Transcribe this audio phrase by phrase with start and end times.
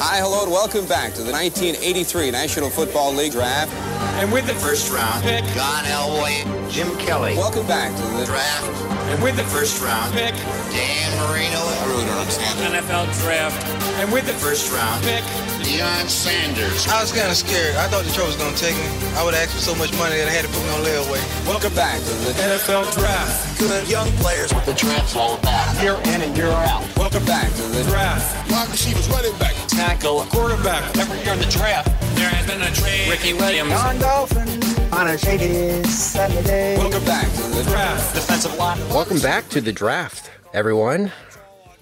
[0.00, 3.72] Hi, hello, and welcome back to the 1983 National Football League Draft.
[4.18, 7.36] And with the first round pick, John Elway, Jim Kelly.
[7.36, 8.66] Welcome back to the draft.
[9.14, 10.34] And with the first round pick,
[10.70, 11.60] Dan Marino.
[11.60, 13.64] I really don't understand NFL draft.
[14.00, 15.22] And with the first round pick,
[15.68, 16.88] Deion Sanders.
[16.88, 17.76] I was kind of scared.
[17.76, 18.88] I thought Detroit was going to take me.
[19.20, 21.20] I would ask for so much money that I had to put me on layaway.
[21.44, 23.60] Welcome back to the NFL draft.
[23.60, 24.48] Good young players.
[24.54, 25.76] What the draft's all about.
[25.82, 26.88] Year in and year out.
[26.96, 28.24] Welcome back to the draft.
[28.50, 30.96] Wide receivers, running back, tackle, quarterback.
[30.96, 33.10] Every year in the draft, there has been a trade.
[33.10, 33.68] Ricky Williams.
[33.68, 34.48] John Dolphin
[34.90, 36.78] on a shady Saturday.
[36.78, 38.14] Welcome back to the draft.
[38.14, 38.80] Defensive line.
[38.88, 41.12] Welcome back to the draft, everyone.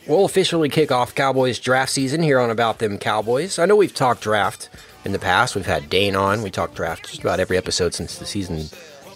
[0.06, 3.58] We'll officially kick off Cowboys draft season here on About Them Cowboys.
[3.58, 4.68] I know we've talked draft
[5.04, 5.56] in the past.
[5.56, 6.42] We've had Dane on.
[6.42, 8.66] We talked draft just about every episode since the season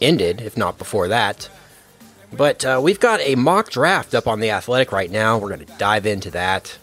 [0.00, 1.48] ended, if not before that.
[2.32, 5.38] But uh, we've got a mock draft up on the Athletic right now.
[5.38, 6.76] We're going to dive into that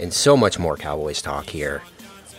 [0.00, 1.82] and so much more Cowboys talk here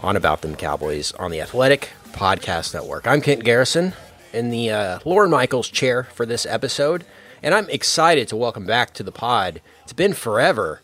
[0.02, 3.08] on About Them Cowboys on the Athletic Podcast Network.
[3.08, 3.94] I'm Kent Garrison
[4.34, 7.06] in the uh, Lauren Michaels chair for this episode,
[7.42, 9.62] and I'm excited to welcome back to the pod.
[9.84, 10.82] It's been forever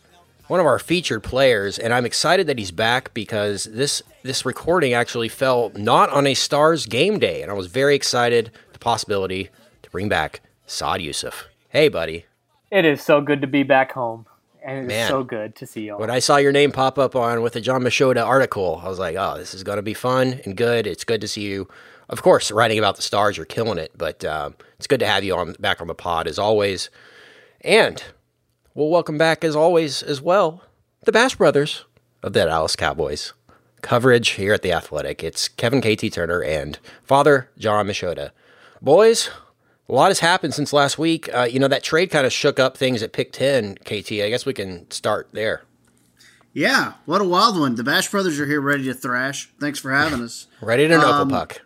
[0.51, 4.91] one of our featured players, and I'm excited that he's back because this this recording
[4.91, 9.47] actually fell not on a Stars game day, and I was very excited the possibility
[9.81, 11.45] to bring back Saad Yousuf.
[11.69, 12.25] Hey, buddy.
[12.69, 14.25] It is so good to be back home,
[14.61, 15.95] and it's so good to see you.
[15.95, 18.99] When I saw your name pop up on with the Jon Machota article, I was
[18.99, 20.85] like, oh, this is going to be fun and good.
[20.85, 21.69] It's good to see you.
[22.09, 25.23] Of course, writing about the Stars, you're killing it, but um, it's good to have
[25.23, 26.89] you on back on the pod as always.
[27.61, 28.03] And
[28.73, 30.63] we'll welcome back as always as well
[31.03, 31.85] the Bash Brothers
[32.23, 33.33] of the Dallas Cowboys.
[33.81, 35.23] Coverage here at the Athletic.
[35.23, 38.29] It's Kevin KT Turner and Father Jon Machota.
[38.81, 39.31] Boys,
[39.89, 41.27] a lot has happened since last week.
[41.33, 43.75] Uh, you know that trade kind of shook up things at pick ten.
[43.83, 45.63] KT, I guess we can start there.
[46.53, 47.75] Yeah, what a wild one.
[47.75, 49.49] The Bash Brothers are here ready to thrash.
[49.59, 50.45] Thanks for having us.
[50.61, 51.61] ready to knuckle Um, puck.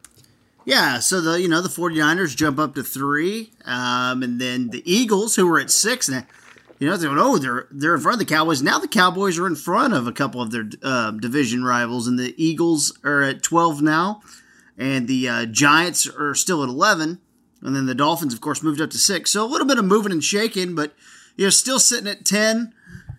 [0.63, 4.89] Yeah, so the you know the 49ers jump up to three, um, and then the
[4.89, 6.25] Eagles, who were at six, and
[6.79, 8.61] you know they're oh they're they're in front of the Cowboys.
[8.61, 12.19] Now the Cowboys are in front of a couple of their um, division rivals, and
[12.19, 14.21] the Eagles are at 12 now,
[14.77, 17.19] and the uh, Giants are still at 11,
[17.61, 19.31] and then the Dolphins, of course, moved up to six.
[19.31, 20.93] So a little bit of moving and shaking, but
[21.37, 22.73] you're still sitting at 10.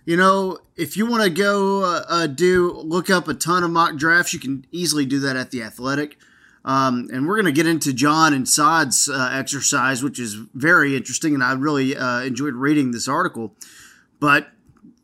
[0.05, 3.71] You know, if you want to go uh, uh, do look up a ton of
[3.71, 6.19] mock drafts, you can easily do that at the Athletic.
[6.67, 10.97] Um, and we're going to get into John and Saad's uh, exercise, which is very
[10.97, 13.55] interesting, and I really uh, enjoyed reading this article.
[14.19, 14.49] But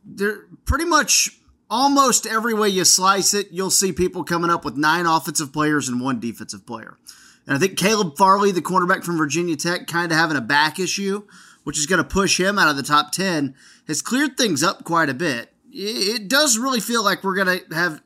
[0.05, 1.39] there, pretty much
[1.71, 5.89] almost every way you slice it, you'll see people coming up with nine offensive players
[5.89, 6.99] and one defensive player.
[7.47, 10.81] And I think Caleb Farley, the cornerback from Virginia Tech, kind of having a back
[10.81, 11.23] issue,
[11.63, 13.55] which is going to push him out of the top 10,
[13.87, 15.53] has cleared things up quite a bit.
[15.73, 18.03] It does really feel like we're going to have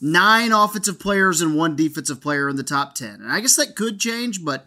[0.00, 3.14] nine offensive players and one defensive player in the top 10.
[3.14, 4.66] And I guess that could change, but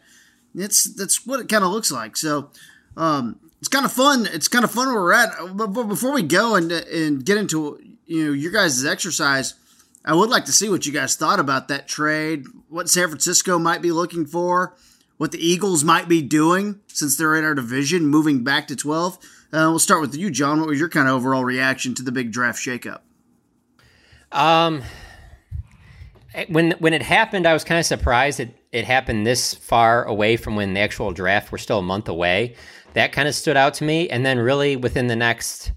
[0.56, 2.18] it's that's what it kind of looks like.
[2.18, 2.50] So
[2.98, 4.28] um, it's kind of fun.
[4.32, 5.32] It's kind of fun where we're at.
[5.56, 9.56] But, before we go and and get into you know your guys' exercise,
[10.04, 12.46] I would like to see what you guys thought about that trade.
[12.70, 14.76] What San Francisco might be looking for.
[15.18, 19.20] What the Eagles might be doing since they're in our division, moving back to 12.
[19.54, 20.60] Uh, we'll start with you, John.
[20.60, 23.02] What was your kind of overall reaction to the big draft shakeup?
[24.32, 24.82] Um,
[26.48, 30.38] when when it happened, I was kind of surprised it it happened this far away
[30.38, 31.52] from when the actual draft.
[31.52, 32.56] We're still a month away.
[32.94, 35.72] That kind of stood out to me, and then really within the next,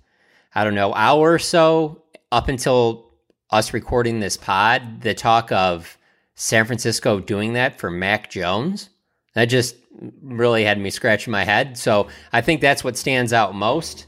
[0.54, 2.02] I don't know, hour or so,
[2.32, 3.12] up until
[3.50, 5.96] us recording this pod, the talk of
[6.34, 8.90] San Francisco doing that for Mac Jones,
[9.34, 9.76] that just
[10.22, 11.78] really had me scratching my head.
[11.78, 14.06] So I think that's what stands out most.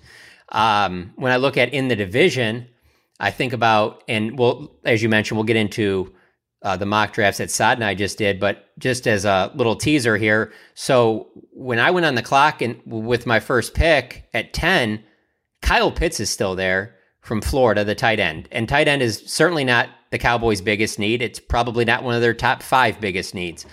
[0.50, 2.66] Um, when I look at in the division,
[3.20, 6.12] I think about, and well, as you mentioned, we'll get into
[6.62, 9.76] uh, the mock drafts that Saad and I just did, but just as a little
[9.76, 10.52] teaser here.
[10.74, 15.02] So when I went on the clock and with my first pick at 10,
[15.62, 18.48] Kyle Pitts is still there from Florida, the tight end.
[18.52, 21.22] And tight end is certainly not the Cowboys' biggest need.
[21.22, 23.66] It's probably not one of their top five biggest needs.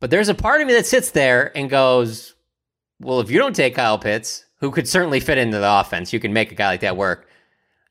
[0.00, 2.34] But there's a part of me that sits there and goes,
[3.00, 6.12] well, if you don't take Kyle Pitts, who could certainly fit into the offense.
[6.12, 7.28] You can make a guy like that work.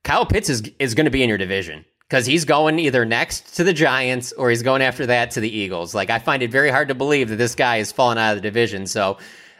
[0.04, 3.56] Kyle Pitts is is going to be in your division because he's going either next
[3.56, 5.94] to the Giants or he's going after that to the Eagles.
[5.94, 8.38] Like I find it very hard to believe that this guy is falling out of
[8.38, 8.88] the division.
[8.88, 9.18] So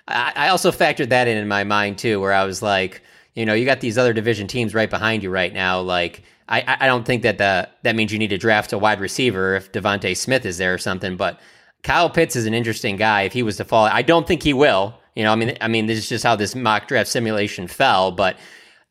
[0.08, 3.02] I, I also factored that in in my mind too, where I was like,
[3.36, 5.82] you know, you got these other division teams right behind you right now.
[5.82, 9.02] Like I, I don't think that the that means you need to draft a wide
[9.02, 11.18] receiver if DeVonta Smith is there or something.
[11.18, 11.40] But
[11.84, 13.24] Kyle Pitts is an interesting guy.
[13.24, 14.96] If he was to fall, I don't think he will.
[15.16, 18.12] You know, I mean, I mean, this is just how this mock draft simulation fell.
[18.12, 18.38] But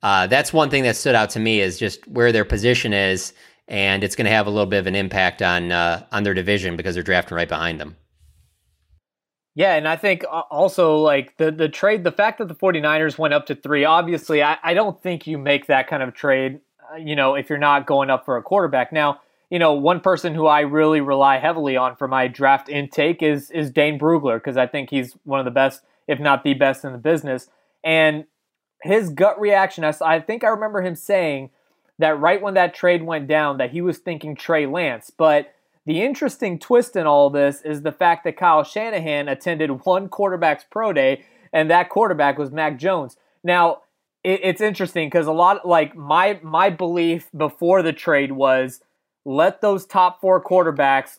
[0.03, 3.33] uh, that's one thing that stood out to me is just where their position is,
[3.69, 6.35] and it's going to have a little bit of an impact on uh, on their
[6.35, 7.97] division because they're drafting right behind them.
[9.55, 13.35] Yeah, and I think also like the the trade, the fact that the 49ers went
[13.35, 16.61] up to three, obviously, I, I don't think you make that kind of trade
[16.93, 18.93] uh, you know, if you're not going up for a quarterback.
[18.93, 19.21] Now,
[19.51, 23.51] you know, one person who I really rely heavily on for my draft intake is
[23.51, 26.85] is Dane Brugler because I think he's one of the best, if not the best
[26.85, 27.49] in the business.
[27.85, 28.25] And
[28.83, 31.51] his gut reaction, I think I remember him saying
[31.99, 35.11] that right when that trade went down, that he was thinking Trey Lance.
[35.11, 35.55] But
[35.87, 40.65] the interesting twist in all this is the fact that Kyle Shanahan attended one quarterback's
[40.69, 43.17] pro day, and that quarterback was Mac Jones.
[43.45, 43.83] Now,
[44.25, 48.81] it, it's interesting because a lot like my my belief before the trade was
[49.25, 51.19] let those top four quarterbacks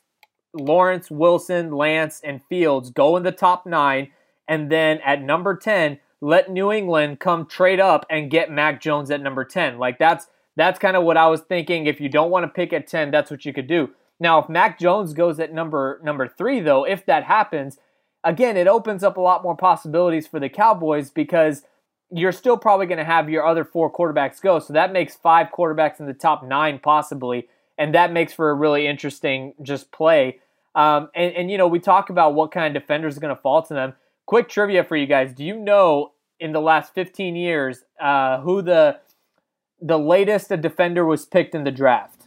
[0.53, 4.12] Lawrence, Wilson, Lance, and Fields go in the top nine,
[4.47, 9.12] and then at number ten, let New England come trade up and get Mac Jones
[9.12, 9.77] at number ten.
[9.77, 10.27] Like that's
[10.57, 11.86] that's kind of what I was thinking.
[11.86, 13.92] If you don't want to pick at ten, that's what you could do.
[14.19, 17.77] Now, if Mac Jones goes at number number three, though, if that happens,
[18.24, 21.62] again, it opens up a lot more possibilities for the Cowboys because
[22.09, 24.59] you're still probably going to have your other four quarterbacks go.
[24.59, 28.56] So that makes five quarterbacks in the top nine possibly, and that makes for a
[28.56, 30.39] really interesting just play.
[30.74, 33.42] Um, and, and you know, we talk about what kind of defenders are going to
[33.42, 33.94] fall to them.
[34.25, 38.62] Quick trivia for you guys: Do you know in the last 15 years uh, who
[38.62, 39.00] the
[39.81, 42.24] the latest a defender was picked in the draft?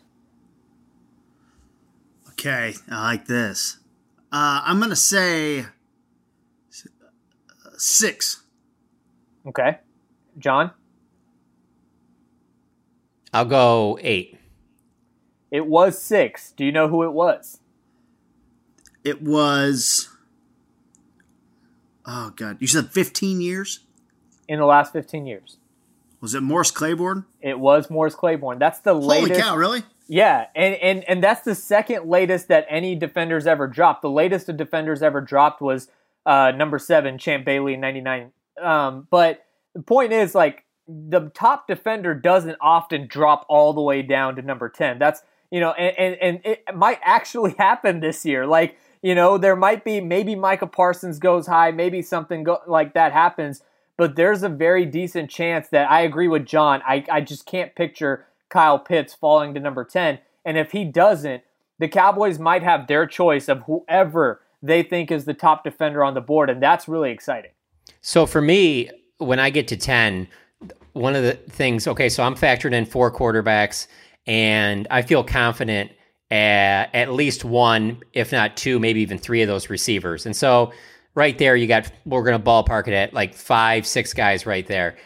[2.31, 3.79] Okay, I like this.
[4.32, 5.67] Uh, I'm going to say
[7.76, 8.43] six.
[9.47, 9.79] Okay.
[10.38, 10.70] John?
[13.32, 14.38] I'll go eight.
[15.50, 16.52] It was six.
[16.52, 17.61] Do you know who it was?
[19.05, 20.08] It was.
[22.06, 22.58] Oh, God.
[22.61, 23.81] You said 15 years?
[24.49, 25.58] In the last 15 years.
[26.21, 27.25] Was it Morris Claiborne?
[27.41, 28.59] It was Morris Claiborne.
[28.59, 29.41] That's the Holy latest.
[29.41, 29.83] cow, really?
[30.07, 34.03] Yeah, and, and and that's the second latest that any defenders ever dropped.
[34.03, 35.89] The latest a defenders ever dropped was
[36.27, 38.33] uh, number seven, Champ Bailey in '99.
[38.61, 44.03] Um, but the point is, like, the top defender doesn't often drop all the way
[44.03, 44.99] down to number 10.
[44.99, 48.47] That's, you know, and, and, and it might actually happen this year.
[48.47, 52.95] Like, you know, there might be maybe Micah Parsons goes high, maybe something go, like
[52.95, 53.63] that happens,
[54.00, 56.81] but there's a very decent chance that I agree with John.
[56.88, 60.20] I, I just can't picture Kyle Pitts falling to number 10.
[60.43, 61.43] And if he doesn't,
[61.79, 66.14] the Cowboys might have their choice of whoever they think is the top defender on
[66.14, 67.50] the board, and that's really exciting.
[68.00, 68.88] So for me,
[69.19, 70.26] when I get to 10,
[70.94, 73.87] one of the things, okay, so I'm factored in four quarterbacks,
[74.26, 75.93] and I feel confident
[76.31, 80.25] at at least one, if not two, maybe even three of those receivers.
[80.25, 80.73] And so
[81.15, 84.67] right there, you got, we're going to ballpark it at like five, six guys right
[84.67, 84.97] there.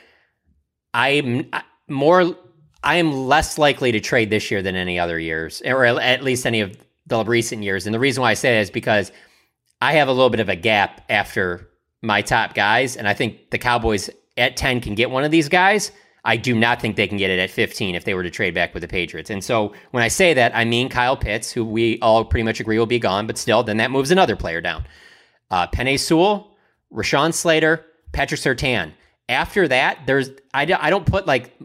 [0.92, 1.50] I'm
[1.88, 2.36] more,
[2.82, 6.46] I am less likely to trade this year than any other years, or at least
[6.46, 7.86] any of the recent years.
[7.86, 9.12] And the reason why I say that is because
[9.80, 11.68] I have a little bit of a gap after
[12.02, 15.48] my top guys, and I think the Cowboys at 10 can get one of these
[15.48, 15.90] guys.
[16.24, 18.54] I do not think they can get it at 15 if they were to trade
[18.54, 19.28] back with the Patriots.
[19.28, 22.60] And so when I say that, I mean Kyle Pitts, who we all pretty much
[22.60, 24.86] agree will be gone, but still, then that moves another player down.
[25.54, 26.50] Uh, Penei Sewell,
[26.92, 28.92] Rashawn Slater, Patrick Surtain.
[29.28, 31.56] After that, there's I, I don't put like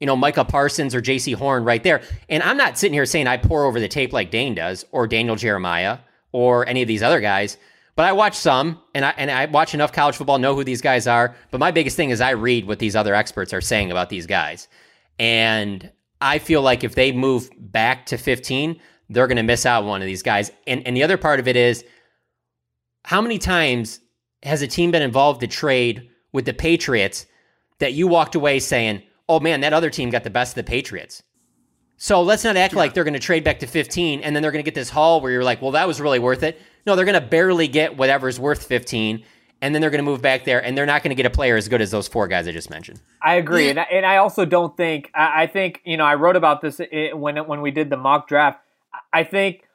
[0.00, 2.02] you know Micah Parsons or Jaycee Horn right there.
[2.28, 5.06] And I'm not sitting here saying I pour over the tape like Dane does or
[5.06, 5.98] Daniel Jeremiah
[6.32, 7.56] or any of these other guys.
[7.94, 10.82] But I watch some, and I and I watch enough college football, know who these
[10.82, 11.36] guys are.
[11.52, 14.26] But my biggest thing is I read what these other experts are saying about these
[14.26, 14.66] guys,
[15.20, 15.88] and
[16.20, 19.88] I feel like if they move back to 15, they're going to miss out on
[19.88, 20.50] one of these guys.
[20.66, 21.84] And and the other part of it is,
[23.06, 24.00] how many times
[24.42, 27.26] has a team been involved to trade with the Patriots
[27.78, 30.68] that you walked away saying, "Oh man, that other team got the best of the
[30.68, 31.22] Patriots."
[31.98, 32.80] So let's not act yeah.
[32.80, 34.90] like they're going to trade back to 15 and then they're going to get this
[34.90, 36.60] haul where you're like, well, that was really worth it.
[36.86, 39.24] No, they're going to barely get whatever's worth 15
[39.62, 41.30] and then they're going to move back there and they're not going to get a
[41.30, 43.00] player as good as those four guys I just mentioned.
[43.22, 43.70] I agree.
[43.70, 46.60] And I, and I also don't think, I, I think, you know, I wrote about
[46.60, 48.60] this eh, when, when we did the mock draft.
[49.12, 49.65] I think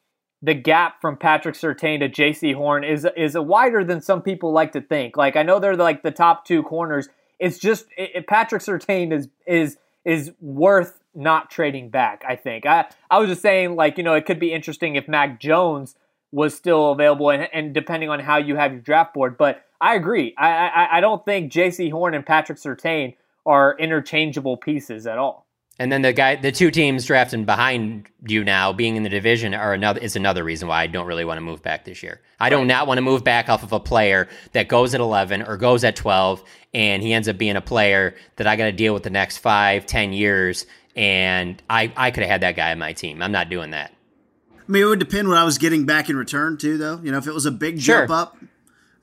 [0.42, 4.72] the gap from Patrick Surtain to Jaycee Horn is is wider than some people like
[4.74, 5.18] to think.
[5.18, 7.10] Like I know they're like the top two corners
[7.42, 12.24] it's just it- Patrick Surtain is is is worth not trading back.
[12.26, 12.66] I think.
[12.66, 15.96] I I was just saying like you know it could be interesting if Mac Jones
[16.32, 19.38] was still available and, and depending on how you have your draft board.
[19.38, 20.34] But I agree.
[20.38, 25.48] I I, I don't think Jaycee Horn and Patrick Surtain are interchangeable pieces at all.
[25.82, 29.56] And then the guy, the two teams drafting behind you now, being in the division,
[29.56, 32.22] are another is another reason why I don't really want to move back this year.
[32.40, 35.42] I do not want to move back off of a player that goes at eleven
[35.42, 38.72] or goes at twelve, and he ends up being a player that I got to
[38.72, 40.68] deal with the next five, ten years.
[40.96, 43.24] And I, I could have had that guy on my team.
[43.24, 43.92] I'm not doing that.
[44.56, 47.00] I mean, it would depend what I was getting back in return too, though.
[47.02, 48.06] You know, if it was a big Sure.
[48.06, 48.38] jump up,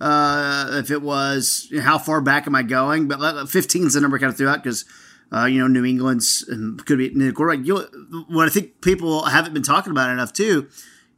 [0.00, 3.08] uh, if it was you know, how far back am I going?
[3.08, 4.84] But 15 is the number I kind of threw out because
[5.32, 6.44] uh, you know New England's
[6.84, 7.66] could be the quarterback.
[7.66, 7.78] You
[8.28, 10.68] what I think people haven't been talking about enough too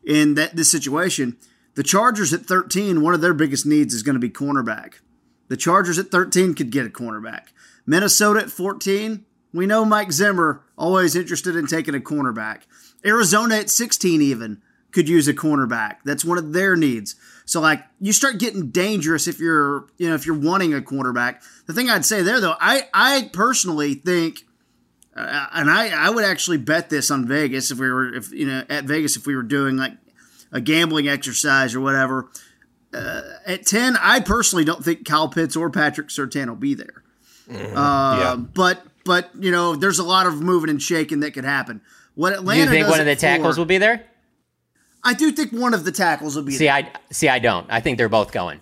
[0.05, 1.37] in that this situation,
[1.75, 4.95] the Chargers at 13, one of their biggest needs is going to be cornerback.
[5.49, 7.49] The Chargers at 13 could get a cornerback.
[7.87, 12.62] Minnesota at 14, we know Mike Zimmer always interested in taking a cornerback.
[13.05, 14.62] Arizona at 16 even
[14.93, 15.97] could use a cornerback.
[16.05, 17.14] That's one of their needs.
[17.50, 21.42] So like you start getting dangerous if you're you know if you're wanting a quarterback.
[21.66, 24.45] The thing I'd say there though, I I personally think
[25.16, 28.47] uh, and I I would actually bet this on Vegas if we were if you
[28.47, 29.95] know at Vegas if we were doing like
[30.52, 32.30] a gambling exercise or whatever.
[32.95, 37.02] Uh, at 10, I personally don't think Kyle Pitts or Patrick Surtain will be there.
[37.50, 38.37] Uh, Yeah.
[38.37, 41.80] But but you know, there's a lot of moving and shaking that could happen.
[42.14, 42.61] What Atlanta?
[42.61, 44.04] Do you think does one of the tackles four- will be there?
[45.04, 46.75] I do think one of the tackles will be See, there.
[46.75, 47.28] I see.
[47.28, 47.66] I don't.
[47.71, 48.61] I think they're both going.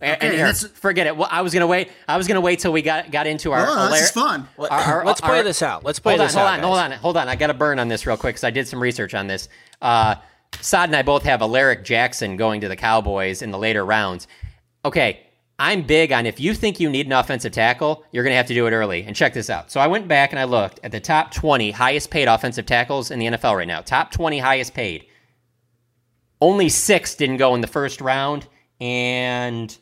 [0.00, 1.16] And, and Okay, here, forget it.
[1.16, 1.90] Well, I was gonna wait.
[2.08, 3.64] I was gonna wait till we got got into our.
[3.68, 4.48] Oh, this our- is fun.
[4.58, 5.84] our- our- Let's play our- this out.
[5.84, 7.28] Let's play hold this on, out, Hold on, hold on, hold on.
[7.28, 9.48] I got to burn on this real quick because I did some research on this.
[9.80, 10.16] Uh,
[10.60, 14.26] Saad and I both have Alaric Jackson going to the Cowboys in the later rounds.
[14.84, 15.20] Okay,
[15.58, 18.46] I'm big on if you think you need an offensive tackle, you're going to have
[18.48, 19.04] to do it early.
[19.04, 19.70] And check this out.
[19.70, 23.10] So I went back and I looked at the top 20 highest paid offensive tackles
[23.12, 23.80] in the NFL right now.
[23.80, 25.06] Top 20 highest paid.
[26.42, 28.48] Only six didn't go in the first round,
[28.80, 29.76] and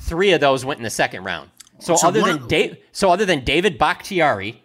[0.00, 1.48] three of those went in the second round.
[1.78, 4.62] So, So other than of- Da- so other than David Bakhtiari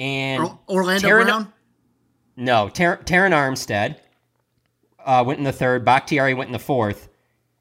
[0.00, 1.52] and Orlando Taron- Brown.
[2.36, 3.96] no, Ter- Terron Armstead
[5.04, 5.84] uh, went in the third.
[5.84, 7.08] Bakhtiari went in the fourth,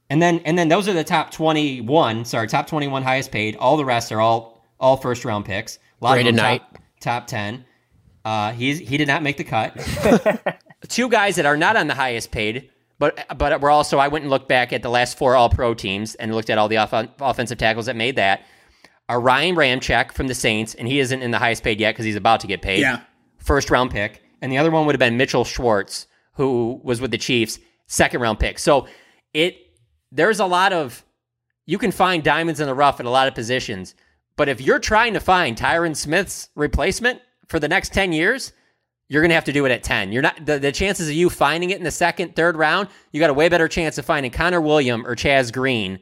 [0.09, 2.25] and then and then those are the top twenty one.
[2.25, 3.55] Sorry, top twenty one highest paid.
[3.57, 5.77] All the rest are all all first round picks.
[6.01, 7.65] A lot Brandon of them top, top ten.
[8.25, 9.77] Uh, he's he did not make the cut.
[10.87, 12.69] Two guys that are not on the highest paid,
[12.99, 15.73] but but we're also I went and looked back at the last four All Pro
[15.73, 18.41] teams and looked at all the off- offensive tackles that made that.
[19.09, 22.05] Are Ryan Ramczyk from the Saints, and he isn't in the highest paid yet because
[22.05, 22.99] he's about to get paid Yeah.
[23.37, 27.11] first round pick, and the other one would have been Mitchell Schwartz, who was with
[27.11, 28.59] the Chiefs, second round pick.
[28.59, 28.87] So
[29.33, 29.57] it
[30.11, 31.03] there's a lot of
[31.65, 33.95] you can find diamonds in the rough at a lot of positions,
[34.37, 38.53] but if you're trying to find Tyron Smith's replacement for the next ten years,
[39.09, 40.11] you're gonna have to do it at ten.
[40.11, 43.19] You're not the, the chances of you finding it in the second, third round, you
[43.19, 45.99] got a way better chance of finding Connor William or Chaz Green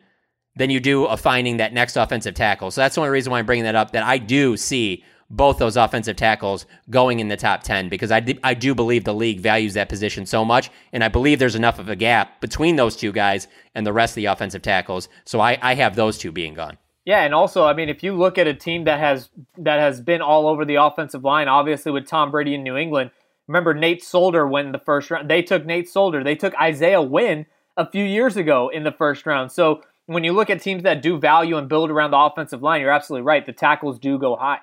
[0.55, 2.69] than you do of finding that next offensive tackle.
[2.69, 3.91] So that's the only reason why I'm bringing that up.
[3.91, 8.25] That I do see both those offensive tackles going in the top 10 because I,
[8.43, 10.69] I do believe the league values that position so much.
[10.93, 14.11] And I believe there's enough of a gap between those two guys and the rest
[14.11, 15.09] of the offensive tackles.
[15.25, 16.77] So I, I have those two being gone.
[17.07, 20.01] Yeah, and also, I mean, if you look at a team that has that has
[20.01, 23.11] been all over the offensive line, obviously with Tom Brady in New England.
[23.47, 25.29] Remember, Nate Solder in the first round.
[25.29, 26.21] They took Nate Solder.
[26.21, 27.45] They took Isaiah Wynn
[27.77, 29.53] a few years ago in the first round.
[29.53, 32.81] So when you look at teams that do value and build around the offensive line,
[32.81, 33.45] you're absolutely right.
[33.45, 34.59] The tackles do go high.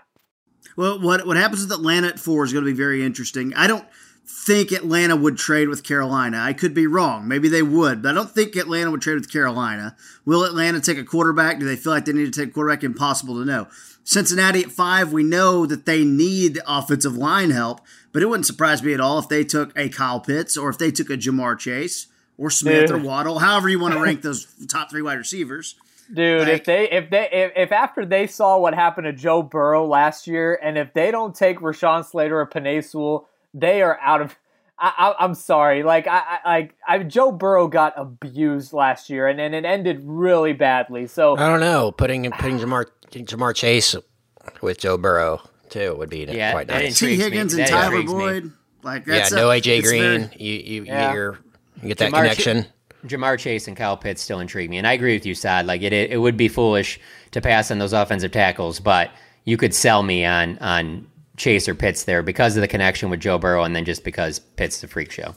[0.76, 3.54] Well, what what happens with Atlanta at four is going to be very interesting.
[3.54, 3.86] I don't
[4.26, 6.38] think Atlanta would trade with Carolina.
[6.40, 7.28] I could be wrong.
[7.28, 9.96] Maybe they would, but I don't think Atlanta would trade with Carolina.
[10.24, 11.58] Will Atlanta take a quarterback?
[11.58, 12.82] Do they feel like they need to take a quarterback?
[12.84, 13.68] Impossible to know.
[14.04, 17.80] Cincinnati at five, we know that they need offensive line help,
[18.12, 20.76] but it wouldn't surprise me at all if they took a Kyle Pitts or if
[20.78, 24.46] they took a Ja'Marr Chase or Smith or Waddle, however you want to rank those
[24.68, 25.76] top three wide receivers.
[26.12, 29.42] Dude, Like- if they if they if, if after they saw what happened to Joe
[29.42, 33.98] Burrow last year, and if they don't take Rashawn Slater or Penei Sewell, they are
[34.00, 34.36] out of.
[34.76, 39.28] I, I, I'm sorry, like I, I like I, Joe Burrow got abused last year,
[39.28, 41.06] and, and it ended really badly.
[41.06, 41.92] So I don't know.
[41.92, 43.94] Putting putting Jamar Ja'Marr Chase
[44.60, 46.98] with Joe Burrow too would be Yeah, quite nice.
[46.98, 47.12] T.
[47.14, 47.24] Intrigues me.
[47.24, 48.18] Higgins and That Tyler intrigues me.
[48.18, 50.02] Boyd, like Yeah, that's no a- AJ Green.
[50.28, 51.12] very- you you Yeah.
[51.14, 51.38] you're,
[51.80, 52.66] you get that Jamar Ch- connection.
[53.06, 55.66] Ja'Marr Chase and Kyle Pitts still intrigue me, and I agree with you, Saad.
[55.66, 56.98] Like it, it, it would be foolish
[57.30, 59.10] to pass on those offensive tackles, but
[59.44, 63.20] you could sell me on on Chase or Pitts there because of the connection with
[63.20, 65.34] Joe Burrow, and then just because Pitts the freak show.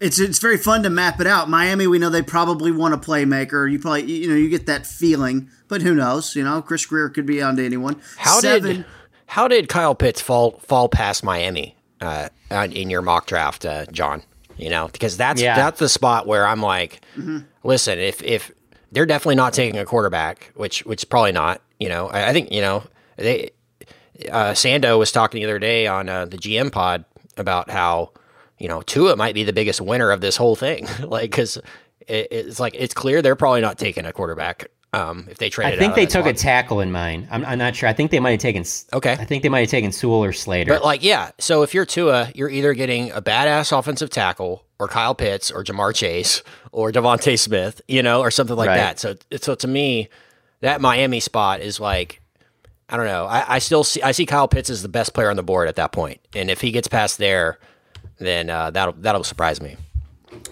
[0.00, 1.48] it's it's very fun to map it out.
[1.48, 3.70] Miami, we know they probably want a playmaker.
[3.70, 6.34] You probably you know you get that feeling, but who knows?
[6.34, 8.00] You know, Chris Grier could be onto anyone.
[8.16, 8.84] How Seven, did
[9.26, 14.22] how did Kyle Pitts fall fall past Miami uh, in your mock draft, uh, John?
[14.56, 15.56] You know, because that's Yeah.
[15.56, 17.00] that's the spot where I'm like,
[17.62, 18.52] listen, if if
[18.92, 21.60] they're definitely not taking a quarterback, which which probably not.
[21.80, 22.84] You know, I, I think you know
[23.16, 23.50] they.
[24.30, 27.04] Uh, Sando was talking the other day on uh, the GM pod
[27.36, 28.12] about how
[28.58, 31.56] you know Tua might be the biggest winner of this whole thing, like because
[32.06, 35.74] it, it's like it's clear they're probably not taking a quarterback um, if they trade.
[35.74, 37.26] I think they took a tackle in mind.
[37.30, 37.88] I'm, I'm not sure.
[37.88, 38.64] I think they might have taken.
[38.92, 39.12] Okay.
[39.12, 40.72] I think they might have taken Sewell or Slater.
[40.72, 41.32] But like, yeah.
[41.38, 45.64] So if you're Tua, you're either getting a badass offensive tackle, or Kyle Pitts, or
[45.64, 48.76] Ja'Marr Chase, or DeVonta Smith, you know, or something like Right.
[48.76, 49.00] that.
[49.00, 50.08] So, so to me,
[50.60, 52.20] that Miami spot is like,
[52.88, 53.24] I don't know.
[53.26, 55.68] I, I still see I see Kyle Pitts as the best player on the board
[55.68, 56.20] at that point.
[56.22, 57.58] point, and if he gets past there,
[58.18, 59.76] then uh, that'll that'll surprise me.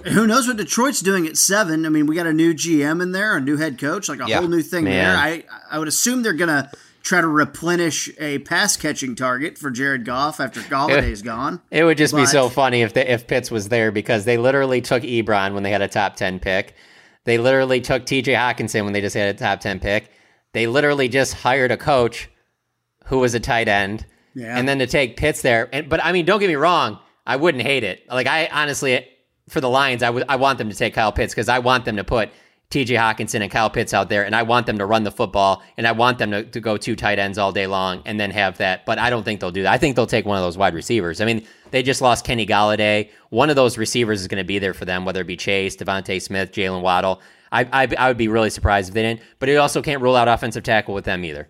[0.05, 1.85] who knows what Detroit's doing at seven?
[1.85, 4.27] I mean, we got a new GM in there, a new head coach, like a
[4.29, 4.39] Yeah.
[4.39, 4.93] whole new thing Man.
[4.93, 5.17] there.
[5.17, 6.71] I I would assume they're gonna
[7.03, 11.61] try to replenish a pass catching target for Jared Goff after Golladay's gone.
[11.71, 14.81] It would just be so funny if the, if Pitts was there because they literally
[14.81, 16.75] took Ebron when they had a top ten pick.
[17.25, 18.33] They literally took T.J.
[18.33, 20.11] Hockenson when they just had a top ten pick.
[20.52, 22.28] They literally just hired a coach
[23.06, 24.56] who was a tight end, Yeah.
[24.56, 25.68] and then to take Pitts there.
[25.73, 28.04] And but I mean, don't get me wrong, I wouldn't hate it.
[28.11, 29.06] Like I honestly,
[29.49, 31.85] for the Lions, I would I want them to take Kyle Pitts because I want
[31.85, 32.30] them to put
[32.71, 32.94] T.J.
[32.94, 35.87] Hockenson and Kyle Pitts out there, and I want them to run the football, and
[35.87, 38.56] I want them to, to go two tight ends all day long, and then have
[38.59, 38.87] that.
[38.87, 39.73] But I don't think they'll do that.
[39.75, 41.21] I think they'll take one of those wide receivers.
[41.21, 43.11] I mean, they just lost Kenny Golladay.
[43.28, 45.76] One of those receivers is going to be there for them, whether it be Chase,
[45.76, 47.21] DeVonta Smith, Jaylen Waddle.
[47.52, 49.21] I, I I would be really surprised if they didn't.
[49.38, 51.49] But you also can't rule out offensive tackle with them either.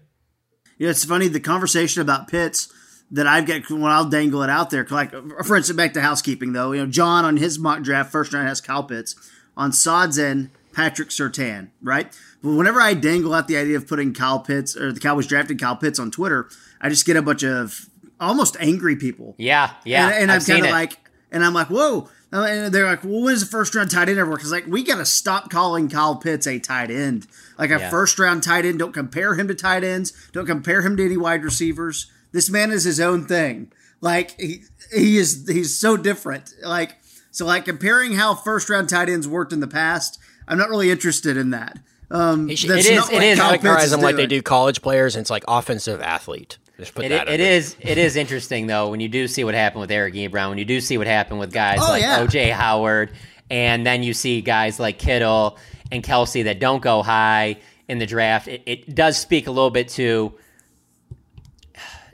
[0.76, 2.70] You know, it's funny the conversation about Pitts
[3.12, 4.86] that I've get when I'll dangle it out there.
[4.90, 5.12] Like,
[5.44, 6.72] for instance, back to housekeeping though.
[6.72, 9.14] You know, John on his mock draft first round has Kyle Pitts
[9.56, 12.12] on Saad's end, Patrick Surtain, right?
[12.42, 15.60] But whenever I dangle out the idea of putting Kyle Pitts or the Cowboys drafted
[15.60, 16.48] Kyle Pitts on Twitter,
[16.80, 17.86] I just get a bunch of
[18.18, 19.34] almost angry people.
[19.38, 20.08] Yeah, yeah.
[20.08, 20.98] and, and I'm kind of like,
[21.30, 22.08] and I'm like, whoa.
[22.32, 24.30] Uh, And they're like, well, when's the first round tight end ever?
[24.34, 27.26] Because like, we got to stop calling Kyle Pitts a tight end.
[27.58, 27.90] Like a Yeah.
[27.90, 28.78] first round tight end.
[28.78, 30.12] Don't compare him to tight ends.
[30.32, 32.10] Don't compare him to any wide receivers.
[32.32, 33.70] This man is his own thing.
[34.00, 36.54] Like he he is he's so different.
[36.64, 36.96] Like
[37.30, 40.18] so like comparing how first round tight ends worked in the past.
[40.48, 41.78] I'm not really interested in that.
[42.10, 43.38] Um, He should- that's It is- not it is.
[43.38, 46.58] Kyle Like, Pitts is them like they do college players, and it's like offensive athlete.
[46.82, 47.28] Just put It, that.
[47.28, 47.44] it under.
[47.44, 50.58] is it is interesting though when you do see what happened with Eric Ebron, when
[50.58, 52.18] you do see what happened with guys Oh, like yeah.
[52.26, 53.12] OJ Howard,
[53.50, 55.58] and then you see guys like Kittle
[55.92, 57.56] and Kelce that don't go high
[57.88, 58.48] in the draft.
[58.48, 60.34] It, it does speak a little bit to.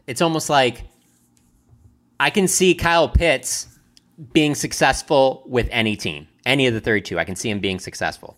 [0.07, 0.85] It's almost like
[2.21, 3.69] I can see Kyle Pitts
[4.33, 7.19] being successful with any team, any of the thirty-two.
[7.19, 8.37] I can see him being successful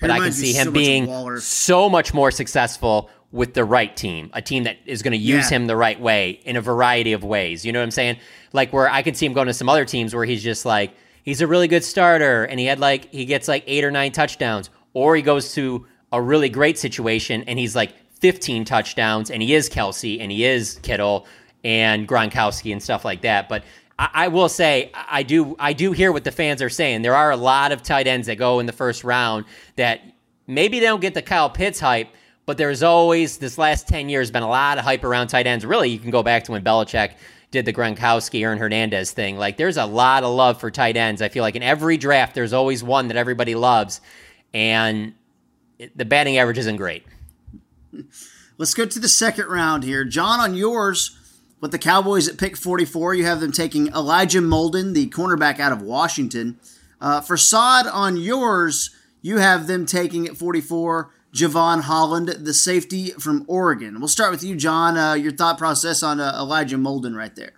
[0.00, 1.38] but I can see him much of being Waller.
[1.40, 5.50] so much more successful with the right team, a team that is going to use
[5.50, 5.56] Yeah.
[5.58, 7.64] him the right way in a variety of ways.
[7.64, 8.16] You know what I'm saying?
[8.52, 10.92] Like where I can see him going to some other teams where he's just like
[11.22, 14.10] he's a really good starter and he had like he gets like 8 or 9
[14.12, 19.40] touchdowns or he goes to a really great situation and he's like 15 touchdowns and
[19.42, 21.26] he is Kelce and he is Kittle
[21.62, 23.48] and Gronkowski and stuff like that.
[23.48, 23.62] But
[23.96, 27.02] I, I will say I I do I do hear what the fans are saying.
[27.02, 29.44] There are a lot of tight ends that go in the first round
[29.76, 30.00] that
[30.48, 32.08] maybe they don't get the Kyle Pitts hype,
[32.50, 35.64] but there's always this last 10 years been a lot of hype around tight ends.
[35.64, 37.12] Really, you can go back to when Belichick
[37.52, 39.36] did the Gronkowski Aaron Hernandez thing.
[39.36, 41.22] Like there's a lot of love for tight ends.
[41.22, 44.00] I feel like in every draft there's always one that everybody loves
[44.52, 45.14] and
[45.94, 47.06] the batting average isn't great.
[48.58, 50.04] Let's go to the second round here.
[50.04, 51.16] John, on yours,
[51.60, 55.70] with the Cowboys at pick 44, you have them taking Elijah Molden, the cornerback out
[55.70, 56.58] of Washington.
[57.00, 58.90] Uh, for Saad, on yours,
[59.22, 63.98] you have them taking at 44 Jevon Holland, the safety from Oregon.
[64.00, 64.96] We'll start with you, John.
[64.96, 67.52] Uh, your thought process on uh, Elijah Molden right there.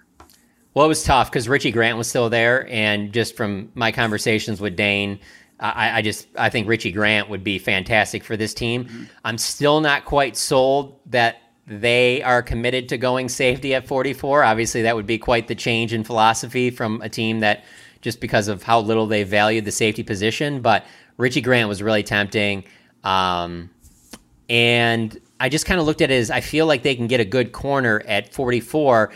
[0.75, 4.61] Well, it was tough because Richie Grant was still there, and just from my conversations
[4.61, 5.21] with Dane,
[5.61, 9.09] I, I just I think Richie Grant would be fantastic for this team.
[9.25, 14.43] I'm still not quite sold that they are committed to going safety at 44.
[14.43, 17.65] Obviously, that would be quite the change in philosophy from a team that
[18.01, 20.61] just because of how little they valued the safety position.
[20.61, 20.85] But
[21.19, 22.65] Richie Grant was really tempting.
[23.05, 23.71] Um,
[24.49, 27.21] and I just kind of looked at it as I feel like they can get
[27.21, 29.13] a good corner at 44.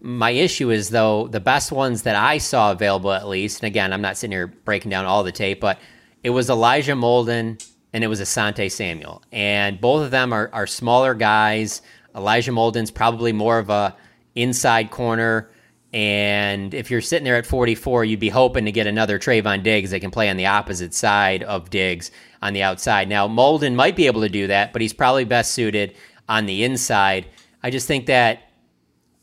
[0.00, 3.92] My issue is though the best ones that I saw available at least, and again
[3.92, 5.78] I'm not sitting here breaking down all the tape, but
[6.22, 10.66] it was Elijah Molden and it was Asante Samuel, and both of them are, are
[10.66, 11.80] smaller guys.
[12.14, 13.96] Elijah Molden's probably more of a
[14.34, 15.50] inside corner,
[15.92, 19.90] And if you're sitting there at 44, you'd be hoping to get another Trevon Diggs
[19.90, 22.10] that can play on the opposite side of Diggs
[22.42, 23.08] on the outside.
[23.08, 25.94] Now, Molden might be able to do that, but he's probably best suited
[26.28, 27.26] on the inside.
[27.62, 28.50] I just think that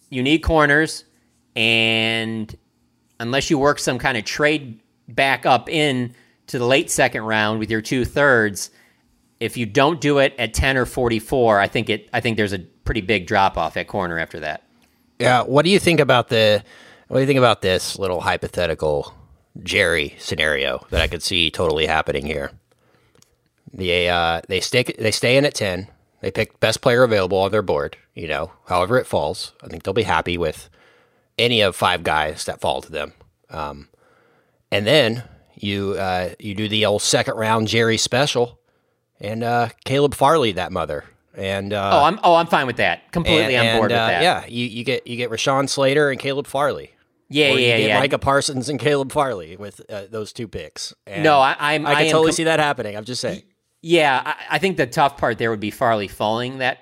[0.10, 1.06] you need corners,
[1.56, 2.56] and
[3.19, 6.13] unless you work some kind of trade back up in
[6.47, 8.69] to the late second round with your two thirds,
[9.39, 12.54] if you don't do it at 10 or 44, I think it I think there's
[12.54, 14.63] a pretty big drop off at corner after that.
[15.19, 15.43] Yeah.
[15.43, 16.63] What do you think about the?
[17.08, 19.13] What do you think about this little hypothetical
[19.62, 22.51] Jerry scenario that I could see totally happening here?
[23.75, 25.88] They uh, they stay they stay in at ten.
[26.21, 27.97] They pick best player available on their board.
[28.13, 30.69] You know, however it falls, I think they'll be happy with
[31.38, 33.13] any of five guys that fall to them.
[33.49, 33.89] Um,
[34.71, 35.23] and then
[35.55, 38.59] you uh, you do the old second round Jerry special,
[39.19, 41.03] and uh, Caleb Farley that mother.
[41.35, 43.11] And uh, oh, I'm oh I'm fine with that.
[43.11, 44.23] Completely and, on board and, with that.
[44.23, 46.91] Yeah, you, you get you get Rashawn Slater and Caleb Farley.
[47.27, 47.99] Yeah, or you yeah, get yeah.
[47.99, 50.93] Micah Parsons and Caleb Farley with uh, those two picks.
[51.07, 52.95] And No, I- I'm- I I can am totally com- see that happening.
[52.95, 53.41] I'm just saying.
[53.87, 56.79] Yeah, I, I think the tough part there would be Farley falling that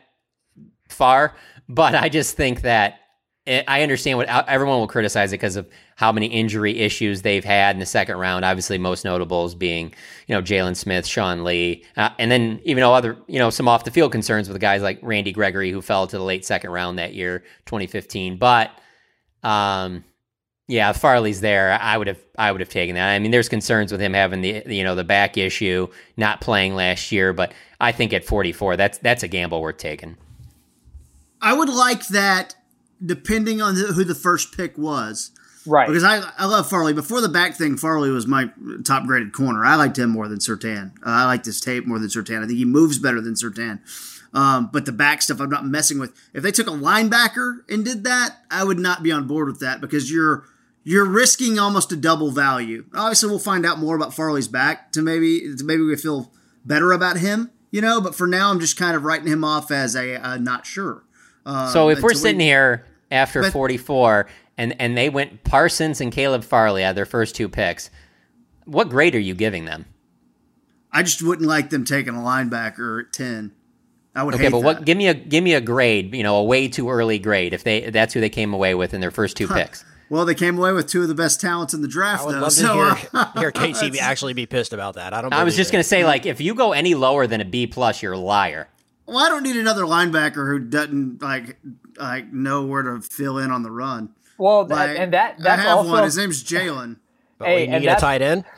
[0.87, 1.35] far,
[1.67, 3.01] but I just think that
[3.45, 7.43] eh, I understand what everyone will criticize it because of how many injury issues they've
[7.43, 8.45] had in the second round.
[8.45, 9.93] Obviously, most notables being
[10.27, 13.67] you know Jaylon Smith, Sean Lee, uh, and then even though other you know some
[13.67, 16.71] off the field concerns with guys like Randy Gregory who fell to the late second
[16.71, 18.37] round that year, 2015.
[18.37, 18.71] But
[19.43, 20.05] um,
[20.67, 21.78] yeah, if Farley's there.
[21.80, 23.10] I would have I would have taken that.
[23.10, 26.76] I mean, there's concerns with him having the you know the back issue, not playing
[26.76, 30.17] last year, but I think at 44, that's that's a gamble worth taking.
[31.41, 32.56] I would like that,
[33.06, 35.32] depending on who the first pick was.
[35.65, 35.88] Right.
[35.88, 36.93] Because I, I love Farley.
[36.93, 38.49] Before the back thing, Farley was my
[38.84, 39.63] top graded corner.
[39.63, 40.91] I liked him more than Surtain.
[40.97, 42.43] Uh, I liked his tape more than Surtain.
[42.43, 43.80] I think he moves better than Surtain.
[44.34, 46.13] Um, but the back stuff, I'm not messing with.
[46.34, 49.60] If they took a linebacker and did that, I would not be on board with
[49.60, 50.45] that because you're
[50.84, 52.86] you're risking almost a double value.
[52.93, 56.32] Obviously, we'll find out more about Farley's back to maybe to maybe we feel
[56.65, 58.02] better about him, you know.
[58.02, 61.04] But for now, I'm just kind of writing him off as a uh, not sure.
[61.46, 65.43] Uh, so if we're until we- sitting here after But- 44 and and they went
[65.43, 67.89] Parsons and Caleb Farley at their first two picks,
[68.65, 69.86] what grade are you giving them?
[70.91, 73.52] I just wouldn't like them taking a linebacker at ten.
[74.15, 74.65] I would Okay, hate but that.
[74.65, 74.86] what?
[74.86, 76.13] Give me a give me a grade.
[76.13, 77.52] You know, a way too early grade.
[77.54, 79.84] If they that's who they came away with in their first two picks.
[80.13, 82.36] Well, they came away with two of the best talents in the draft, I would
[82.36, 82.39] though.
[82.41, 85.12] love to so, hear, uh, hear Casey be- actually be pissed about that.
[85.12, 85.34] I don't.
[85.34, 85.73] I was just it.
[85.73, 88.67] gonna say, like, if you go any lower than a B plus, you're a liar.
[89.08, 91.58] well, I don't need another linebacker who doesn't like
[91.97, 94.10] like know where to fill in on the run.
[94.38, 96.04] Well, that, Like, and that that's I have also one.
[96.04, 96.97] His name's Jaylon.
[97.39, 98.45] But Hey, we need a tight end.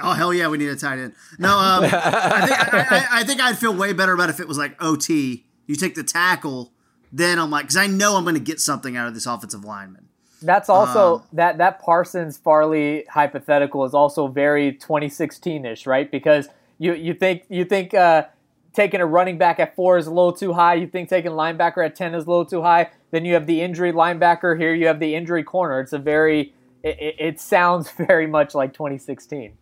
[0.00, 1.14] Oh hell yeah, we need a tight end.
[1.38, 4.46] No, um, I think I, I, I think I'd feel way better about if it
[4.46, 5.46] was like OT.
[5.66, 6.72] You take the tackle,
[7.12, 9.64] then I'm like, because I know I'm going to get something out of this offensive
[9.64, 10.08] lineman.
[10.40, 16.08] That's also Um, that that Parsons Farley hypothetical is also very 2016ish, right?
[16.10, 18.24] Because you you think you think uh,
[18.72, 20.74] taking a running back at four is a little too high.
[20.74, 22.90] You think taking linebacker at ten is a little too high.
[23.10, 24.72] Then you have the injury linebacker here.
[24.74, 25.80] You have the injury corner.
[25.80, 26.52] It's a very
[26.84, 29.54] it, it, it sounds very much like 2016.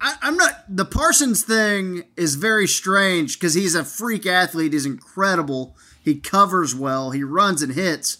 [0.00, 0.64] I, I'm not.
[0.68, 4.72] The Parsons thing is very strange because he's a freak athlete.
[4.72, 5.76] He's incredible.
[6.06, 7.10] He covers well.
[7.10, 8.18] He runs and hits.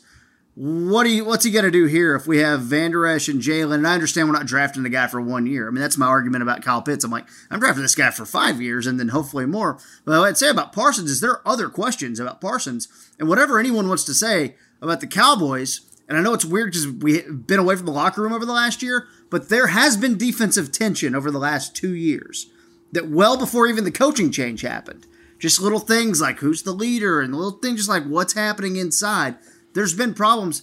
[0.56, 1.24] What do you?
[1.24, 3.74] What's he going to do here if we have Van and Jaylon?
[3.74, 5.68] And I understand we're not drafting the guy for one year.
[5.68, 7.04] I mean, that's my argument about Kyle Pitts.
[7.04, 9.78] I'm like, I'm drafting this guy for five years and then hopefully more.
[10.04, 12.88] But what I'd say about Parsons is there are other questions about Parsons
[13.20, 15.82] and whatever anyone wants to say about the Cowboys.
[16.08, 18.52] And I know it's weird because we've been away from the locker room over the
[18.52, 22.48] last year, but there has been defensive tension over the last two years
[22.90, 25.06] that well before even the coaching change happened.
[25.38, 29.36] Just little things like who's the leader and little things just like what's happening inside.
[29.74, 30.62] There's been problems.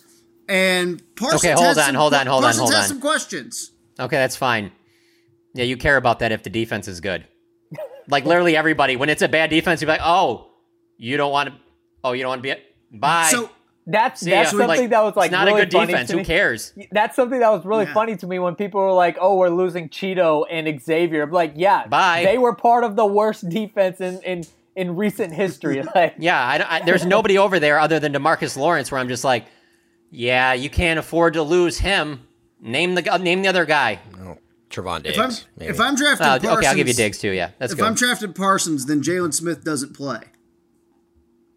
[0.49, 2.83] And Parsons Okay, hold on, some, hold on, hold on, hold on.
[2.87, 3.71] some questions.
[3.99, 4.71] Okay, that's fine.
[5.53, 7.25] Yeah, you care about that if the defense is good.
[8.09, 10.51] Like literally everybody, when it's a bad defense, you're like, oh,
[10.97, 11.55] you don't want to.
[12.03, 12.49] Oh, you don't want to be.
[12.49, 12.61] it.
[12.91, 13.29] Bye.
[13.31, 13.49] So
[13.87, 14.57] That's See that's ya.
[14.59, 16.07] something Like, that was like it's not really a good funny defense.
[16.09, 16.25] to Who me.
[16.25, 16.73] cares?
[16.91, 17.93] That's something that was really Yeah.
[17.93, 21.53] funny to me when people were like, "Oh, we're losing Chido and Xavier." I'm like,
[21.55, 22.23] yeah, Bye.
[22.25, 24.43] They were part of the worst defense in in,
[24.75, 25.83] in recent history.
[25.95, 29.23] Like, Yeah, I, I, there's nobody over there other than Demarcus Lawrence where I'm just
[29.23, 29.45] like,
[30.11, 32.27] yeah, you can't afford to lose him.
[32.61, 33.99] Name the name the other guy.
[34.69, 35.17] Trevon Diggs.
[35.17, 35.71] if I'm maybe.
[35.71, 37.29] if I'm drafting Uh, Parsons, okay, I'll give you Diggs too.
[37.31, 37.85] Yeah, that's if good.
[37.85, 40.19] I'm drafting Parsons, then Jaylon Smith doesn't play.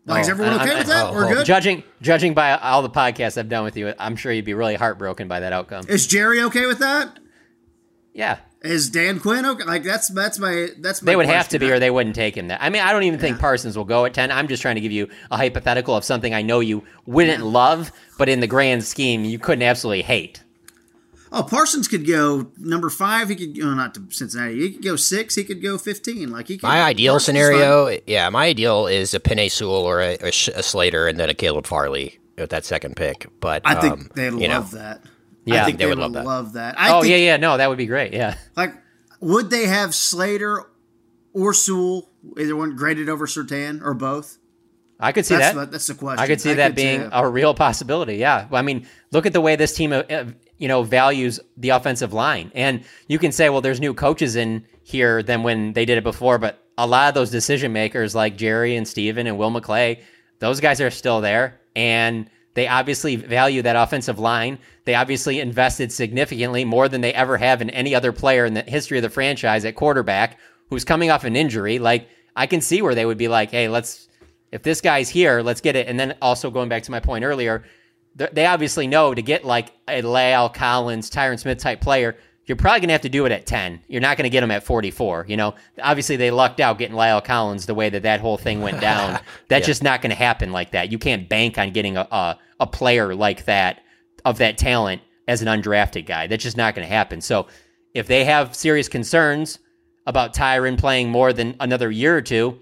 [0.04, 1.06] Like, is Oh, everyone I- okay I- with that?
[1.06, 1.46] oh, We're oh, good.
[1.46, 4.74] Judging judging by all the podcasts I've done with you, I'm sure you'd be really
[4.74, 5.86] heartbroken by that outcome.
[5.88, 7.18] Is Jerry okay with that?
[8.12, 9.64] Yeah, Is Dan Quinn okay?
[9.64, 12.36] Like that's that's my that's my They would have to be, or they wouldn't take
[12.36, 12.48] him.
[12.48, 14.30] That I mean, I don't even think Parsons will go at ten.
[14.30, 17.92] I'm just trying to give you a hypothetical of something I know you wouldn't love,
[18.18, 20.42] but in the grand scheme, you couldn't absolutely hate.
[21.32, 23.28] Oh, Parsons could go number five.
[23.28, 24.60] He could go not to Cincinnati.
[24.60, 25.34] He could go six.
[25.34, 26.30] He could go fifteen.
[26.30, 26.66] Like he could.
[26.66, 30.48] My ideal Parsons scenario, yeah, my ideal is a Penei Sewell or a, a, Sh-
[30.48, 33.26] a Slater and then a Caleb Farley with that second pick.
[33.40, 35.02] But I think um, they'd you know, love that.
[35.54, 36.74] Yeah, I think they they, would would love love that.
[36.74, 36.80] that.
[36.80, 38.12] I oh think, yeah, yeah, no, that would be great.
[38.12, 38.74] Yeah, Like,
[39.20, 40.64] would they have Slater
[41.32, 44.38] or Sewell, either one graded over Surtain or both?
[44.98, 45.60] I could see That's that.
[45.60, 46.18] what- that's the question.
[46.22, 47.08] I could see I that could being too.
[47.12, 48.16] a real possibility.
[48.16, 48.46] Yeah.
[48.50, 50.24] Well, I mean, look at the way this team, uh, uh,
[50.58, 54.64] you know, values the offensive line, and you can say, well, there's new coaches in
[54.82, 58.36] here than when they did it before, but a lot of those decision makers, like
[58.38, 60.00] Jerry and Steven and Will McClay,
[60.38, 64.58] those guys are still there, and they obviously value that offensive line.
[64.84, 68.62] They obviously invested significantly more than they ever have in any other player in the
[68.62, 70.38] history of the franchise at quarterback
[70.70, 71.78] who's coming off an injury.
[71.78, 74.08] Like, I can see where they would be like, hey, let's
[74.52, 75.86] if this guy's here, let's get it.
[75.86, 77.62] And then also going back to my point earlier,
[78.14, 82.16] they obviously know to get like a La'el Collins, Tyron Smith type player,
[82.46, 83.80] you're probably going to have to do it at 10.
[83.88, 85.26] You're not going to get them at 44.
[85.28, 88.60] You know, obviously they lucked out getting La'el Collins the way that that whole thing
[88.60, 89.20] went down.
[89.48, 89.66] That's Yeah.
[89.66, 90.90] just not going to happen like that.
[90.92, 93.80] You can't bank on getting a, a, a player like that
[94.24, 96.26] of that talent as an undrafted guy.
[96.26, 97.20] That's just not going to happen.
[97.20, 97.46] So
[97.94, 99.58] if they have serious concerns
[100.06, 102.60] about Tyron playing more than another year or two,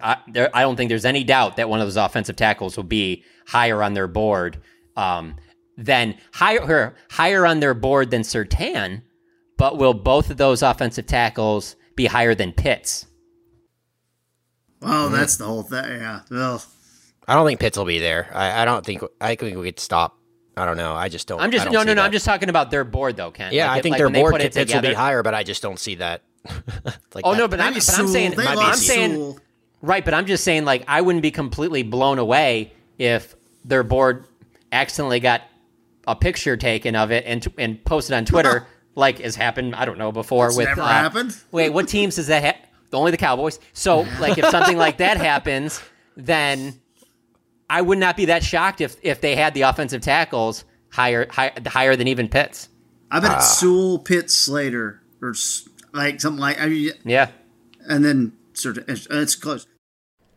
[0.00, 2.84] I, there, I don't think there's any doubt that one of those offensive tackles will
[2.84, 4.60] be higher on their board
[4.96, 5.36] um,
[5.76, 9.02] than higher higher on their board than Surtain.
[9.56, 13.06] But will both of those offensive tackles be higher than Pitts?
[14.82, 15.84] Oh, that's the whole thing.
[15.84, 16.20] Yeah.
[16.30, 16.60] Ugh.
[17.26, 18.30] I don't think Pitts will be there.
[18.34, 19.02] I, I don't think.
[19.20, 20.18] I think we could stop.
[20.56, 20.94] I don't know.
[20.94, 21.40] I just don't.
[21.40, 22.00] I'm just don't no see no no.
[22.02, 22.06] that.
[22.06, 23.52] I'm just talking about their board though, Ken.
[23.52, 25.42] Yeah, Like, I think like their board put it Pitts will be higher, but I
[25.42, 26.22] just don't see that.
[27.14, 27.38] like oh that.
[27.38, 28.44] no, but I'm, but I'm saying, Sewell.
[28.44, 29.38] They but love I'm saying,
[29.82, 30.04] right.
[30.04, 33.34] But I'm just saying, like, I wouldn't be completely blown away if
[33.64, 34.26] their board
[34.70, 35.42] accidentally got
[36.06, 39.74] a picture taken of it and and posted on Twitter, like has happened.
[39.74, 41.36] I don't know before That's with never uh, happened.
[41.50, 42.44] Wait, what teams does that?
[42.44, 42.60] Ha-
[42.92, 43.58] only the Cowboys.
[43.72, 45.82] So, like, if something like that happens,
[46.16, 46.80] then
[47.74, 51.52] I would not be that shocked if if they had the offensive tackles higher higher,
[51.66, 52.68] higher than even Pitts.
[53.10, 53.36] I bet Ah.
[53.38, 55.34] it's Sewell, Pitt, Slater, or
[55.92, 56.60] like something like.
[56.60, 57.30] I mean, Yeah.
[57.88, 58.88] and then Surtain.
[58.88, 59.66] It's, it's close.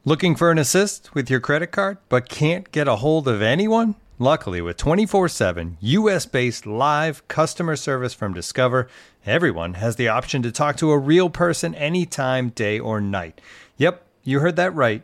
[0.03, 3.95] Looking for an assist with your credit card, but can't get a hold of anyone?
[4.19, 8.87] Luckily, with 24 7 US based live customer service from Discover,
[9.27, 13.39] everyone has the option to talk to a real person anytime, day or night.
[13.77, 15.03] Yep, you heard that right.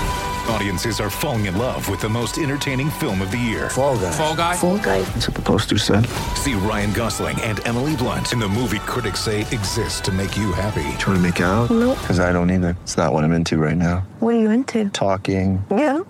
[0.51, 3.69] Audiences are falling in love with the most entertaining film of the year.
[3.69, 4.11] Fall guy.
[4.11, 4.55] Fall guy.
[4.57, 5.01] Fall guy.
[5.01, 6.05] That's what the poster said.
[6.35, 10.51] See Ryan Gosling and Emily Blunt in the movie critics say exists to make you
[10.51, 10.81] happy.
[10.97, 11.71] Trying to make it out?
[11.71, 11.97] Nope.
[12.01, 12.75] Because I don't either.
[12.81, 13.99] It's not what I'm into right now.
[14.19, 14.89] What are you into?
[14.89, 15.63] Talking.
[15.71, 15.99] Yeah.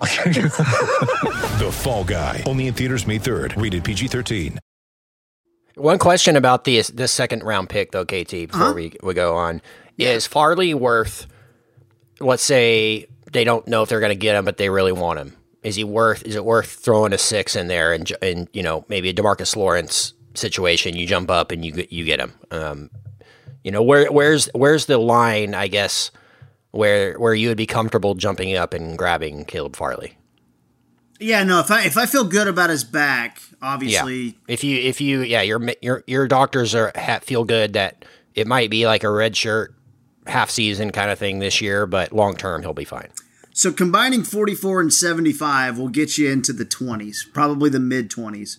[1.62, 2.42] The Fall Guy.
[2.46, 3.62] Only in theaters May 3rd.
[3.62, 4.58] Rated PG-13.
[5.76, 8.72] One question about the this second round pick though, KT, before Uh-huh.
[8.74, 9.62] we, we go on.
[9.98, 11.28] Is Farley worth
[12.20, 15.36] let's say they don't know if they're gonna get him, but they really want him.
[15.62, 18.84] Is he worth is it worth throwing a six in there and and you know,
[18.88, 22.32] maybe a DeMarcus Lawrence situation, you jump up and you get you get him.
[22.50, 22.90] Um
[23.64, 26.10] you know, where where's where's the line, I guess,
[26.72, 30.16] where where you would be comfortable jumping up and grabbing Caleb Farley?
[31.20, 31.60] Yeah, no.
[31.60, 33.56] If I if I feel good about his back, Yeah.
[33.62, 38.04] obviously, If you if you yeah your your your doctors are ha, feel good that
[38.34, 39.74] it might be like a red shirt
[40.26, 43.08] half season kind of thing this year, but long term he'll be fine.
[43.62, 48.56] So combining 44 and 75 will get you into the 20s, probably the mid 20s.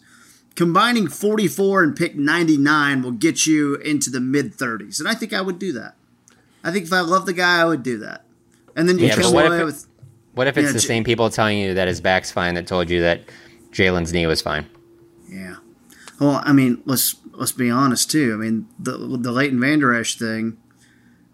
[0.56, 5.02] Combining 44 and pick 99 will get you into the mid 30s.
[5.02, 5.96] And I think I would do that.
[6.63, 8.24] I think if I love the guy, I would do that.
[8.78, 9.88] And then you Yeah, come what away if, with
[10.36, 12.89] what if it's the J- same people telling you that his back's fine that told
[12.89, 13.24] you that
[13.74, 14.66] Jaylon's knee was fine?
[15.28, 15.58] Yeah.
[16.18, 18.34] Well, I mean, let's let's be honest too.
[18.34, 20.56] I mean, the the Leighton Vander Esch thing.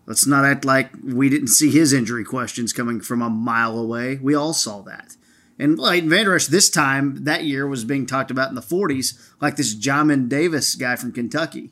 [0.10, 4.18] Let's not act like we didn't see his injury questions coming from a mile away.
[4.20, 5.16] We all saw that.
[5.60, 9.30] And Leighton Vander Esch this time that year was being talked about in the 40s,
[9.40, 11.70] like this Jamin Davis guy from Kentucky.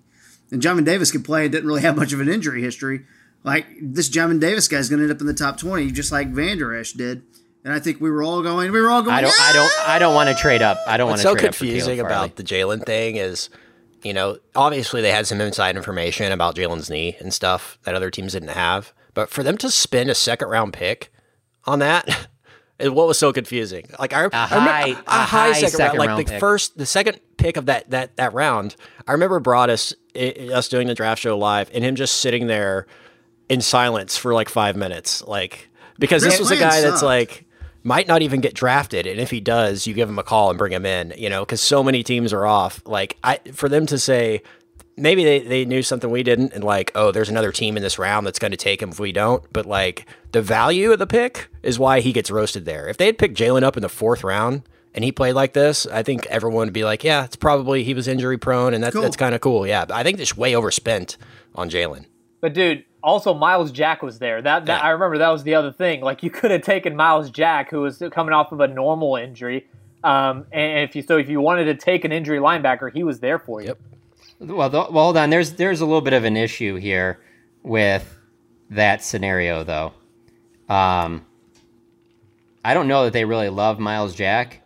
[0.52, 3.06] And Jamin Davis could play and didn't really have much of an injury history.
[3.44, 6.28] Like this Jamin Davis guy's going to end up in the top 20, just like
[6.28, 7.24] Vander Esch did.
[7.64, 9.16] And I think we were all going, we were all going.
[9.16, 9.42] I don't.
[9.42, 9.90] I don't.
[9.90, 10.78] I don't want to trade up.
[10.86, 13.50] I don't want to so trade up for confusing about the Jaylon thing is,
[14.04, 18.10] you know, obviously they had some inside information about Jaylon's knee and stuff that other
[18.12, 21.12] teams didn't have, but for them to spend a second round pick
[21.66, 22.28] on that.
[22.80, 23.88] Is what was so confusing.
[24.00, 26.32] Like I, I remember high- a, a high, high second, second round, like round the
[26.34, 26.40] pick.
[26.40, 28.76] first, the second pick of that that that round.
[29.08, 32.46] I remember brought us i- us doing the draft show live and him just sitting
[32.46, 32.86] there
[33.50, 37.02] in silence for like five minutes, like because Chris this was a Bland guy that's
[37.02, 37.47] like
[37.88, 40.58] might not even get drafted, and if he does, you give him a call and
[40.60, 41.14] bring him in.
[41.18, 42.82] You know, because so many teams are off.
[42.86, 44.42] Like I, for them to say
[44.98, 47.98] maybe they, they knew something we didn't, and like, oh, there's another team in this
[47.98, 49.42] round that's going to take him if we don't.
[49.54, 52.88] But like the value of the pick is why he gets roasted there.
[52.90, 54.64] If they had picked Jaylon up in the fourth round.
[54.94, 55.86] And he played like this.
[55.86, 58.94] I think everyone would be like, "Yeah, it's probably he was injury prone, and that,
[58.94, 59.04] Cool.
[59.04, 61.18] that's kind of cool." Yeah, I think it's way overspent
[61.54, 62.06] on Jaylon.
[62.42, 64.42] But dude, also Myles Jack was there.
[64.42, 66.02] That, that I remember that was the other thing.
[66.02, 69.68] Like you could have taken Myles Jack, who was coming off of a normal injury.
[70.04, 73.20] Um, and if you so if you wanted to take an injury linebacker, he was
[73.20, 73.68] there for you.
[73.68, 73.80] Yep.
[74.40, 75.30] Well, th- well, hold on.
[75.30, 77.20] There's there's a little bit of an issue here
[77.64, 78.18] with
[78.70, 79.94] that scenario, though.
[80.70, 81.26] Um,
[82.64, 84.62] I don't know that they really love Myles Jack.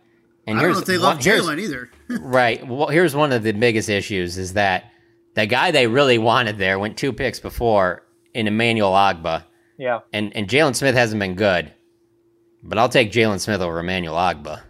[0.46, 1.90] And I don't here's know if they love here's- Jaylon either.
[2.20, 2.66] right.
[2.66, 4.90] Well, here's one of the biggest issues is that
[5.34, 8.02] the guy they really wanted there went two picks before
[8.34, 9.44] in Emmanuel Ogbah,
[9.78, 10.00] Yeah.
[10.12, 11.72] and and Jaylon Smith hasn't been good.
[12.62, 14.62] But I'll take Jaylon Smith over Emmanuel Ogbah.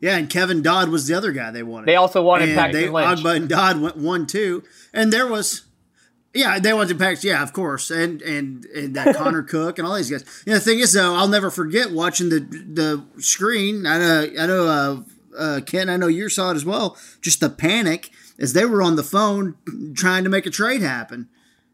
[0.00, 1.86] Yeah, and Kevin Dodd was the other guy they wanted.
[1.86, 3.20] They also wanted and Paxton they, Lynch.
[3.20, 5.62] Ogbah and Dodd went one two, and there was,
[6.34, 7.30] yeah, they wanted Paxton.
[7.30, 10.24] Yeah, of course, and and and that Connor Cook and all these guys.
[10.46, 13.86] You know, the thing is though, I'll never forget watching the the screen.
[13.86, 15.02] I know, I know, uh,
[15.36, 16.96] uh, Ken, I know you saw it as well.
[17.20, 19.56] Just the panic as they were on the phone
[19.96, 21.28] trying to make a trade happen.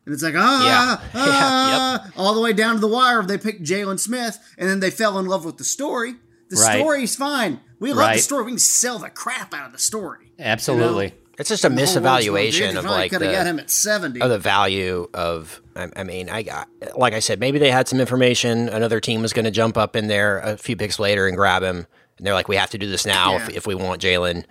[0.07, 1.09] And it's like, ah, Yeah.
[1.15, 3.23] ah, all the way down to the wire.
[3.23, 6.15] They picked Jaylon Smith, and then they fell in love with the story.
[6.51, 6.79] The Right.
[6.79, 7.61] story's fine.
[7.81, 8.45] We love the story.
[8.45, 10.33] We can sell the crap out of the story.
[10.39, 11.15] Absolutely.
[11.37, 13.63] It's just a The whole world's going, misevaluation of if I like could him the,
[13.63, 14.21] at seventy.
[14.21, 15.61] of the value of.
[15.75, 18.69] I, I mean, I got like I said, maybe they had some information.
[18.69, 21.65] Another team was going to jump up in there a few picks later and grab
[21.65, 21.89] him,
[22.19, 24.45] and they're like, "We have to do this now if, if we want Jaylon."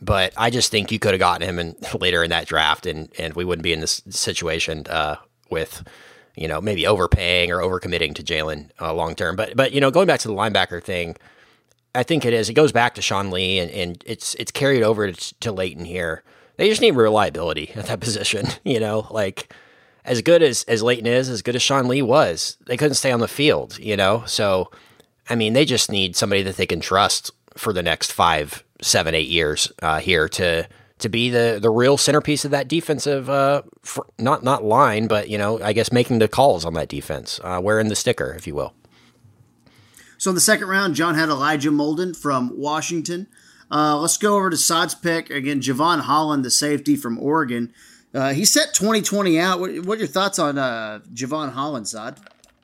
[0.00, 3.08] But I just think you could have gotten him in, later in that draft, and
[3.18, 5.16] and we wouldn't be in this situation uh,
[5.50, 5.86] with.
[6.38, 9.90] You know, maybe overpaying or overcommitting to Jaylon uh, long term, but but you know,
[9.90, 11.16] going back to the linebacker thing,
[11.96, 12.50] I think it is.
[12.50, 15.86] It goes back to Sean Lee, and, and it's it's carried over to, to Leighton
[15.86, 16.22] here.
[16.56, 18.48] They just need reliability at that position.
[18.64, 19.52] You know, like
[20.04, 23.12] as good as as Leighton is, as good as Sean Lee was, they couldn't stay
[23.12, 23.78] on the field.
[23.78, 24.70] You know, so
[25.28, 29.14] I mean, they just need somebody that they can trust for the next five, seven,
[29.14, 30.68] eight years uh, here to
[30.98, 35.28] to be the the real centerpiece of that defensive, uh, fr- not not line, but
[35.28, 38.46] you know, I guess making the calls on that defense, uh, wearing the sticker, if
[38.46, 38.74] you will.
[40.18, 43.26] So in the second round, John had Elijah Molden from Washington.
[43.70, 45.60] Uh, let's go over to Saad's pick again.
[45.60, 47.72] Jevon Holland, the safety from Oregon.
[48.14, 49.60] Uh, he set 2020 out.
[49.60, 52.18] What, what are your thoughts on uh, Jevon Holland, Sod?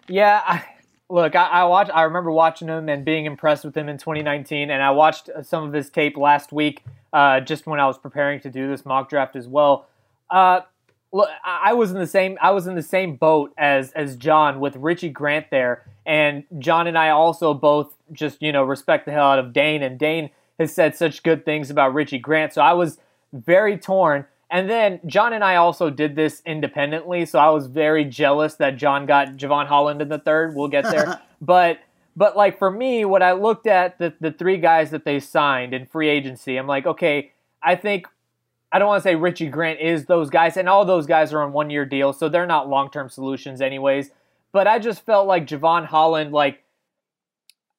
[0.08, 0.64] Yeah, I,
[1.12, 1.90] look, I, I watched.
[1.92, 5.64] I remember watching him and being impressed with him in 2019, and I watched some
[5.64, 6.82] of his tape last week,
[7.12, 9.86] uh, just when I was preparing to do this mock draft as well.
[10.30, 10.62] Uh,
[11.12, 12.38] look, I was in the same.
[12.40, 16.86] I was in the same boat as as John with Richie Grant there, and John
[16.86, 20.30] and I also both just you know respect the hell out of Dane, and Dane
[20.58, 22.98] has said such good things about Richie Grant, so I was
[23.34, 24.24] very torn.
[24.52, 28.76] And then John and I also did this independently, so I was very jealous that
[28.76, 30.54] John got Jevon Holland in the third.
[30.54, 31.78] We'll get there, but
[32.14, 35.72] but like for me, what I looked at the the three guys that they signed
[35.72, 37.32] in free agency, I'm like, okay,
[37.62, 38.06] I think
[38.70, 41.40] I don't want to say Richie Grant is those guys, and all those guys are
[41.40, 44.10] on one year deals, so they're not long term solutions anyways.
[44.52, 46.62] But I just felt like Jevon Holland, like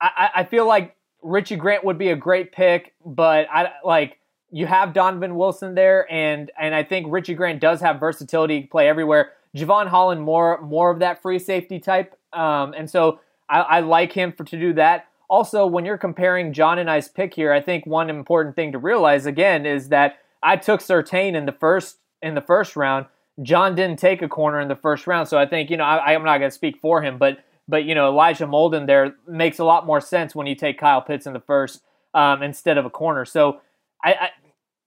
[0.02, 4.18] I, I feel like Richie Grant would be a great pick, but I like
[4.54, 8.68] you have Donovan Wilson there, and and I think Richie Grant does have versatility, to
[8.68, 9.32] play everywhere.
[9.58, 14.14] Jevon Holland more more of that free safety type, um, and so I, I like
[14.14, 15.08] him for to do that.
[15.28, 18.78] Also, when you're comparing John and I's pick here, I think one important thing to
[18.78, 23.08] realize again is that I took Surtain in the first in the first round.
[23.42, 26.14] John didn't take a corner in the first round, so I think you know I,
[26.14, 29.58] I'm not going to speak for him, but but you know Elijah Molden there makes
[29.58, 31.82] a lot more sense when you take Kyle Pitts in the first
[32.14, 33.26] um, instead of a corner.
[33.26, 33.62] So
[34.04, 34.30] I, I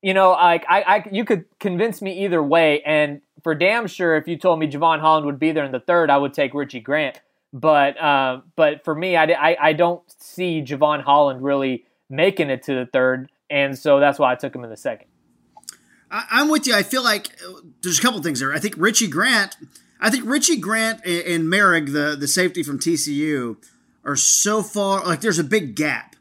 [0.06, 2.80] you know, like I, I, you could convince me either way.
[2.82, 5.80] And for damn sure, if you told me Jevon Holland would be there in the
[5.80, 7.20] third, I would take Richie Grant.
[7.52, 12.62] But, uh, but for me, I, I, I don't see Jevon Holland really making it
[12.64, 15.08] to the third, and so that's why I took him in the second.
[16.08, 16.76] I, am with you.
[16.76, 17.36] I feel like
[17.82, 18.52] there's a couple things there.
[18.52, 19.56] I think Richie Grant,
[20.00, 23.56] I think Richie Grant and, and Moehrig, the the safety from TCU,
[24.04, 26.15] are so far like there's a big gap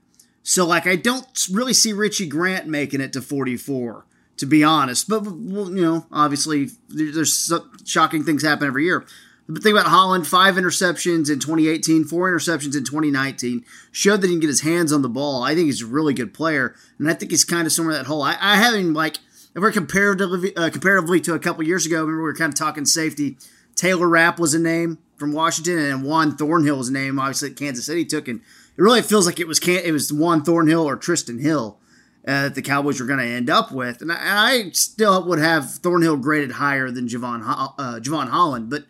[0.48, 4.06] so like I don't really see Richie Grant making it to 44
[4.38, 5.10] to be honest.
[5.10, 7.52] But well, you know, obviously there's
[7.86, 9.06] shocking things happen every year.
[9.48, 14.34] But think about Holland, five interceptions in 2018, four interceptions in 2019, showed that he
[14.34, 15.44] can get his hands on the ball.
[15.44, 18.08] I think he's a really good player, and I think he's kind of somewhere that
[18.08, 18.24] hole.
[18.24, 19.18] I, I have him like
[19.56, 22.02] if we're comparatively uh, comparatively to a couple years ago.
[22.02, 23.38] Remember we were kind of talking safety.
[23.76, 27.86] Taylor Rapp was a name from Washington, and Juan Thornhill was a name obviously Kansas
[27.86, 28.42] City took, and
[28.78, 31.80] it really feels like it was it was Juan Thornhill or Tristan Hill
[32.28, 35.24] uh, that the Cowboys were going to end up with, and I, and I, still
[35.28, 38.86] would have Thornhill graded higher than Jevon uh, Jevon Holland, but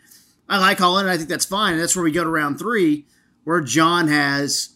[0.47, 1.73] I like Holland, and I think that's fine.
[1.73, 3.05] And that's where we go to round three,
[3.43, 4.75] where John has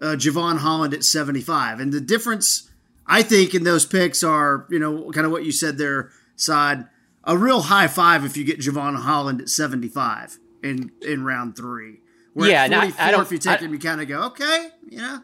[0.00, 2.70] uh, Jevon Holland at seventy five, and the difference
[3.06, 6.88] I think in those picks are you know kind of what you said there, Saad.
[7.24, 11.56] A real high five if you get Jevon Holland at seventy five in in round
[11.56, 12.01] three.
[12.34, 14.22] Where yeah, at 44, I don't, if you take I, him, you kind of go,
[14.24, 15.18] okay, yeah.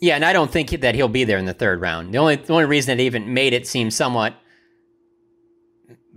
[0.00, 2.12] Yeah, and I don't think that he'll be there in the third round.
[2.12, 4.34] The only the only reason it even made it seem somewhat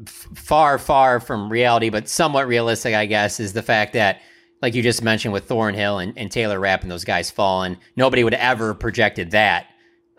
[0.06, 4.22] far, far from reality, but somewhat realistic, I guess, is the fact that,
[4.62, 8.24] like you just mentioned with Thornhill and, and Taylor Rapp and those guys falling, nobody
[8.24, 9.68] would ever projected that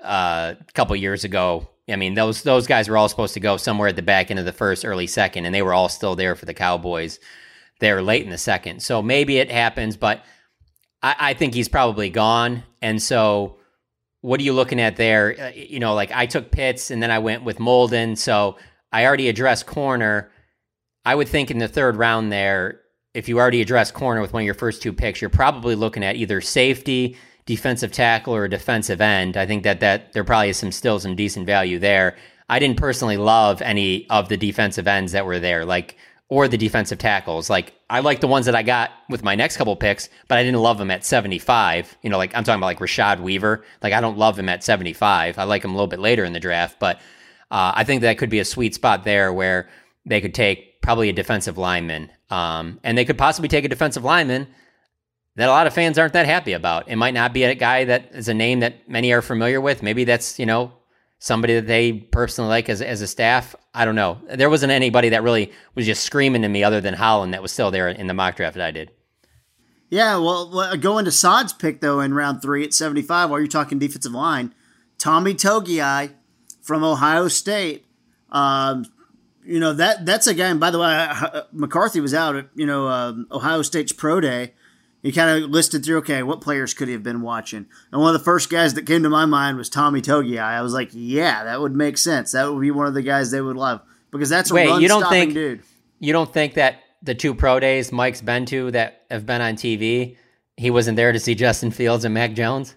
[0.02, 1.68] uh, a couple years ago.
[1.88, 4.38] I mean, those those guys were all supposed to go somewhere at the back end
[4.38, 7.18] of the first, early second, and they were all still there for the Cowboys
[7.80, 8.82] there late in the second.
[8.82, 10.24] So maybe it happens, but
[11.02, 12.62] I, I think he's probably gone.
[12.80, 13.56] And so
[14.20, 15.36] what are you looking at there?
[15.38, 18.16] Uh, you know, like I took Pitts and then I went with Molden.
[18.16, 18.56] So
[18.92, 20.30] I already addressed corner.
[21.04, 22.80] I would think in the third round there,
[23.14, 26.04] if you already addressed corner with one of your first two picks, you're probably looking
[26.04, 27.16] at either safety,
[27.46, 29.36] defensive tackle, or defensive end.
[29.36, 32.16] I think that that there probably is some still some decent value there.
[32.48, 35.64] I didn't personally love any of the defensive ends that were there.
[35.64, 35.96] Like
[36.30, 37.50] or the defensive tackles.
[37.50, 40.44] Like I like the ones that I got with my next couple picks, but I
[40.44, 41.98] didn't love them at 75.
[42.02, 43.64] You know, like I'm talking about like Rashad Weaver.
[43.82, 45.38] Like I don't love him at 75.
[45.38, 46.96] I like him a little bit later in the draft, but
[47.50, 49.68] uh, I think that could be a sweet spot there where
[50.06, 54.04] they could take probably a defensive lineman, um, and they could possibly take a defensive
[54.04, 54.46] lineman
[55.34, 56.88] that a lot of fans aren't that happy about.
[56.88, 59.82] It might not be a guy that is a name that many are familiar with.
[59.82, 60.72] Maybe that's you know
[61.18, 63.56] somebody that they personally like as, as a staff.
[63.72, 64.18] I don't know.
[64.28, 67.52] There wasn't anybody that really was just screaming to me other than Holland that was
[67.52, 68.90] still there in the mock draft that I did.
[69.88, 73.78] Yeah, well, going to Saad's pick though in round three at 75 while you're talking
[73.78, 74.54] defensive line,
[74.98, 76.12] Tommy Togiai
[76.62, 77.86] from Ohio State.
[78.30, 78.86] Um,
[79.44, 80.48] you know that that's a guy.
[80.48, 81.08] And by the way,
[81.52, 84.52] McCarthy was out at you know um, Ohio State's pro day,
[85.02, 87.66] he kind of listed through, okay, what players could he have been watching?
[87.90, 90.40] And one of the first guys that came to my mind was Tommy Togiai.
[90.40, 92.32] I was like, yeah, that would make sense.
[92.32, 93.80] That would be one of the guys they would love
[94.10, 95.62] because that's a Wait, you don't think, dude.
[95.98, 99.54] You don't think that the two pro days Mike's been to that have been on
[99.54, 100.16] TV,
[100.56, 102.74] he wasn't there to see Justin Fields and Mac Jones?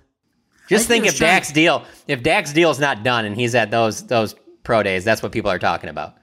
[0.70, 1.54] Just think, think if Dak's to...
[1.54, 5.34] deal, if Dak's deal's not done and he's at those those pro days, that's what
[5.34, 6.16] people are talking about.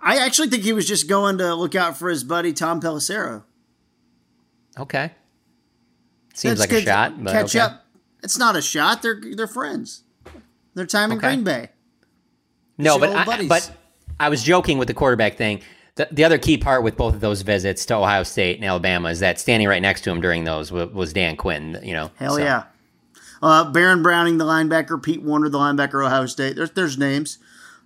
[0.00, 3.44] I actually think he was just going to look out for his buddy Tom Pelissero.
[4.78, 5.12] Okay.
[6.36, 7.60] Seems It's like a shot, but catch okay.
[7.60, 7.86] up.
[8.22, 9.00] It's not a shot.
[9.00, 10.02] They're they're friends.
[10.74, 11.28] Their time in Okay.
[11.28, 11.70] Green Bay.
[12.76, 13.74] No, but I, but
[14.20, 15.62] I was joking with the quarterback thing.
[15.94, 19.08] The, the other key part with both of those visits to Ohio State and Alabama
[19.08, 21.80] is that standing right next to him during those was, was Dan Quinn.
[21.82, 22.42] You know, Hell so.
[22.42, 22.64] yeah.
[23.42, 26.56] Uh, Baron Browning, the linebacker, Pete Werner, the linebacker, Ohio State.
[26.56, 27.38] There's there's names.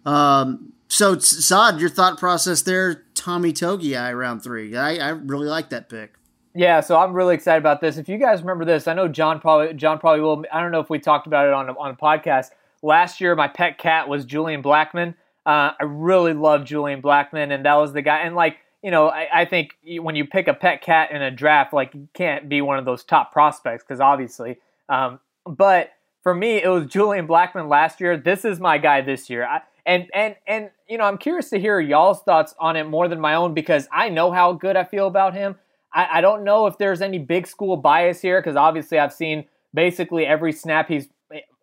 [0.04, 4.76] Um, so Saad, your thought process there, Tommy Togiai round three.
[4.76, 6.14] I, I really like that pick.
[6.54, 7.96] Yeah, so I'm really excited about this.
[7.96, 10.44] If you guys remember this, I know John probably John probably will.
[10.52, 12.50] I don't know if we talked about it on a, on a podcast
[12.82, 13.36] last year.
[13.36, 15.14] My pet cat was Julian Blackmon.
[15.46, 18.20] Uh, I really love Julian Blackmon, and that was the guy.
[18.20, 21.30] And like you know, I, I think when you pick a pet cat in a
[21.30, 24.58] draft, like you can't be one of those top prospects because obviously.
[24.88, 25.92] Um, but
[26.22, 28.16] for me, it was Julian Blackmon last year.
[28.16, 29.46] This is my guy this year.
[29.46, 33.06] I, and and and you know, I'm curious to hear y'all's thoughts on it more
[33.06, 35.56] than my own because I know how good I feel about him.
[35.92, 39.44] I, I don't know if there's any big school bias here because obviously I've seen
[39.74, 41.08] basically every snap he's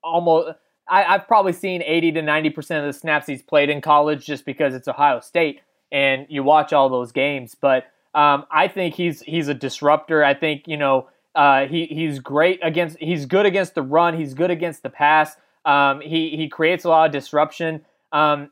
[0.03, 0.57] almost.
[0.89, 4.25] I, I've probably seen 80 to 90 percent of the snaps he's played in college
[4.25, 5.61] just because it's Ohio State
[5.91, 7.55] and you watch all those games.
[7.59, 10.23] But um, I think he's he's a disruptor.
[10.23, 12.97] I think you know uh, he he's great against.
[12.99, 14.17] He's good against the run.
[14.17, 15.35] He's good against the pass.
[15.65, 17.85] Um, he he creates a lot of disruption.
[18.11, 18.49] Um,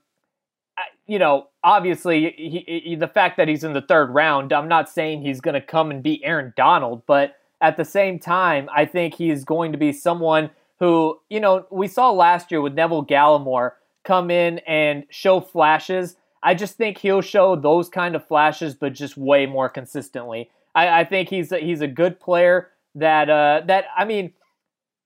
[1.07, 4.89] you know, obviously, he, he, the fact that he's in the third round, I'm not
[4.89, 8.85] saying he's going to come and beat Aaron Donald, but at the same time, I
[8.85, 10.49] think he's going to be someone
[10.79, 13.71] who, you know, we saw last year with Neville Gallimore
[14.03, 16.15] come in and show flashes.
[16.43, 20.49] I just think he'll show those kind of flashes, but just way more consistently.
[20.73, 22.69] I, I think he's a, he's a good player.
[22.97, 24.33] That uh, that I mean,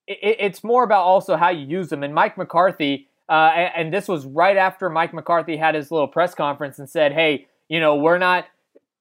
[0.06, 2.04] it, it's more about also how you use them.
[2.04, 6.08] And Mike McCarthy, uh, and, and this was right after Mike McCarthy had his little
[6.08, 8.46] press conference and said, "Hey, you know, we're not.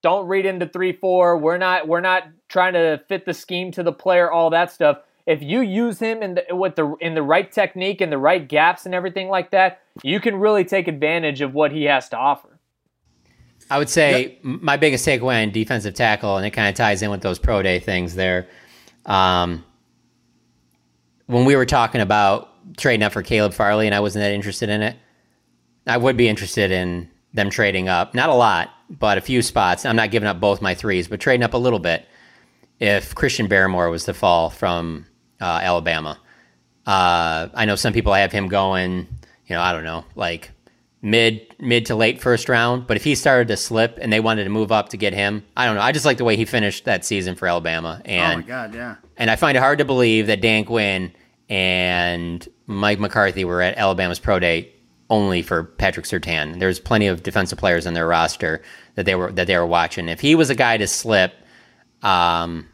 [0.02, 1.38] Don't read into three four.
[1.38, 1.88] We're not.
[1.88, 4.30] We're not trying to fit the scheme to the player.
[4.30, 4.98] All that stuff.
[5.26, 8.46] If you use him in the with the in the right technique and the right
[8.46, 12.18] gaps and everything like that, you can really take advantage of what he has to
[12.18, 12.58] offer."
[13.70, 17.02] I would say m my biggest takeaway on defensive tackle, and it kind of ties
[17.02, 18.46] in with those pro day things there.
[19.06, 19.64] Um,
[21.26, 24.68] when we were talking about trading up for Caleb Farley, and I wasn't that interested
[24.68, 24.96] in it,
[25.86, 28.14] I would be interested in them trading up.
[28.14, 29.84] Not a lot, but a few spots.
[29.84, 32.06] I'm not giving up both my threes, but trading up a little bit
[32.80, 35.06] if Christian Barmore was to fall from
[35.40, 36.18] uh, Alabama.
[36.86, 39.06] Uh, I know some people have him going,
[39.46, 40.50] you know, I don't know, like
[41.02, 42.86] mid mid to late first round.
[42.86, 45.44] But if he started to slip and they wanted to move up to get him,
[45.56, 45.82] I don't know.
[45.82, 48.96] I just like the way he finished that season for Alabama, oh my God, yeah.
[49.16, 51.12] and I find it hard to believe that Dan Quinn
[51.48, 54.70] and Mike McCarthy were at Alabama's pro day
[55.10, 56.60] only for Patrick Surtain.
[56.60, 58.62] There's plenty of defensive players on their roster
[58.94, 60.08] that they were that they were watching.
[60.08, 61.32] If he was a guy to slip,
[62.02, 62.68] um,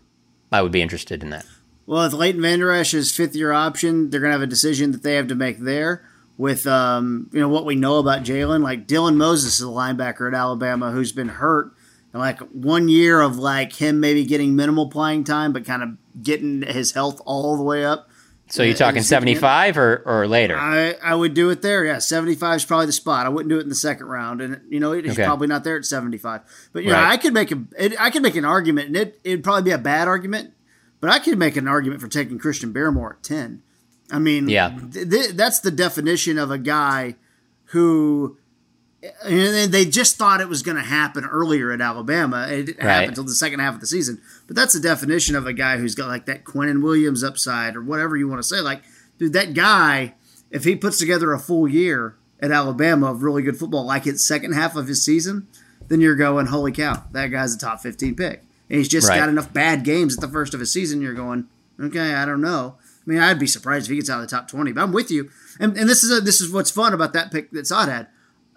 [0.53, 1.47] I would be interested in that.
[1.87, 5.03] Well, with Leighton Vander Esch's fifth year option, they're going to have a decision that
[5.03, 6.05] they have to make there.
[6.37, 10.27] With um, you know what we know about Jaylon, like Dylan Moses is a linebacker
[10.27, 11.73] at Alabama who's been hurt,
[12.13, 15.91] and like one year of like him maybe getting minimal playing time, but kind of
[16.21, 18.09] getting his health all the way up.
[18.51, 20.57] So you're talking 75 or, or later?
[20.57, 21.85] I, I would do it there.
[21.85, 23.25] Yeah, 75 is probably the spot.
[23.27, 25.25] I wouldn't do it in the second round, and you know he's Okay.
[25.25, 26.43] probably not there at 75.
[26.73, 27.13] But you know, Right.
[27.13, 29.71] I could make a it, I could make an argument, and it it'd probably be
[29.71, 30.53] a bad argument,
[31.01, 33.63] but I could make an argument for taking Christian Barmore at 10.
[34.13, 34.79] I mean, Yeah.
[34.93, 37.17] th- th- that's the definition of a guy
[37.69, 38.37] who.
[39.25, 42.47] And they just thought it was going to happen earlier at Alabama.
[42.49, 42.91] It didn't Right.
[42.93, 44.21] happen until the second half of the season.
[44.47, 47.83] But that's the definition of a guy who's got like that Quinnen Williams upside or
[47.83, 48.61] whatever you want to say.
[48.61, 48.83] Like,
[49.19, 50.15] dude, that guy,
[50.51, 54.25] if he puts together a full year at Alabama of really good football, like his
[54.25, 55.49] second half of his season,
[55.89, 58.43] then you're going, holy cow, that guy's a top 15 pick.
[58.71, 59.19] And he's just Right.
[59.19, 61.03] got enough bad games at the first of his season.
[61.03, 61.47] You're going,
[61.79, 62.77] okay, I don't know.
[63.07, 64.93] I mean, I'd be surprised if he gets out of the top 20, but I'm
[64.93, 65.29] with you.
[65.61, 68.07] And, and this is a, this is what's fun about that pick that Saad had.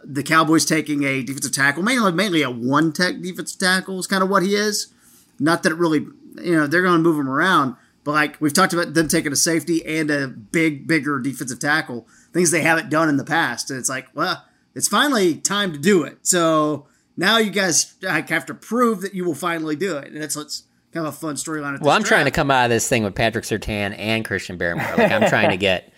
[0.04, 4.24] The Cowboys taking a defensive tackle, mainly mainly a one tech defensive tackle is kind
[4.24, 4.93] of what he is.
[5.39, 6.00] Not that it really,
[6.41, 9.32] you know, they're going to move him around, but like we've talked about them taking
[9.32, 13.70] a safety and a big, bigger defensive tackle, things they haven't done in the past.
[13.70, 16.20] And it's like, well, it's finally time to do it.
[16.22, 16.88] So
[17.18, 20.12] now you guys have to prove that you will finally do it.
[20.12, 21.80] And that's what's kind of a fun storyline.
[21.82, 24.98] Well, I'm trying to come out of this thing with Patrick Surtain and Christian Barmore.
[24.98, 25.91] Like I'm trying to get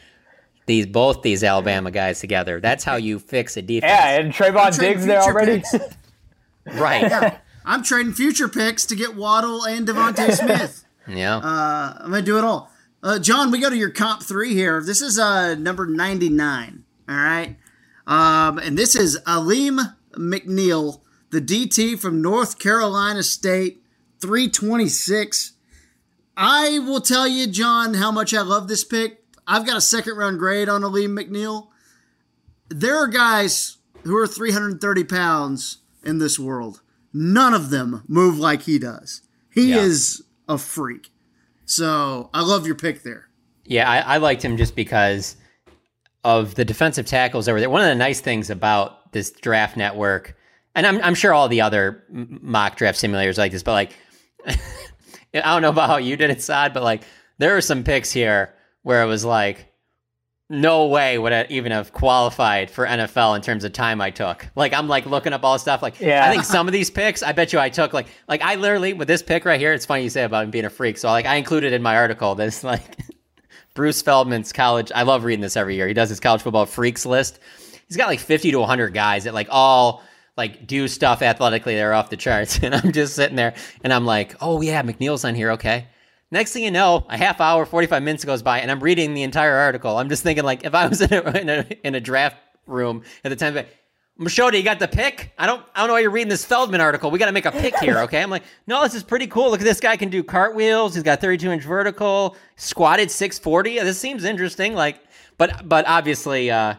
[0.70, 2.60] these both these Alabama guys together.
[2.62, 3.90] That's how you fix a defense.
[3.92, 5.56] Yeah, and Trevon Trade Diggs there future already.
[5.62, 5.76] picks.
[6.80, 7.02] Right.
[7.02, 10.86] yeah, I'm trading future picks to get Waddle and DeVonta Smith.
[11.08, 11.38] Yeah.
[11.38, 12.72] Uh, I'm gonna do it all.
[13.02, 14.84] Uh, John, we go to your comp three here.
[14.86, 16.84] This is uh, number 99.
[17.10, 17.58] All right,
[18.06, 19.80] um, and this is Alim
[20.12, 21.02] McNeill,
[21.32, 23.82] the DT from North Carolina State,
[24.22, 25.54] 326.
[26.38, 29.19] I will tell you, John, how much I love this pick.
[29.50, 31.68] I've got a second round grade on Alim McNeill.
[32.70, 36.82] There are guys who are 330 pounds in this world.
[37.12, 39.24] None of them move like he does.
[39.50, 39.80] He Yeah.
[39.82, 41.12] is a freak.
[41.66, 43.28] So I love your pick there.
[43.66, 45.36] Yeah, I, I liked him just because
[46.24, 47.70] of the defensive tackles over there.
[47.70, 50.36] One of the nice things about this draft network,
[50.76, 53.92] and I'm, I'm sure all the other mock draft simulators like this, but like,
[54.48, 54.56] I
[55.34, 57.04] don't know about how you did it, Saad, but like,
[57.40, 59.68] there are some picks here where it was like,
[60.50, 64.48] no way would I even have qualified for NFL in terms of time I took.
[64.56, 65.84] Like I'm like looking up all this stuff.
[65.84, 66.26] Like Yeah.
[66.26, 68.94] I think some of these picks, I bet you I took like like I literally
[68.94, 69.74] with this pick right here.
[69.74, 70.98] It's funny you say about him being a freak.
[70.98, 72.82] So like I included in my article this like
[73.76, 74.92] Bruce Feldman's college.
[74.96, 75.88] I love reading this every year.
[75.88, 77.40] He does his college football freaks list.
[77.88, 80.04] He's got like 50 to 100 guys that like all
[80.36, 82.60] like do stuff athletically that are off the charts.
[82.64, 83.54] And I'm just sitting there
[83.84, 85.52] and I'm like, oh yeah, McNeill's on here.
[85.52, 85.86] Okay.
[86.32, 89.24] Next thing you know, a half hour, 45 minutes goes by and I'm reading the
[89.24, 89.98] entire article.
[89.98, 93.04] I'm just thinking like if I was in a, in a, in a draft room
[93.24, 93.70] at the time, like,
[94.20, 95.32] you got the pick?
[95.38, 97.10] I don't I don't know why you're reading this Feldman article.
[97.10, 98.22] We got to make a pick here, okay?
[98.22, 99.50] I'm like, no, this is pretty cool.
[99.50, 100.94] Look at this guy can do cartwheels.
[100.94, 103.80] He's got 32 inch vertical, squatted 640.
[103.80, 104.74] This seems interesting.
[104.74, 105.00] Like,
[105.38, 106.76] but but obviously, uh,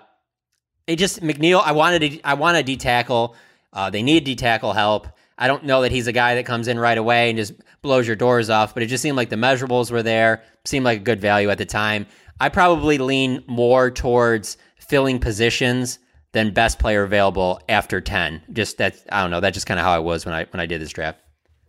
[0.86, 1.62] it just McNeill.
[1.64, 3.34] I wanted to, I want a D tackle.
[3.72, 5.09] Uh, they need D tackle help.
[5.38, 8.07] I don't know that he's a guy that comes in right away and just blows
[8.07, 10.43] your doors off, but it just seemed like the measurables were there.
[10.64, 12.07] Seemed like a good value at the time.
[12.41, 15.99] I probably lean more towards filling positions
[16.33, 18.43] than best player available after 10.
[18.53, 20.61] Just that I don't know, that's just kind of how I was when I when
[20.61, 21.20] I did this draft.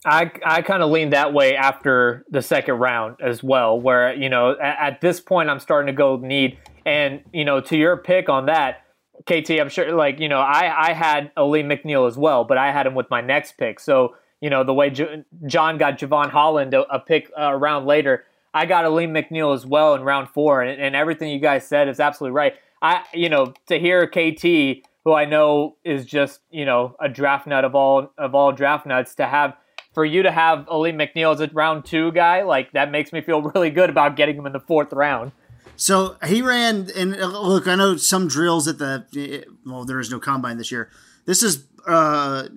[0.05, 4.29] I I kind of leaned that way after the second round as well, where you
[4.29, 7.97] know at, at this point I'm starting to go need, and you know to your
[7.97, 8.83] pick on that,
[9.25, 12.71] KT, I'm sure like you know I I had Ali McNeill as well, but I
[12.71, 13.79] had him with my next pick.
[13.79, 17.57] So you know the way J- John got Jevon Holland a, a pick uh, a
[17.57, 21.39] round later, I got Ali McNeill as well in round four, and, and everything you
[21.39, 22.55] guys said is absolutely right.
[22.81, 27.47] I you know to hear KT, who I know is just you know a draft
[27.47, 29.55] nut of all of all draft nuts, to have
[29.93, 33.21] for you to have Ali McNeill as a round two guy, like that makes me
[33.21, 35.31] feel really good about getting him in the fourth round.
[35.75, 40.11] So he ran, and uh, look, I know some drills at the, well, there is
[40.11, 40.91] no combine this year.
[41.25, 42.49] This is uh,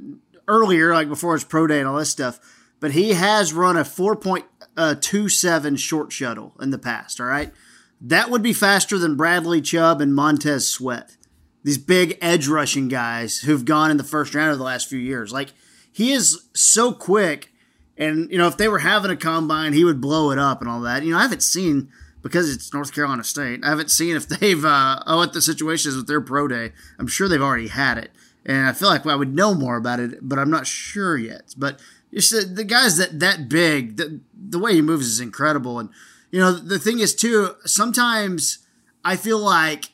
[0.48, 2.38] earlier, like before his pro day and all this stuff,
[2.80, 7.52] but he has run a 4.27 short shuttle in the past, all right?
[8.00, 11.16] That would be faster than Bradley Chubb and Montez Sweat.
[11.62, 14.98] These big edge rushing guys who've gone in the first round of the last few
[14.98, 15.32] years.
[15.32, 15.54] Like,
[15.90, 17.50] he is so quick.
[17.96, 20.68] And, you know, if they were having a combine, he would blow it up and
[20.68, 21.04] all that.
[21.04, 21.88] You know, I haven't seen,
[22.20, 25.90] because it's North Carolina State, I haven't seen if they've, uh, oh, what the situation
[25.90, 26.72] is with their pro day.
[26.98, 28.10] I'm sure they've already had it.
[28.46, 31.54] And I feel like I would know more about it, but I'm not sure yet.
[31.56, 31.80] But
[32.12, 35.78] it's the, the guys that, that big, the, the way he moves is incredible.
[35.78, 35.88] And,
[36.30, 38.58] you know, the thing is, too, sometimes
[39.04, 39.86] I feel like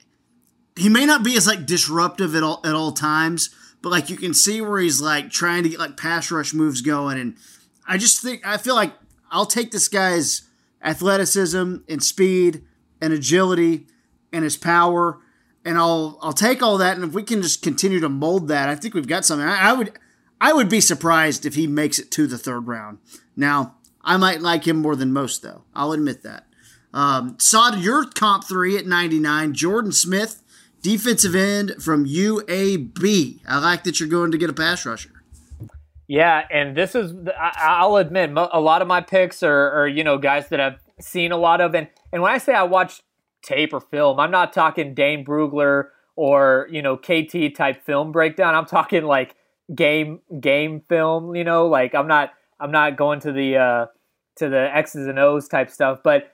[0.77, 3.51] he may not be as like disruptive at all at all times,
[3.83, 6.81] but like you can see where he's like trying to get like pass rush moves
[6.81, 7.37] going, and
[7.87, 8.93] I just think I feel like
[9.31, 10.43] I'll take this guy's
[10.83, 12.63] athleticism and speed
[13.01, 13.87] and agility
[14.33, 15.19] and his power,
[15.65, 18.69] and I'll I'll take all that, and if we can just continue to mold that,
[18.69, 19.47] I think we've got something.
[19.47, 19.93] I, I would
[20.41, 22.99] I would be surprised if he makes it to the third round.
[23.37, 25.65] Now I might like him more than most, though.
[25.75, 26.47] I'll admit that.
[26.93, 30.43] Um, Saad your comp three at 99, Jordan Smith,
[30.83, 33.41] defensive end from UAB.
[33.47, 35.23] I like that you're going to get a pass rusher.
[36.09, 40.03] Yeah, and this is I, I'll admit a lot of my picks are, are you
[40.03, 43.01] know guys that I've seen a lot of, and and when I say I watch
[43.43, 48.55] tape or film, I'm not talking Dane Brugler or you know KT type film breakdown.
[48.55, 49.36] I'm talking like
[49.74, 51.34] game game film.
[51.34, 53.86] You know, like I'm not I'm not going to the uh,
[54.36, 56.32] to the X's and O's type stuff, but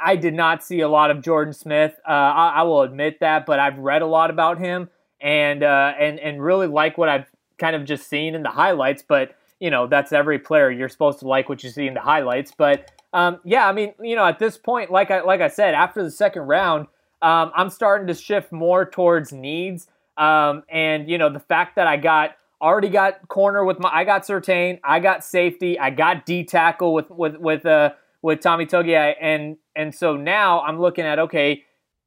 [0.00, 1.94] I did not see a lot of Jordan Smith.
[2.08, 4.88] Uh, I, I will admit that, but I've read a lot about him
[5.20, 7.26] and uh, and and really like what I've
[7.58, 9.02] kind of just seen in the highlights.
[9.06, 10.70] But you know, that's every player.
[10.70, 12.52] You're supposed to like what you see in the highlights.
[12.56, 15.74] But um, yeah, I mean, you know, at this point, like I like I said,
[15.74, 16.86] after the second round,
[17.22, 19.86] um, I'm starting to shift more towards needs.
[20.16, 24.04] Um, and you know, the fact that I got already got corner with my, I
[24.04, 27.92] got Surtain, I got safety, I got D tackle with with with uh
[28.22, 31.64] with Tommy Togiai, and and so now I'm looking at okay,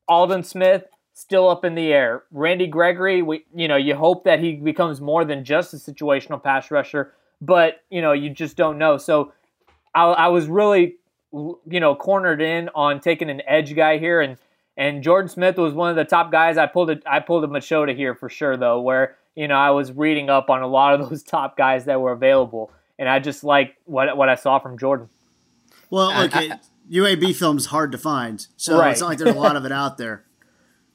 [0.08, 0.84] Aldon Smith
[1.14, 2.24] still up in the air.
[2.32, 6.42] Randy Gregory, we you know you hope that he becomes more than just a situational
[6.42, 8.98] pass rusher, but you know you just don't know.
[8.98, 9.34] So
[9.94, 10.96] I, I was really
[11.32, 14.38] you know cornered in on taking an edge guy here, and
[14.76, 16.58] and Jordan Smith was one of the top guys.
[16.58, 19.70] I pulled a I pulled a Machota here for sure though, where you know I
[19.72, 23.20] was reading up on a lot of those top guys that were available, and I
[23.20, 25.10] just like what what I saw from Jordan.
[25.90, 26.60] Well, I- look, I-
[26.92, 28.92] UAB film's hard to find, so Right.
[28.92, 30.24] it's not like there's a lot of it out there.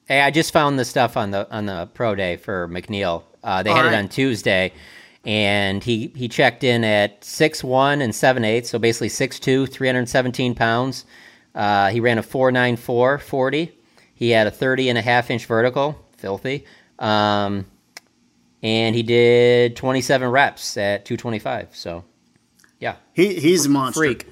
[0.06, 3.22] Hey, I just found the stuff on the on the pro day for McNeill.
[3.42, 4.72] Uh, they All had it on Tuesday,
[5.24, 10.54] and he he checked in at six one and seven eight, so basically 6'2", 317
[10.54, 11.04] pounds.
[11.54, 13.78] Uh, he ran a 494 40.
[14.14, 16.64] He had a 30 and a half inch vertical, filthy.
[16.98, 17.66] Um,
[18.62, 21.70] and he did 27 reps at 225.
[21.72, 22.04] So,
[22.78, 22.96] yeah.
[23.12, 24.00] He he's a monster.
[24.00, 24.26] Freak.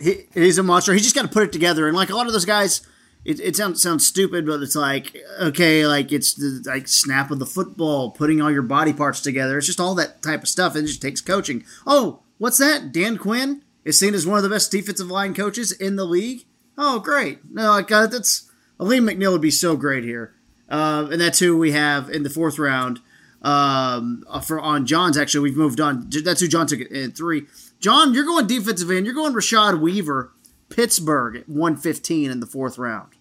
[0.00, 0.92] He, he's a monster.
[0.92, 1.86] He's just got to put it together.
[1.86, 2.86] And like a lot of those guys,
[3.24, 7.38] it, it sounds sounds stupid, but it's like okay, like it's the like snap of
[7.38, 9.58] the football, putting all your body parts together.
[9.58, 10.76] It's just all that type of stuff.
[10.76, 11.64] It just takes coaching.
[11.86, 12.92] Oh, what's that?
[12.92, 16.44] Dan Quinn is seen as one of the best defensive line coaches in the league.
[16.76, 17.38] Oh, great.
[17.50, 20.34] No, like uh, that's Alim McNeill would be so great here.
[20.68, 23.00] Uh, and that's who we have in the fourth round.
[23.42, 26.08] Um, uh, for on John's actually, we've moved on.
[26.24, 27.46] That's who John took it in three.
[27.78, 29.04] John, you're going defensive end.
[29.04, 30.32] You're going Rashad Weaver,
[30.70, 33.13] Pittsburgh at 115 in the fourth round.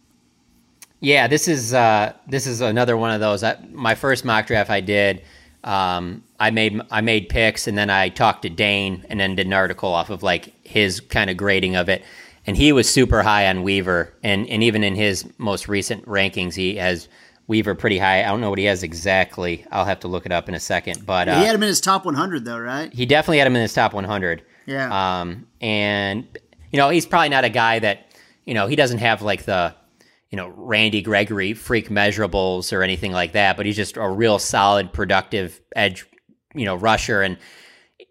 [1.03, 3.43] Yeah, this is uh, this is another one of those.
[3.43, 5.21] I, my first mock draft I did,
[5.65, 9.45] um, I made I made picks and then I talked to Dane and then did
[9.45, 12.05] an article off of like his kind of grading of it,
[12.47, 16.53] and he was super high on Weaver, and and even in his most recent rankings,
[16.55, 17.09] he has
[17.47, 18.23] Weaver pretty high.
[18.23, 19.65] I don't know what he has exactly.
[19.73, 21.67] I'll have to look it up in a second, but uh, he had him in
[21.67, 22.93] his top 100 though, right?
[22.93, 24.41] he definitely had him in his top 100.
[24.67, 25.19] Yeah.
[25.19, 26.25] Um, and
[26.71, 28.07] you know, he's probably not a guy that
[28.45, 29.75] you know he doesn't have like the
[30.33, 34.39] you know Randy Gregory freak measurables or anything like that, but he's just a real
[34.39, 36.07] solid, productive edge,
[36.55, 37.21] you know, rusher.
[37.21, 37.37] And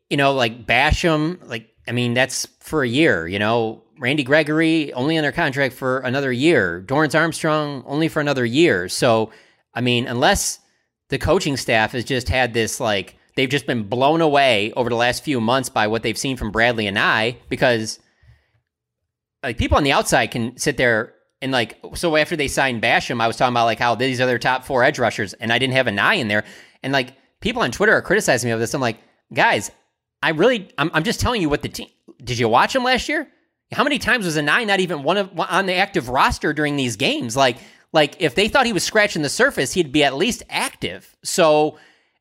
[0.08, 3.26] you know, like Basham, like I mean, that's for a year.
[3.26, 6.84] You know, Randy Gregory only under contract for another year.
[6.86, 8.88] Dorance Armstrong only for another year.
[8.88, 9.32] So,
[9.74, 10.60] I mean, unless
[11.08, 14.94] the coaching staff has just had this like they've just been blown away over the
[14.94, 17.98] last few months by what they've seen from Bradlee Anae because
[19.42, 23.20] like people on the outside can sit there and like so after they signed Basham,
[23.20, 25.58] I was talking about like how these are their top four edge rushers, and I
[25.58, 26.44] didn't have Anae in there,
[26.82, 28.72] and like people on Twitter are criticizing me of this.
[28.72, 28.98] I'm like,
[29.34, 29.70] guys,
[30.22, 31.88] I really, I'm, I'm just telling you what the team.
[32.24, 33.28] Did you watch him last year?
[33.72, 36.96] How many times was Anae not even one of on the active roster during these
[36.96, 37.36] games?
[37.36, 37.58] Like,
[37.92, 41.16] like if they thought he was scratching the surface, he'd be at least active.
[41.24, 41.78] So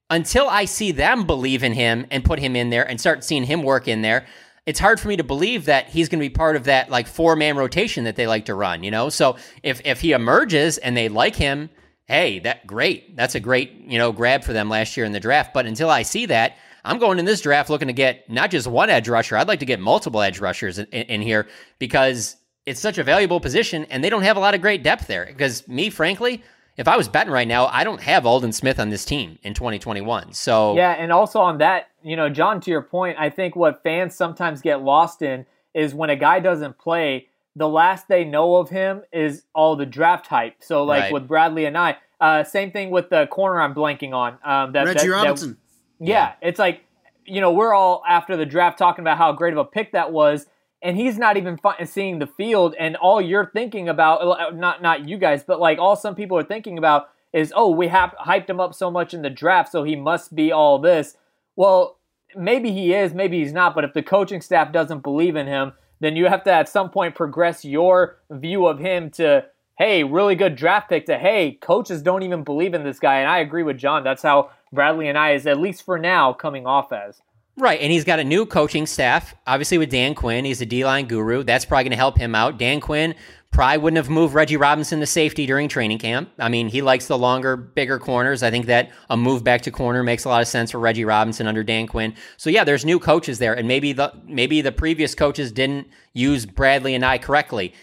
[0.09, 3.43] until I see them believe in him and put him in there and start seeing
[3.43, 4.25] him work in there,
[4.65, 7.07] it's hard for me to believe that he's going to be part of that like
[7.07, 8.83] four man rotation that they like to run.
[8.83, 11.69] You know, so if if he emerges and they like him,
[12.05, 13.15] hey, that great.
[13.15, 15.53] That's a great you know grab for them last year in the draft.
[15.53, 16.57] But until I see that.
[16.83, 19.37] I'm going in this draft looking to get not just one edge rusher.
[19.37, 21.47] I'd like to get multiple edge rushers in, in, here
[21.77, 25.05] because it's such a valuable position and they don't have a lot of great depth
[25.05, 25.27] there.
[25.27, 26.43] Because me, frankly,
[26.77, 29.53] if I was betting right now, I don't have Aldon Smith on this team in
[29.53, 30.33] 2021.
[30.33, 33.83] So Yeah, and also on that, you know, John, to your point, I think what
[33.83, 38.55] fans sometimes get lost in is when a guy doesn't play, the last they know
[38.57, 40.55] of him is all the draft hype.
[40.59, 41.13] So, like Right.
[41.13, 44.33] with Bradlee Anae, uh, same thing with the corner I'm blanking on.
[44.43, 45.57] Um, that, Reggie that- that- Robinson.
[45.99, 46.81] yeah, it's like,
[47.25, 50.11] you know, we're all after the draft talking about how great of a pick that
[50.11, 50.47] was,
[50.81, 54.81] and he's not even fi- seeing the field, and all you're thinking about, uh, not
[54.81, 58.13] not you guys, but like all some people are thinking about is, oh, we have
[58.25, 61.15] hyped him up so much in the draft, so he must be all this.
[61.61, 61.99] Well,
[62.35, 65.73] maybe he is, maybe he's not, but if the coaching staff doesn't believe in him,
[65.99, 69.45] then you have to at some point progress your view of him to,
[69.77, 73.19] hey, really good draft pick, to, hey, coaches don't even believe in this guy.
[73.19, 74.03] And I agree with John.
[74.03, 77.21] That's how Bradlee Anae is, at least for now, coming off as.
[77.57, 79.35] Right, and he's got a new coaching staff.
[79.45, 81.43] Obviously, with Dan Quinn, he's a D line guru.
[81.43, 82.57] That's probably going to help him out.
[82.57, 83.13] Dan Quinn
[83.51, 86.29] probably wouldn't have moved Reggie Robinson to safety during training camp.
[86.39, 88.43] I mean, he likes the longer, bigger corners.
[88.43, 91.03] I think that a move back to corner makes a lot of sense for Reggie
[91.03, 92.15] Robinson under Dan Quinn.
[92.37, 96.45] So yeah, there's new coaches there, and maybe the maybe the previous coaches didn't use
[96.45, 97.73] Bradlee Anae correctly.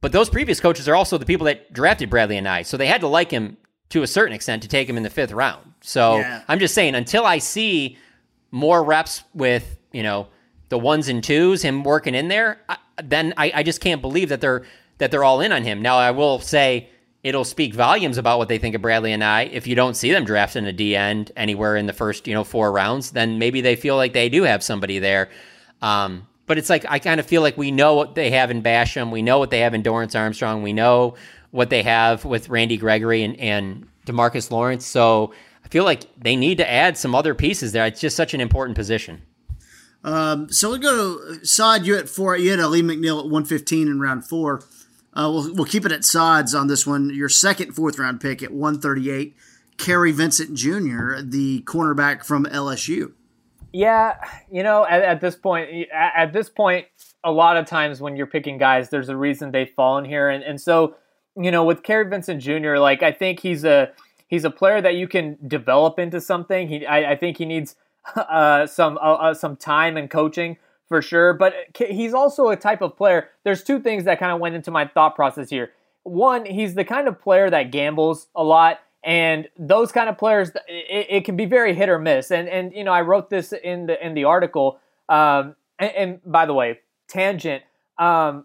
[0.00, 3.00] But those previous coaches are also the people that drafted Bradlee Anae, so they had
[3.02, 3.56] to like him
[3.90, 5.72] to a certain extent to take him in the fifth round.
[5.80, 6.42] So Yeah.
[6.48, 7.98] I'm just saying, until I see
[8.50, 10.28] more reps with you know
[10.70, 14.28] the ones and twos, him working in there, I, then I, I just can't believe
[14.30, 14.64] that they're
[14.98, 15.80] that they're all in on him.
[15.80, 16.88] Now I will say
[17.22, 19.50] it'll speak volumes about what they think of Bradlee Anae.
[19.52, 22.44] If you don't see them drafting a D end anywhere in the first you know
[22.44, 25.28] four rounds, then maybe they feel like they do have somebody there.
[25.82, 28.62] Um, but it's like I kind of feel like we know what they have in
[28.62, 31.14] Basham, we know what they have in Dorance Armstrong, we know
[31.50, 34.86] what they have with Randy Gregory and, and DeMarcus Lawrence.
[34.86, 35.32] So
[35.64, 37.86] I feel like they need to add some other pieces there.
[37.86, 39.22] It's just such an important position.
[40.04, 41.86] Um, so we'll go to Saad.
[41.86, 42.36] You at four.
[42.36, 44.62] You had Ali McNeill at 115 in round four.
[45.12, 47.10] Uh, we'll, we'll keep it at Saad's on this one.
[47.10, 49.36] Your second fourth round pick at 138,
[49.76, 53.12] Kerry Vincent Jr., the cornerback from LSU.
[53.72, 54.16] Yeah,
[54.50, 56.86] you know, at, at this point, at, at, this point,
[57.24, 60.42] a lot of times when you're picking guys, there's a reason they've fallen here, and
[60.42, 60.94] and so
[61.40, 63.90] you know, with Kerry Vincent Jr., like I think he's a
[64.26, 66.68] he's a player that you can develop into something.
[66.68, 67.76] He, I, I think he needs
[68.16, 70.56] uh, some uh, uh some time and coaching
[70.88, 73.28] for sure, but he's also a type of player.
[73.44, 75.72] There's two things that kind of went into my thought process here.
[76.04, 80.50] One, he's the kind of player that gambles a lot and those kind of players
[80.68, 83.52] it, it, can be very hit or miss and and you know i wrote this
[83.52, 84.78] in the in the article
[85.08, 87.62] um, and, and, by the way tangent
[87.98, 88.44] um,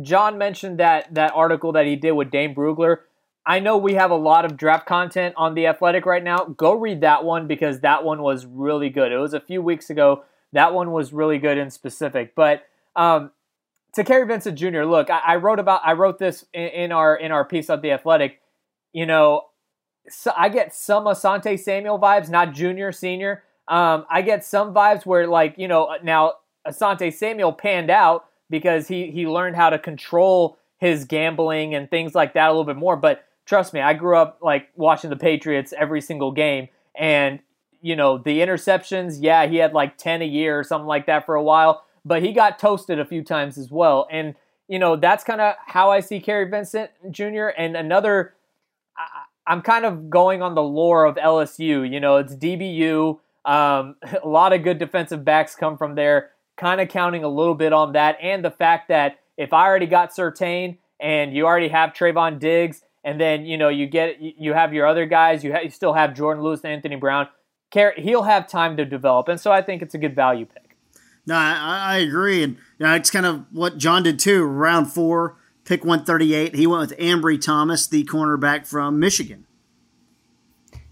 [0.00, 3.00] john mentioned that that article that he did with dane brugler
[3.46, 6.74] i know we have a lot of draft content on the athletic right now go
[6.74, 10.24] read that one because that one was really good it was a few weeks ago
[10.52, 12.64] that one was really good and specific but
[12.96, 13.30] um,
[13.94, 14.82] to Kerry Vincent Jr.
[14.82, 17.82] Look, I, I, wrote about I wrote this in, in our in our piece of
[17.82, 18.40] the Athletic.
[18.92, 19.42] You know,
[20.08, 23.42] so I get some Asante Samuel vibes, not junior, senior.
[23.66, 26.34] Um, I get some vibes where, like, you know, now
[26.66, 32.14] Asante Samuel panned out because he he learned how to control his gambling and things
[32.14, 32.96] like that a little bit more.
[32.96, 37.40] But trust me, I grew up like watching the Patriots every single game, and
[37.80, 39.18] you know the interceptions.
[39.20, 42.22] Yeah, he had like ten a year or something like that for a while, but
[42.22, 44.08] he got toasted a few times as well.
[44.10, 44.34] And
[44.68, 47.48] you know that's kind of how I see Kerry Vincent Jr.
[47.56, 48.34] And another
[49.46, 51.90] I'm kind of going on the lore of LSU.
[51.90, 53.18] You know, it's DBU.
[53.44, 56.30] Um, a lot of good defensive backs come from there.
[56.56, 59.86] Kind of counting a little bit on that, and the fact that if I already
[59.86, 64.52] got Surtain and you already have Trevon Diggs, and then you know you get you
[64.54, 67.28] have your other guys, you, you still have Jourdan Lewis and Anthony Brown.
[67.96, 70.76] He'll have time to develop, and so I think it's a good value pick.
[71.26, 74.44] No, I, I agree, and you know, it's kind of what John did too.
[74.44, 76.54] Round four, pick 138.
[76.54, 79.46] He went with Ambry Thomas, the cornerback from Michigan.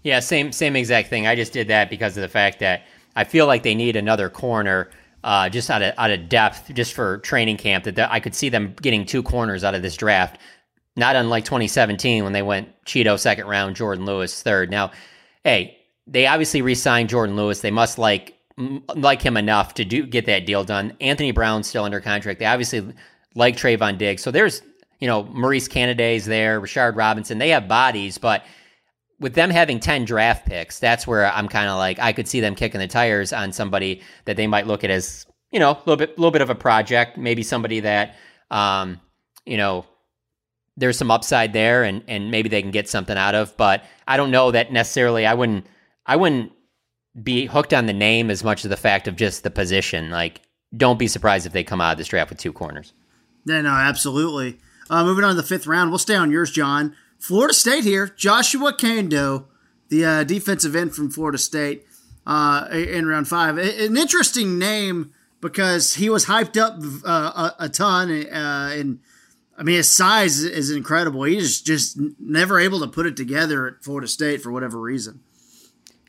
[0.03, 1.25] Yeah, same same exact thing.
[1.25, 2.83] I just did that because of the fact that
[3.15, 4.91] I feel like they need another corner
[5.23, 7.85] uh, just out of out of depth, just for training camp.
[7.85, 10.37] That I could see them getting two corners out of this draft.
[10.95, 14.69] Not unlike 2017 when they went Chido second round, Jourdan Lewis third.
[14.69, 14.91] Now,
[15.43, 17.61] hey, they obviously re-signed Jourdan Lewis.
[17.61, 20.95] They must like like him enough to do get that deal done.
[21.01, 22.39] Anthony Brown's still under contract.
[22.39, 22.93] They obviously
[23.35, 24.21] like Trevon Diggs.
[24.21, 24.61] So there's,
[24.99, 27.39] you know, Maurice Canady's there, Rashard Robinson.
[27.39, 28.43] They have bodies, but
[29.19, 32.41] with them having 10 draft picks, that's where I'm kind of like, I could see
[32.41, 35.79] them kicking the tires on somebody that they might look at as, you know, a
[35.85, 38.15] little bit, little bit of a project, maybe somebody that,
[38.51, 38.99] um,
[39.45, 39.85] you know,
[40.77, 44.17] there's some upside there and, and maybe they can get something out of, but I
[44.17, 45.65] don't know that necessarily I wouldn't,
[46.05, 46.51] I wouldn't
[47.21, 50.09] be hooked on the name as much as the fact of just the position.
[50.09, 50.41] Like,
[50.75, 52.93] don't be surprised if they come out of this draft with two corners.
[53.45, 54.57] Yeah, no, absolutely.
[54.89, 56.95] Uh, moving on to the fifth round, we'll stay on yours, John.
[57.19, 59.45] Florida State here, Joshua Kaindoh,
[59.89, 61.85] the uh, defensive end from Florida State,
[62.25, 63.57] uh, in round five.
[63.57, 68.99] An interesting name because he was hyped up uh, a, a, ton, uh, and
[69.57, 71.23] I mean his size is incredible.
[71.23, 75.21] He's just never able to put it together at Florida State for whatever reason.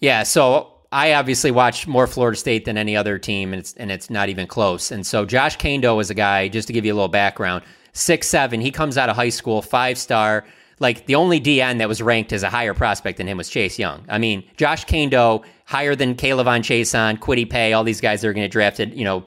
[0.00, 3.90] Yeah, so I obviously watch more Florida State than any other team, and it's and
[3.90, 4.90] it's not even close.
[4.90, 8.28] And so Josh Kaindoh is a guy, just to give you a little background, six
[8.28, 8.60] seven.
[8.60, 10.44] He comes out of high school, five star.
[10.80, 13.78] Like the only DN that was ranked as a higher prospect than him was Chase
[13.78, 14.04] Young.
[14.08, 17.72] I mean, Josh Kaindoh higher than Caleb on Chase on Kwity Paye.
[17.72, 18.94] all these guys that are going to drafted.
[18.94, 19.24] You know,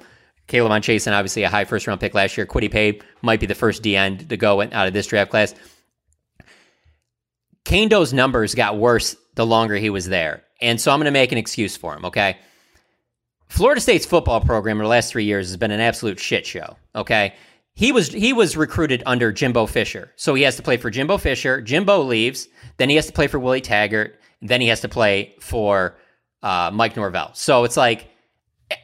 [0.47, 2.45] K'Lavon Chaisson obviously a high first round pick last year.
[2.45, 5.53] Kwity Paye might be the first D end to go out of this draft class.
[7.65, 10.43] Kaindoh's numbers got worse the longer he was there.
[10.61, 12.37] And so I'm going to make an excuse for him, okay?
[13.49, 16.77] Florida State's football program in the last three years has been an absolute shit show,
[16.95, 17.33] okay?
[17.73, 20.11] He was he was recruited under Jimbo Fisher.
[20.15, 21.61] So he has to play for Jimbo Fisher.
[21.61, 22.47] Jimbo leaves.
[22.77, 24.19] Then he has to play for Willie Taggart.
[24.41, 25.97] Then he has to play for
[26.41, 27.31] uh, Mike Norvell.
[27.33, 28.09] So it's like,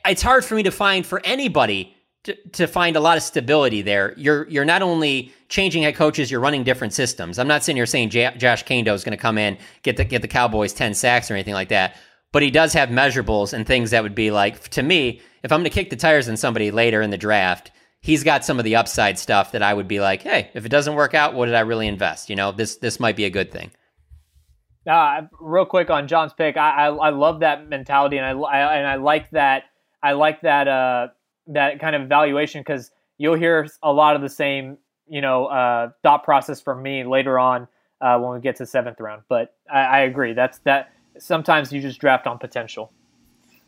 [0.06, 3.82] it's hard for me to find for anybody to, to find a lot of stability
[3.82, 4.14] there.
[4.18, 7.38] You're you're not only changing head coaches, you're running different systems.
[7.38, 10.06] I'm not sitting here saying J- Josh Kaindoh is going to come in get the
[10.06, 11.98] get the Cowboys ten sacks or anything like that,
[12.32, 15.22] but he does have measurables and things that would be like to me.
[15.44, 18.46] If I'm going to kick the tires on somebody later in the draft, he's got
[18.46, 21.14] some of the upside stuff that I would be like, hey, if it doesn't work
[21.14, 22.30] out, what did I really invest?
[22.30, 23.72] You know, this this might be a good thing.
[24.90, 28.76] Uh, real quick on John's pick, I, I, I love that mentality, and I, I,
[28.76, 29.64] and I like that
[30.04, 31.08] I like that uh,
[31.47, 34.78] that kind of evaluation because you'll hear a lot of the same
[35.08, 37.68] you know uh, thought process from me later on
[38.01, 39.24] uh, when we get to seventh round.
[39.30, 40.91] But I, I, agree that's that.
[41.18, 42.91] Sometimes you just draft on potential.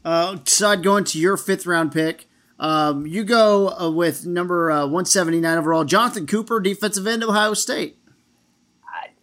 [0.04, 2.28] Uh, Saad going to your fifth round pick.
[2.60, 7.98] Um, you go uh, with number uh, 179 overall, Jonathan Cooper, defensive end, Ohio State.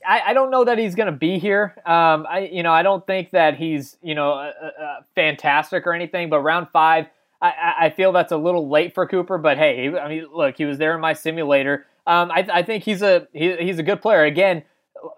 [0.07, 1.75] I, I don't know that he's going to be here.
[1.87, 5.93] Um, I you know I don't think that he's you know uh, uh, fantastic or
[5.93, 6.31] anything.
[6.31, 7.07] But round five,
[7.41, 9.39] I, I feel that's a little late for Cooper.
[9.39, 11.87] But hey, I mean, look, he was there in my simulator.
[12.07, 14.25] Um, I, I think he's a he, he's a good player.
[14.25, 14.63] Again,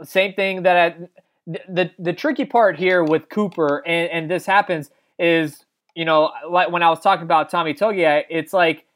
[0.03, 1.09] same thing that I,
[1.47, 5.65] the the tricky part here with Cooper and and this happens is
[5.95, 8.87] you know like when I was talking about Tommy Togiai, it's like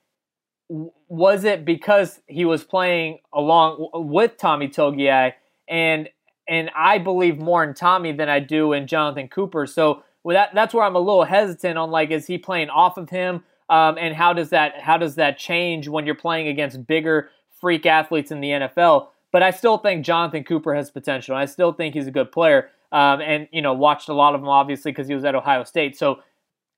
[0.68, 5.32] was it because he was playing along with Tommy Togiai
[5.68, 6.08] and
[6.48, 9.66] and I believe more in Tommy than I do in Jonathan Cooper.
[9.66, 12.96] So with that, that's where I'm a little hesitant on like, is he playing off
[12.96, 13.44] of him?
[13.68, 17.84] Um, and how does that how does that change when you're playing against bigger freak
[17.84, 19.08] athletes in the NFL?
[19.30, 21.36] But I still think Jonathan Cooper has potential.
[21.36, 22.70] I still think he's a good player.
[22.90, 25.64] Um, and you know, watched a lot of him obviously because he was at Ohio
[25.64, 25.98] State.
[25.98, 26.20] So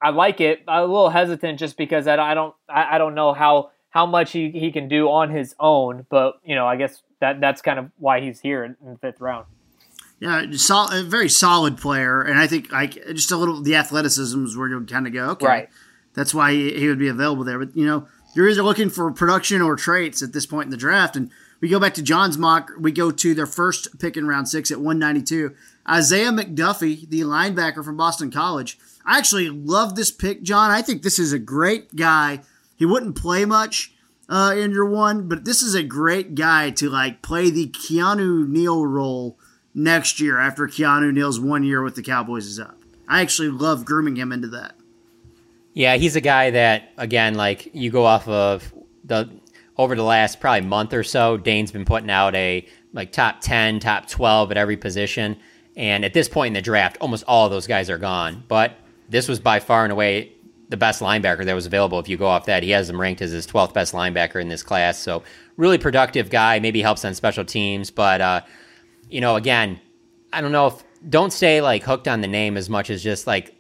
[0.03, 0.63] I like it.
[0.67, 4.07] I'm a little hesitant just because I, I don't I, I don't know how how
[4.07, 6.07] much he, he can do on his own.
[6.09, 9.21] But you know, I guess that that's kind of why he's here in, the fifth
[9.21, 9.47] round.
[10.19, 14.45] Yeah, sol- a very solid player, and I think like just a little the athleticism
[14.45, 15.31] is where you'll kind of go.
[15.31, 15.69] Okay, right.
[16.15, 17.59] That's why he, he would be available there.
[17.59, 20.77] But you know, you're either looking for production or traits at this point in the
[20.77, 22.71] draft, and we go back to John's mock.
[22.79, 25.55] We go to their first pick in round six at 192.
[25.89, 28.79] Isaiah McDuffie, the linebacker from Boston College.
[29.05, 30.71] I actually love this pick, John.
[30.71, 32.41] I think this is a great guy.
[32.77, 33.93] He wouldn't play much,
[34.31, 38.49] uh, in your one, but this is a great guy to like play the Keanu
[38.49, 39.37] Neal role
[39.75, 42.77] next year after Keanu Neal's one year with the Cowboys is up.
[43.09, 44.77] I actually love grooming him into that.
[45.75, 48.73] Yeah, he's a guy that again, like you go off of
[49.05, 49.29] the
[49.77, 53.81] over the last probably month or so, Dane's been putting out a like top ten,
[53.81, 55.39] top twelve at every position.
[55.77, 58.45] And at this point in the draft, almost all of those guys are gone.
[58.47, 58.77] But
[59.09, 60.33] this was by far and away
[60.71, 61.99] the best linebacker that was available.
[61.99, 64.49] If you go off that, he has him ranked as his 12th best linebacker in
[64.49, 64.99] this class.
[64.99, 65.25] So
[65.57, 66.61] really productive guy.
[66.61, 68.41] Maybe helps on special teams, but uh,
[69.09, 69.81] you know, again,
[70.33, 73.27] I don't know if don't stay like hooked on the name as much as just
[73.27, 73.55] like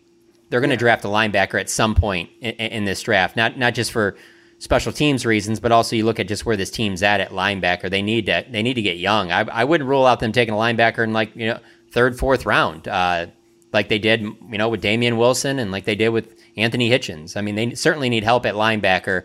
[0.48, 3.36] they're going to draft a linebacker at some point in, in, this draft.
[3.36, 4.16] Not not just for
[4.58, 7.90] special teams reasons, but also you look at just where this team's at at linebacker.
[7.90, 9.32] They need to they need to get young.
[9.32, 11.58] I, I wouldn't rule out them taking a linebacker in like you know
[11.90, 12.86] third fourth round.
[12.86, 13.26] Uh,
[13.72, 17.36] like they did, you know, with Damien Wilson and like they did with Anthony Hitchens.
[17.36, 19.24] I mean, they certainly need help at linebacker,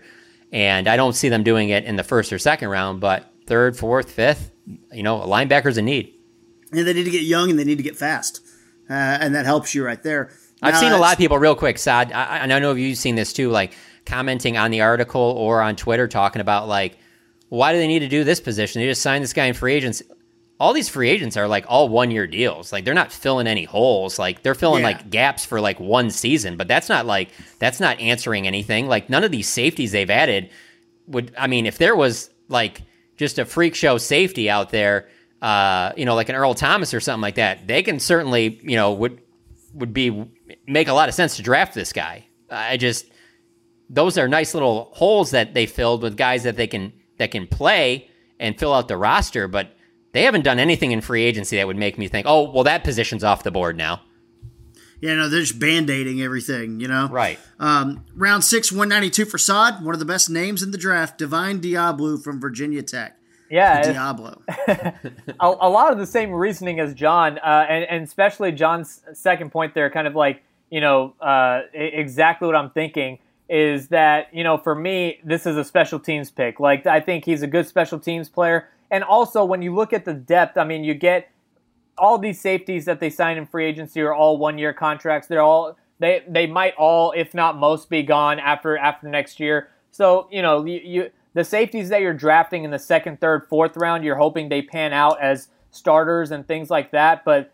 [0.52, 3.78] and I don't see them doing it in the first or second round, but third,
[3.78, 4.52] fourth, fifth,
[4.92, 6.14] you know, a linebacker's a need.
[6.72, 8.42] And they need to get young and they need to get fast,
[8.90, 10.32] uh, and that helps you right there.
[10.62, 13.16] I've seen a lot of people, real quick, Saad, I, and I know you've seen
[13.16, 13.74] this too, like
[14.06, 16.98] commenting on the article or on Twitter talking about like,
[17.50, 18.82] why do they need to do this position?
[18.82, 20.06] They just signed this guy in free agency
[20.60, 22.72] all these free agents are like all one year deals.
[22.72, 24.18] Like they're not filling any holes.
[24.18, 24.88] Like they're filling yeah.
[24.88, 27.30] like gaps for like one season, but that's not like
[27.60, 28.88] that's not answering anything.
[28.88, 30.50] Like none of these safeties they've added
[31.08, 32.82] would I mean, if there was like
[33.18, 35.10] just a freak show safety out there,
[35.42, 38.78] uh, you know, like an Earl Thomas or something like that, they can certainly, you
[38.78, 39.22] know, would
[39.74, 40.26] would be
[40.66, 42.26] make a lot of sense to draft this guy.
[42.50, 43.08] I just
[43.90, 47.46] those are nice little holes that they filled with guys that they can that can
[47.46, 49.75] play and fill out the roster, but
[50.16, 52.86] they haven't done anything in free agency that would make me think, oh, well, that
[52.86, 54.02] position's off the board now.
[55.02, 57.10] Yeah, no, they're just band aiding everything, you know?
[57.10, 57.38] Right.
[57.60, 61.60] Um, round six, 192 for Saad, one of the best names in the draft, Divine
[61.60, 63.18] Deablo from Virginia Tech.
[63.52, 63.82] Yeah.
[63.82, 64.42] Deablo.
[65.40, 69.52] a, a, lot of the same reasoning as John, uh, and, and, especially John's second
[69.52, 74.46] point there, kind of like, you know, uh, exactly what I'm thinking is that, you
[74.46, 76.62] know, for me, this is a special teams pick.
[76.62, 78.70] Like, I think he's a good special teams player.
[78.92, 81.30] And also, when you look at the depth, I mean, you get
[81.98, 85.28] all these safeties that they sign in free agency are all one year contracts.
[85.28, 89.70] They're all they they might all, if not most, be gone after after next year.
[89.92, 93.76] So you know you, you the safeties that you're drafting in the second, third, fourth
[93.76, 97.26] round, you're hoping they pan out as starters and things like that.
[97.26, 97.52] But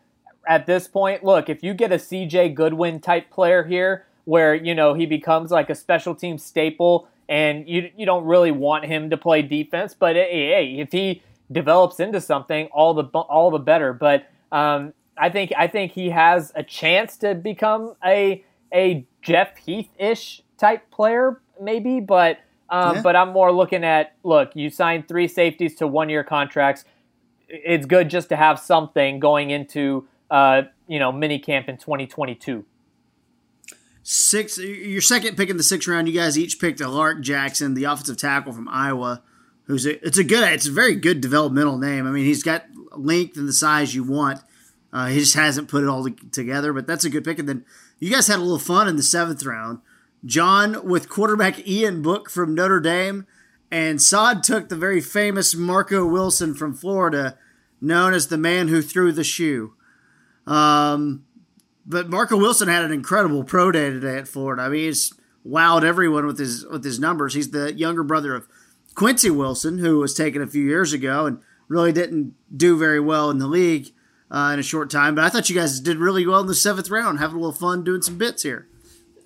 [0.48, 4.76] at this point, look, if you get a CJ Goodwin type player here, where you
[4.76, 9.10] know he becomes like a special team staple and you you don't really want him
[9.10, 9.96] to play defense.
[9.98, 13.94] But hey, if he develops into something, all the all the better.
[13.94, 19.58] But um, I think I think he has a chance to become a a Jeff
[19.58, 22.02] Heath ish type player, maybe.
[22.02, 23.02] But um, yeah.
[23.02, 26.84] but I'm more looking at look, you signed three safeties to one year contracts.
[27.48, 32.66] It's good just to have something going into uh, you know mini camp in 2022
[34.04, 36.08] six your second pick in the sixth round.
[36.08, 39.22] You guys each picked Alaric Jackson the offensive tackle from iowa
[39.66, 42.08] who's a, it's a good it's a very good developmental name.
[42.08, 44.40] I mean he's got length and the size you want.
[44.94, 47.40] Uh, he just hasn't put it all together but that's a good pick.
[47.40, 47.66] And then
[48.00, 49.80] you guys had a little fun in the seventh round.
[50.26, 53.26] John with quarterback ian book from notre dame
[53.72, 57.38] and Saad took the very famous marco wilson from florida
[57.80, 59.74] known as the man who threw the shoe.
[60.46, 61.26] Um,
[61.86, 64.64] but Marco Wilson had an incredible pro day today at Florida.
[64.64, 65.14] I mean, he's
[65.46, 67.34] wowed everyone with his with his numbers.
[67.34, 68.48] He's the younger brother of
[68.96, 73.30] Quincy Wilson, who was taken a few years ago and really didn't do very well
[73.30, 73.88] in the league
[74.30, 75.16] uh, in a short time.
[75.16, 77.54] But I thought you guys did really well in the seventh round, having a little
[77.54, 78.68] fun doing some bits here.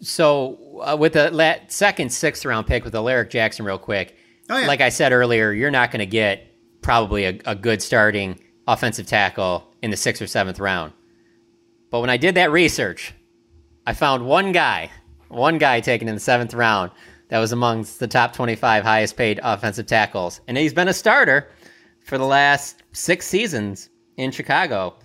[0.01, 4.17] So uh, with the la- second, sixth round pick with Alaric Jackson, real quick.
[4.49, 4.67] Oh, yeah.
[4.67, 6.51] Like I said earlier, you're not going to get
[6.81, 10.93] probably a, a good starting offensive tackle in the sixth or seventh round.
[11.95, 13.13] But when I did that research,
[13.87, 14.91] I found one guy,
[15.29, 16.91] one guy taken in the seventh round
[17.29, 20.41] that was amongst the top 25 highest paid offensive tackles.
[20.49, 21.47] And he's been a starter
[22.03, 23.87] for the last six seasons
[24.17, 24.95] in Chicago,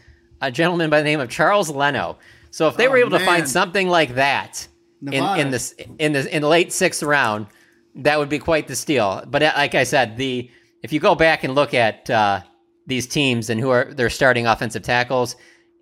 [0.41, 2.18] a gentleman by the name of Charles Leno.
[2.51, 4.66] So if they Oh, were able to find something like that
[5.01, 5.41] in, Nevada.
[5.43, 7.47] in this in the in the late sixth round,
[7.95, 9.22] that would be quite the steal.
[9.28, 10.51] But uh, like I said, the
[10.82, 12.41] if you go back and look at uh,
[12.88, 15.36] these teams and who are their starting offensive tackles,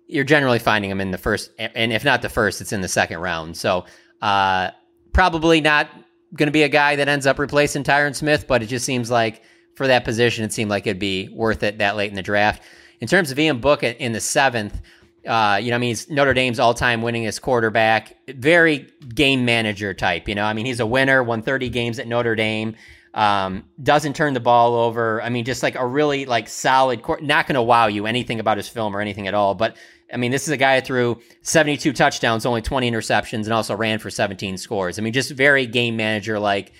[0.09, 2.87] you're generally finding them in the first, and if not the first, it's in the
[2.87, 3.55] second round.
[3.55, 3.85] So
[4.21, 4.71] uh,
[5.13, 5.87] probably not
[6.33, 9.11] going to be a guy that ends up replacing Tyron Smith, but it just seems
[9.11, 9.43] like
[9.75, 12.63] for that position, it seemed like it'd be worth it that late in the draft.
[12.99, 14.81] In terms of Ian Book in the seventh,
[15.27, 20.27] uh, you know, I mean, he's Notre Dame's all-time winningest quarterback, very game manager type.
[20.27, 22.75] You know, I mean, he's a winner, won 30 games at Notre Dame,
[23.13, 25.21] um, doesn't turn the ball over.
[25.21, 28.57] I mean, just like a really like solid, not going to wow you anything about
[28.57, 29.55] his film or anything at all.
[29.55, 29.77] But
[30.13, 33.75] I mean, this is a guy that threw 72 touchdowns, only 20 interceptions, and also
[33.75, 34.97] ran for 17 scores.
[34.97, 36.73] I mean, just very game manager like.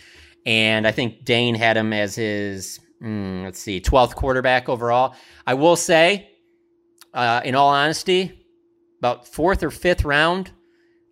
[0.46, 5.16] And I think Dane had him as his, mm, let's see, 12th quarterback overall.
[5.46, 6.30] I will say,
[7.14, 8.46] uh, in all honesty,
[9.00, 10.52] about fourth or fifth round,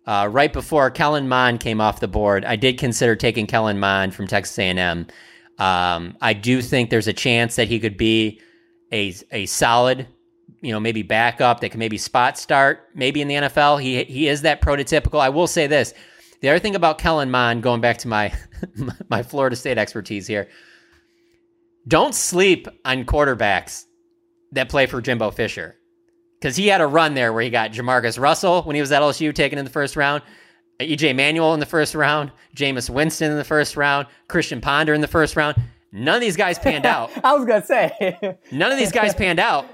[0.06, 4.14] uh, right before Kellen Mond came off the board, I did consider taking Kellen Mond
[4.14, 5.06] from Texas A&M.
[5.58, 8.40] Um, I do think there's a chance that he could be
[8.92, 10.06] a a solid,
[10.60, 13.80] you know, maybe backup that can maybe spot start, maybe in the NFL.
[13.80, 15.20] He he is that prototypical.
[15.20, 15.94] I will say this:
[16.40, 18.32] the other thing about Kellen Mond, going back to my
[19.08, 20.48] my Florida State expertise here,
[21.86, 23.84] don't sleep on quarterbacks
[24.52, 25.76] that play for Jimbo Fisher
[26.40, 29.02] because he had a run there where he got Jamarcus Russell when he was at
[29.02, 30.22] LSU taken in the first round,
[30.80, 35.00] EJ Manuel in the first round, Jameis Winston in the first round, Christian Ponder in
[35.00, 35.56] the first round.
[35.90, 37.10] None of these guys panned out.
[37.24, 38.38] I was gonna say.
[38.52, 39.66] None of these guys panned out.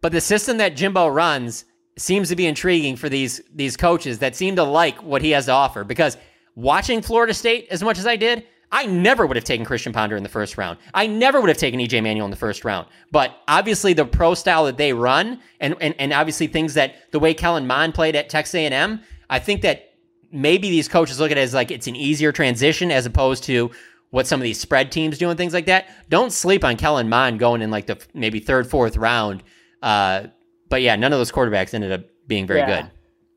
[0.00, 1.64] But the system that Jimbo runs
[1.96, 5.46] seems to be intriguing for these these coaches that seem to like what he has
[5.46, 5.84] to offer.
[5.84, 6.16] Because
[6.54, 10.16] watching Florida State as much as I did, I never would have taken Christian Ponder
[10.16, 10.78] in the first round.
[10.94, 12.86] I never would have taken EJ Manuel in the first round.
[13.10, 17.18] But obviously the pro style that they run and and, and obviously things that the
[17.18, 19.94] way Kellen Mond played at Texas A&M, I think that
[20.32, 23.70] maybe these coaches look at it as like it's an easier transition as opposed to
[24.10, 25.88] what some of these spread teams do and things like that.
[26.08, 29.42] Don't sleep on Kellen Mond going in like the maybe third, fourth round.
[29.82, 30.28] Uh,
[30.68, 32.82] but yeah, none of those quarterbacks ended up being very Yeah.
[32.82, 32.90] good.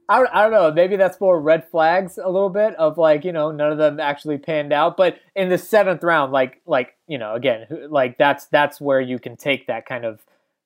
[0.09, 0.71] I don't, I don't know.
[0.71, 3.99] Maybe that's more red flags a little bit of like you know none of them
[3.99, 4.97] actually panned out.
[4.97, 9.17] But in the seventh round, like like you know again like that's that's where you
[9.17, 10.19] can take that kind of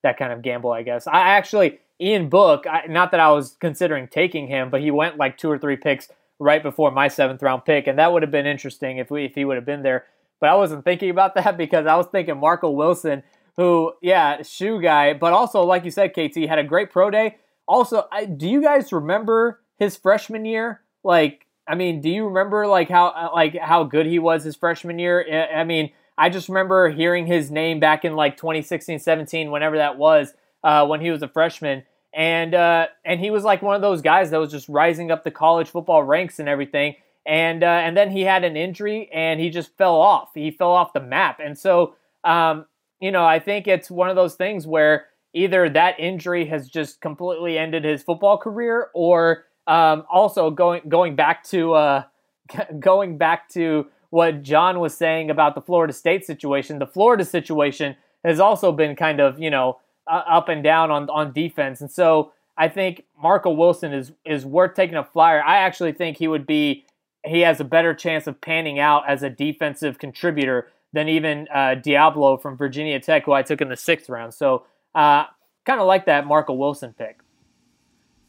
[0.03, 0.71] that kind of gamble.
[0.71, 2.65] I guess I actually Ian Book.
[2.67, 5.77] I, not that I was considering taking him, but he went like two or three
[5.77, 6.09] picks
[6.39, 9.35] right before my seventh round pick, and that would have been interesting if we if
[9.35, 10.05] he would have been there.
[10.39, 13.21] But I wasn't thinking about that because I was thinking Marco Wilson,
[13.57, 17.37] who yeah shoe guy, but also like you said, KT had a great pro day.
[17.67, 20.81] Also, I, do you guys remember his freshman year?
[21.03, 24.55] Like, I mean, do you remember like how uh, like how good he was his
[24.55, 25.49] freshman year?
[25.53, 29.97] I mean, I just remember hearing his name back in like 2016, 17, whenever that
[29.97, 30.33] was,
[30.63, 31.83] uh, when he was a freshman,
[32.13, 35.23] and uh, and he was like one of those guys that was just rising up
[35.23, 36.95] the college football ranks and everything.
[37.25, 40.29] And uh, and then he had an injury and he just fell off.
[40.33, 41.41] He fell off the map.
[41.43, 42.65] And so, um,
[42.99, 47.01] you know, I think it's one of those things where either that injury has just
[47.01, 52.03] completely ended his football career, or um, also going going back to uh,
[52.79, 56.79] going back to what John was saying about the Florida State situation.
[56.79, 61.09] The Florida situation has also been kind of you know uh, up and down on
[61.09, 65.43] on defense, and so I think Marco Wilson is is worth taking a flyer.
[65.43, 66.85] I actually think he would be
[67.25, 71.75] he has a better chance of panning out as a defensive contributor than even uh,
[71.77, 74.33] Deablo from Virginia Tech, who I took in the sixth round.
[74.33, 74.65] So,
[74.95, 75.25] uh,
[75.63, 77.19] kind of like that Marco Wilson pick.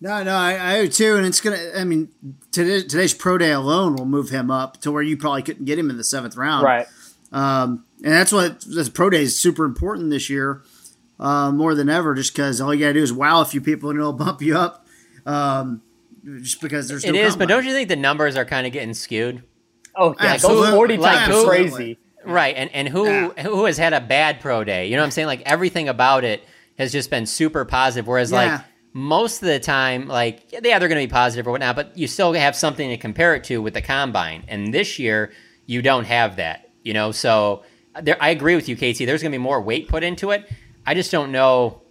[0.03, 1.59] No, no, I, I do too, and it's gonna.
[1.74, 2.11] I mean,
[2.53, 5.78] today, today's pro day alone will move him up to where you probably couldn't get
[5.78, 6.86] him in the seventh round, Right.
[7.32, 10.62] Um, and that's what this pro day is super important this year,
[11.19, 12.15] uh, more than ever.
[12.15, 14.57] Just because all you gotta do is wow a few people, and it'll bump you
[14.57, 14.86] up.
[15.27, 15.81] Um,
[16.43, 18.73] just because there's It no is, but don't you think the numbers are kind of
[18.74, 19.43] getting skewed?
[19.97, 20.66] Oh yeah, Absolutely.
[20.66, 21.99] those 40 times who- crazy.
[22.28, 24.86] Right, and and who who has had a bad pro day?
[24.88, 25.26] You know what I'm saying?
[25.28, 26.44] Like everything about it
[26.78, 28.06] has just been super positive.
[28.06, 28.36] Whereas Yeah.
[28.56, 28.60] like
[28.92, 32.06] most of the time, like yeah, they're going to be positive or whatnot, but you
[32.06, 34.44] still have something to compare it to with the combine.
[34.48, 35.32] And this year,
[35.66, 36.70] you don't have that.
[36.82, 37.64] You know, so
[38.00, 38.98] there, I agree with you, KT.
[39.06, 40.48] There's going to be more weight put into it.
[40.86, 41.82] I just don't know.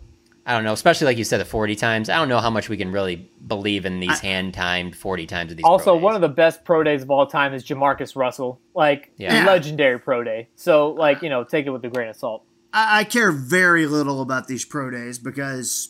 [0.48, 2.10] I don't know, especially like you said, the 40 times.
[2.10, 5.52] I don't know how much we can really believe in these hand timed 40 times
[5.52, 5.65] of these.
[5.65, 6.03] Also, pro days.
[6.03, 8.61] one of the best pro days of all time is Jamarcus Russell.
[8.74, 9.45] Like, Yeah.
[9.45, 10.48] legendary pro day.
[10.56, 12.45] So, like, you know, take it with a grain of salt.
[12.72, 15.90] I, I care very little about these pro days because,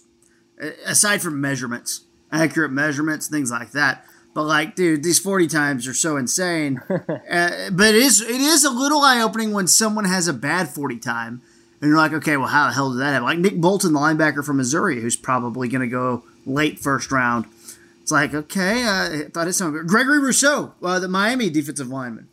[0.59, 4.05] uh, aside from measurements, accurate measurements, things like that.
[4.33, 6.79] But like, dude, these forty times are so insane.
[6.89, 10.69] uh, but it is it is a little eye opening when someone has a bad
[10.69, 11.41] forty time,
[11.81, 13.23] and you're like, okay, well, how the hell did that happen?
[13.23, 17.45] Like Nick Bolton, the linebacker from Missouri, who's probably going to go late first round.
[18.01, 19.87] It's like, okay, uh, I thought it sounded good.
[19.87, 22.29] Gregory Rousseau, uh, the Miami defensive lineman.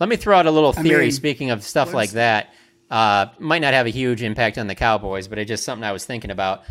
[0.00, 1.02] Let me throw out a little I theory.
[1.04, 2.54] mean, speaking of stuff like that,
[2.90, 5.92] uh, might not have a huge impact on the Cowboys, but it's just something I
[5.92, 6.62] was thinking about.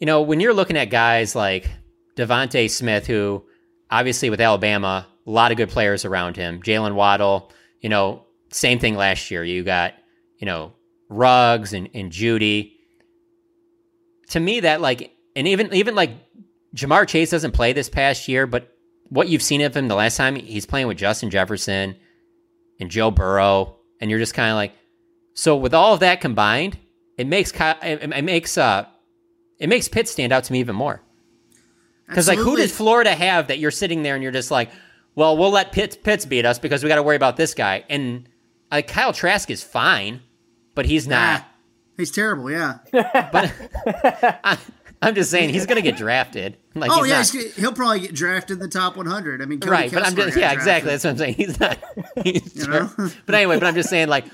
[0.00, 1.70] You know, when you're looking at guys like
[2.16, 3.44] DeVonta Smith, who
[3.90, 6.60] obviously with Alabama, a lot of good players around him.
[6.60, 9.42] Jaylen Waddle, you know, same thing last year.
[9.42, 9.94] You got,
[10.38, 10.73] you know,
[11.08, 12.72] Ruggs and, and Jeudy.
[14.30, 16.10] To me, that like, and even even like
[16.74, 18.76] Ja'Marr Chase doesn't play this past year, but
[19.08, 21.96] what you've seen of him the last time he's playing with Justin Jefferson
[22.80, 24.72] and Joe Burrow, and you're just kind of like,
[25.34, 26.78] so with all of that combined,
[27.16, 28.86] it makes it, it makes uh
[29.58, 31.00] it makes Pitt stand out to me even more.
[32.08, 34.70] Because like, who does Florida have that you're sitting there and you're just like,
[35.14, 37.84] well, we'll let Pitts, Pitts beat us because we got to worry about this guy.
[37.88, 38.28] And
[38.70, 40.20] like Kyle Trask is fine,
[40.74, 41.44] but he's not.
[41.96, 42.78] He's terrible, yeah.
[42.92, 44.58] I,
[45.00, 46.56] I'm just saying he's going to get drafted.
[46.76, 49.40] Like, oh he's yeah, he'll probably get drafted in the top 100.
[49.40, 50.90] I mean, Cody right, but I'm just yeah, exactly.
[50.90, 51.34] That's what I'm saying.
[51.36, 51.78] He's not.
[52.24, 52.90] He's You know?
[53.24, 54.24] but anyway, but I'm just saying like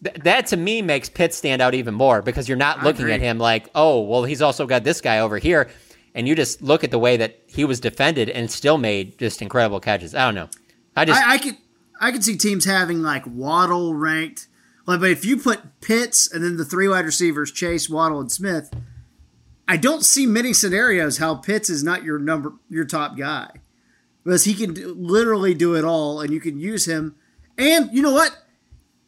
[0.00, 3.38] that to me makes Pitt stand out even more because you're not looking at him
[3.38, 5.70] like, oh, well, he's also got this guy over here,
[6.14, 9.42] and you just look at the way that he was defended and still made just
[9.42, 10.14] incredible catches.
[10.14, 10.48] I don't know.
[10.94, 11.56] I just I, I could
[12.00, 14.46] I could see teams having like Waddle ranked.
[14.86, 18.32] Like, but if you put Pitts and then the three wide receivers, Chase, Waddle, and
[18.32, 18.72] Smith,
[19.68, 23.50] I don't see many scenarios how Pitts is not your number your top guy
[24.24, 27.14] because he can do, literally do it all, and you can use him.
[27.56, 28.36] And you know what?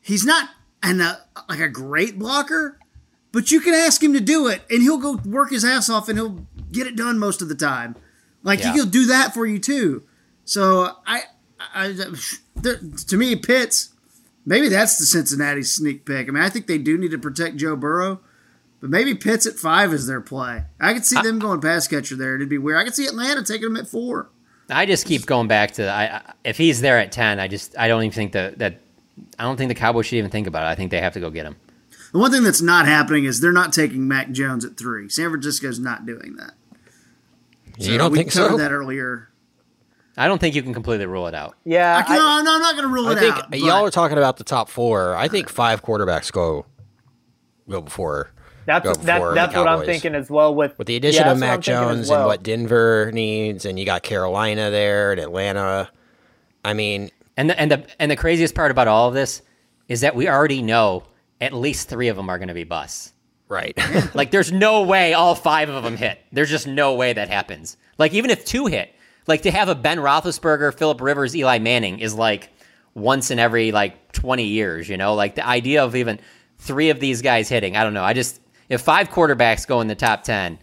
[0.00, 0.50] He's not
[0.82, 1.16] an uh,
[1.48, 2.78] like a great blocker,
[3.32, 6.08] but you can ask him to do it, and he'll go work his ass off,
[6.08, 7.96] and he'll get it done most of the time.
[8.42, 8.72] Like Yeah.
[8.74, 10.04] he'll do that for you too.
[10.44, 11.22] So I,
[11.74, 11.88] I,
[12.56, 12.76] there,
[13.08, 13.90] to me, Pitts.
[14.46, 16.28] Maybe that's the Cincinnati sneak pick.
[16.28, 18.20] I mean, I think they do need to protect Joe Burrow,
[18.80, 20.64] but maybe Pitts at five is their play.
[20.80, 22.34] I could see them going pass catcher there.
[22.34, 22.78] It'd be weird.
[22.78, 24.28] I could see Atlanta taking him at four.
[24.70, 27.76] I just keep going back to I, I if he's there at ten, I just
[27.78, 28.80] I don't even think that that
[29.38, 30.68] I don't think the Cowboys should even think about it.
[30.68, 31.56] I think they have to go get him.
[32.12, 35.08] The one thing that's not happening is they're not taking Mac Jones at three.
[35.08, 36.52] San Francisco's not doing that.
[37.78, 38.56] So You don't we think covered so?
[38.58, 39.28] that earlier.
[40.16, 41.56] I don't think you can completely rule it out.
[41.64, 43.58] Yeah, I can, no, no, I'm not going to rule I it think out.
[43.58, 45.16] y'all are talking about the top four.
[45.16, 46.66] I think five quarterbacks go
[47.68, 48.30] go before.
[48.66, 50.54] That's go that, before the that's what I'm thinking as well.
[50.54, 52.20] With With the addition yeah, of that's Mac Jones well.
[52.20, 55.90] and what Denver needs, and you got Carolina there and Atlanta.
[56.64, 59.42] I mean, And the, and the and the craziest part about all of this
[59.88, 61.02] is that we already know
[61.40, 63.12] at least three of them are going to be busts.
[63.48, 63.76] right?
[64.14, 66.18] Like, there's no way all five of them hit.
[66.32, 67.76] There's just no way that happens.
[67.98, 68.94] Like, even if two hit,
[69.26, 72.50] like to have a Ben Roethlisberger, Philip Rivers, Eli Manning is like
[72.94, 74.88] once in every like 20 years.
[74.88, 76.20] You know, like the idea of even
[76.58, 77.76] three of these guys hitting.
[77.76, 78.04] I don't know.
[78.04, 80.58] I just if five quarterbacks go in the top ten,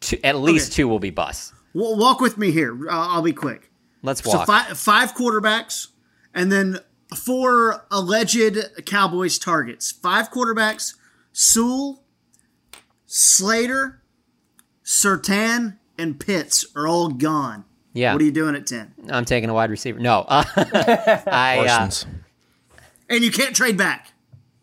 [0.00, 1.52] two, at least two will be busts.
[1.74, 2.76] Wa- walk with me here.
[2.90, 3.70] I'll, I'll be quick.
[4.02, 4.46] Let's So walk.
[4.46, 5.88] five, five quarterbacks,
[6.34, 6.78] and then
[7.16, 8.56] four alleged
[8.86, 9.90] Cowboys targets.
[9.92, 10.94] Five quarterbacks:
[11.32, 12.04] Sewell,
[13.06, 14.02] Slater,
[14.84, 17.64] Surtain, and Pitts are all gone.
[17.98, 18.12] Yeah.
[18.12, 18.92] What are you doing at ten?
[19.10, 19.98] I'm taking a wide receiver.
[19.98, 21.58] No, uh, I.
[21.58, 22.06] Uh, Parsons.
[23.10, 24.12] And you can't trade back.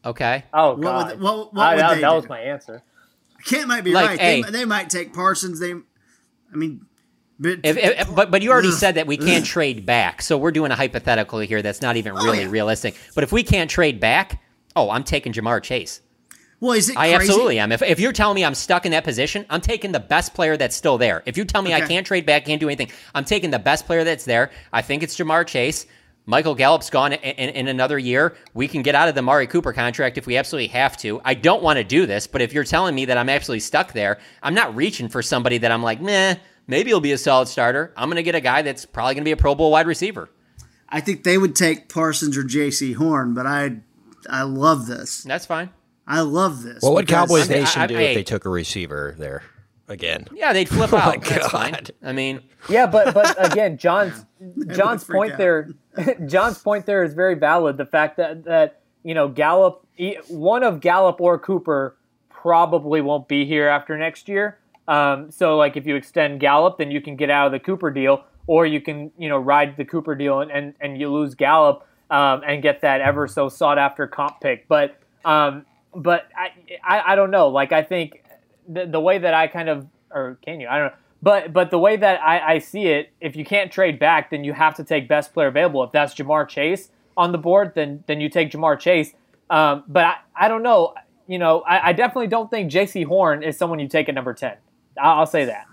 [0.05, 0.43] okay.
[0.53, 2.15] oh What god, would, what, what I- would that, they that do?
[2.15, 2.83] was my answer.
[3.45, 4.19] Kent might be Like, right.
[4.19, 4.41] hey.
[4.41, 5.59] They, they might take Parsons.
[5.59, 6.85] They, I mean,
[7.39, 8.73] but If, if, but but you already Ugh.
[8.73, 12.13] said that we can't trade back, so we're doing a hypothetical here that's not even
[12.13, 12.49] really Oh, yeah.
[12.49, 12.95] realistic.
[13.13, 14.41] But if we can't trade back,
[14.75, 16.01] oh, I'm taking Ja'Marr Chase.
[16.59, 17.15] Well, is it I crazy?
[17.15, 17.71] absolutely am.
[17.71, 20.57] If, if you're telling me I'm stuck in that position, I'm taking the best player
[20.57, 21.21] that's still there.
[21.25, 23.85] If you tell me I can't trade back, can't do anything, I'm taking the best
[23.85, 24.51] player that's there.
[24.71, 25.85] I think it's Ja'Marr Chase.
[26.27, 28.35] Michael Gallup's gone in, in, in another year.
[28.53, 31.21] We can get out of the Amari Cooper contract if we absolutely have to.
[31.23, 33.93] I don't want to do this, but if you're telling me that I'm actually stuck
[33.93, 36.35] there, I'm not reaching for somebody that I'm like, meh,
[36.67, 37.93] maybe he'll be a solid starter.
[37.95, 39.85] I'm going to get a guy that's probably going to be a Pro Bowl wide
[39.85, 40.29] receiver.
[40.89, 43.77] I think they would take Parsons or Jaycee Horn, but I,
[44.27, 45.23] I love this.
[45.23, 45.69] That's fine.
[46.07, 46.81] I love this.
[46.83, 49.43] What would Cowboys I mean, Nation I- do I- if they took a receiver there
[49.87, 50.27] again?
[50.33, 51.23] Yeah, they'd flip Oh my out.
[51.23, 51.71] That's fine.
[51.73, 51.91] God.
[52.03, 54.25] I mean, Yeah, but but again, John's
[54.75, 55.37] John's point out.
[55.37, 55.69] there,
[56.27, 57.77] John's point there is very valid.
[57.77, 61.95] The fact that that you know Gallup, e- one of Gallup or Cooper
[62.29, 64.59] probably won't be here after next year.
[64.87, 67.89] Um, so like if you extend Gallup, then you can get out of the Cooper
[67.89, 71.33] deal, or you can you know ride the Cooper deal and and, and you lose
[71.33, 74.67] Gallup um, and get that ever so sought after comp pick.
[74.67, 75.65] But um,
[75.95, 76.51] but I,
[76.83, 77.47] I I don't know.
[77.47, 78.23] Like I think
[78.67, 80.67] the the way that I kind of or can you?
[80.67, 80.97] I don't know.
[81.21, 84.43] But but the way that I, I see it, if you can't trade back, then
[84.43, 85.83] you have to take best player available.
[85.83, 89.13] If that's Ja'Marr Chase on the board, then then you take Ja'Marr Chase.
[89.49, 90.93] Um, but I, I don't know.
[91.27, 94.33] You know, I, I definitely don't think Jaycee Horn is someone you take at number
[94.33, 94.57] ten.
[95.01, 95.65] I'll, I'll say that.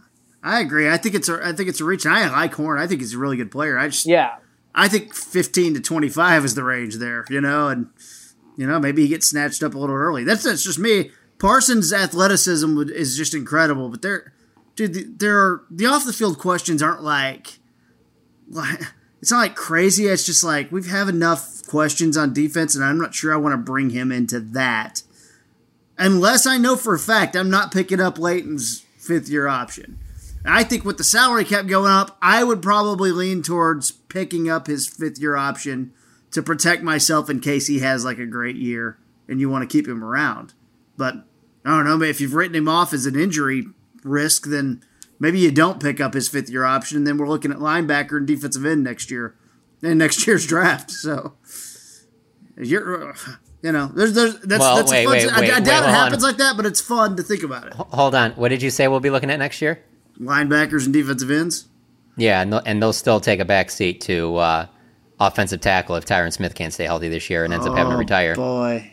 [0.43, 0.89] I agree.
[0.89, 1.39] I think it's a.
[1.45, 2.05] I think it's a reach.
[2.05, 2.81] And I like Horn.
[2.81, 3.79] I think he's a really good player.
[3.79, 4.07] I just.
[4.07, 4.37] Yeah.
[4.75, 7.27] I think 15 to 25 is the range there.
[7.29, 7.91] You know, and
[8.57, 10.25] you know maybe he gets snatched up a little early.
[10.25, 11.11] That's that's just me.
[11.39, 14.33] Parsons' athleticism would, is just incredible, but there,
[14.77, 17.59] dude, there are the off the field questions aren't like,
[18.49, 18.81] like
[19.21, 20.07] it's not like crazy.
[20.07, 23.55] It's just like we have enough questions on defense, and I'm not sure I want
[23.55, 25.03] to bring him into that
[25.99, 29.99] unless I know for a fact I'm not picking up Leighton's fifth year option.
[30.45, 34.67] I think with the salary cap going up, I would probably lean towards picking up
[34.67, 35.93] his fifth year option
[36.33, 38.99] to protect myself in case he has like a great year
[39.29, 40.55] and you want to keep him around.
[40.97, 41.15] But
[41.65, 43.67] I don't know, if you've written him off as an injury
[44.03, 44.83] risk, then
[45.19, 46.97] maybe you don't pick up his fifth year option.
[46.99, 49.37] And then we're looking at linebacker and defensive end next year,
[49.83, 50.91] in next year's draft.
[50.91, 51.35] So
[52.57, 53.15] you're,
[53.63, 55.13] you know, there's, there's that's Well, that's wait, fun.
[55.13, 55.91] wait, I, wait, I wait, doubt it hold on.
[55.95, 57.73] happens like that, but it's fun to think about it.
[57.75, 58.33] hold on.
[58.33, 59.83] What did you say we'll be looking at next year?
[60.21, 61.67] Linebackers and defensive ends.
[62.17, 64.67] Yeah, and they'll, and they'll still take a back seat to uh,
[65.27, 67.97] offensive tackle if Tyron Smith can't stay healthy this year and ends up having to
[67.97, 68.35] Oh, retire.
[68.35, 68.93] Boy,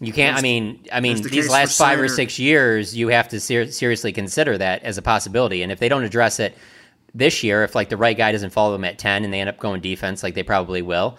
[0.00, 0.36] You can't.
[0.36, 3.40] I mean, I mean, the these last for five or six years, you have to
[3.40, 5.62] ser- seriously consider that as a possibility.
[5.62, 6.56] And if they don't address it
[7.14, 9.48] this year, if like the right guy doesn't follow them at ten and they end
[9.48, 11.16] up going defense, like they probably will,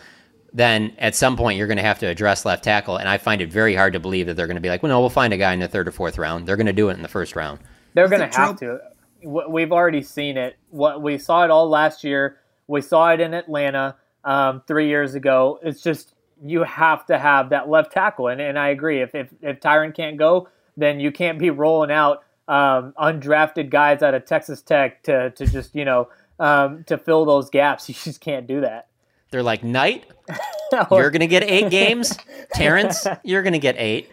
[0.53, 2.97] then at some point you're going to have to address left tackle.
[2.97, 4.91] And I find it very hard to believe that they're going to be like, well,
[4.91, 6.47] no, we'll find a guy in the third or fourth round.
[6.47, 7.59] They're going to do it in the first round.
[7.95, 8.79] They're going to have to.
[9.23, 10.57] We've already seen it.
[10.69, 12.37] What we saw it all last year.
[12.67, 15.59] We saw it in Atlanta um, three years ago.
[15.63, 16.13] It's just
[16.43, 19.01] you have to have that left tackle, and, and I agree.
[19.01, 24.01] If, if if Tyron can't go, then you can't be rolling out um, undrafted guys
[24.01, 27.87] out of Texas Tech to to just you know um, to fill those gaps.
[27.89, 28.87] You just can't do that.
[29.31, 30.05] They're like, Knight,
[30.91, 32.17] you're going to get eight games.
[32.53, 34.11] Terrence, you're going to get eight.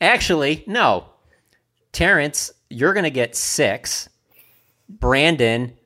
[0.00, 1.06] Actually, no.
[1.92, 4.08] Terrence, you're going to get six.
[4.88, 5.76] Brandon,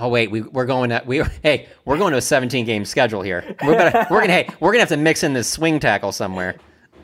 [0.00, 3.22] oh wait, we, we're going to we hey we're going to a 17 game schedule
[3.22, 3.44] here.
[3.62, 6.56] We're gonna we're gonna hey we're gonna have to mix in this swing tackle somewhere.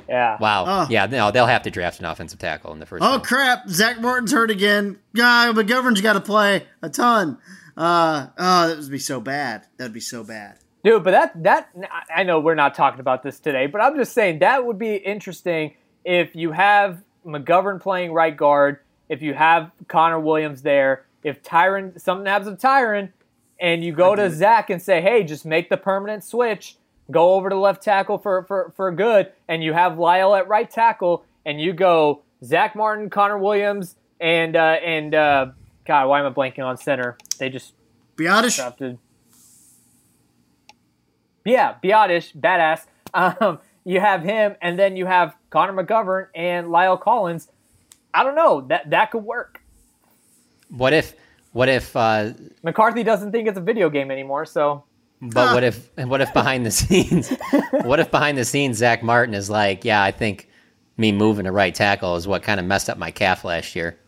[0.08, 0.38] Yeah.
[0.40, 0.64] Wow.
[0.66, 0.86] Oh.
[0.88, 1.06] Yeah.
[1.06, 3.02] No, they'll have to draft an offensive tackle in the first.
[3.02, 3.24] Oh round.
[3.24, 3.68] crap!
[3.68, 4.98] Zack Martin's hurt again.
[5.14, 7.38] God, McGovern's got to play a ton.
[7.76, 9.66] Uh, oh, that would be so bad.
[9.76, 10.58] That'd be so bad.
[10.82, 11.70] Dude, but that that
[12.14, 14.94] I know we're not talking about this today, but I'm just saying that would be
[14.94, 15.74] interesting
[16.04, 18.78] if you have McGovern playing right guard,
[19.08, 23.10] if you have Connor Williams there, if Tyron something happens with Tyron,
[23.60, 26.76] and you go to Zack and say, "Hey, just make the permanent switch,
[27.10, 30.70] go over to left tackle for for for good," and you have La'el at right
[30.70, 35.46] tackle, and you go Zack Martin, Connor Williams, and uh, and uh,
[35.84, 37.16] God, why am I blanking on center?
[37.38, 37.74] They just
[38.16, 38.56] Biadasz.
[38.56, 38.98] drafted.
[41.44, 42.86] Yeah, Biadasz, badass.
[43.14, 47.48] Um, you have him, and then you have Connor McGovern and La'el Collins.
[48.12, 49.62] I don't know that that could work.
[50.68, 51.14] What if
[51.52, 52.32] what if uh,
[52.62, 54.84] McCarthy doesn't think it's a video game anymore, so
[55.20, 57.32] But what if And what if behind the scenes
[57.70, 60.48] what if behind the scenes Zack Martin is like, yeah, I think
[60.96, 63.98] me moving to right tackle is what kind of messed up my calf last year.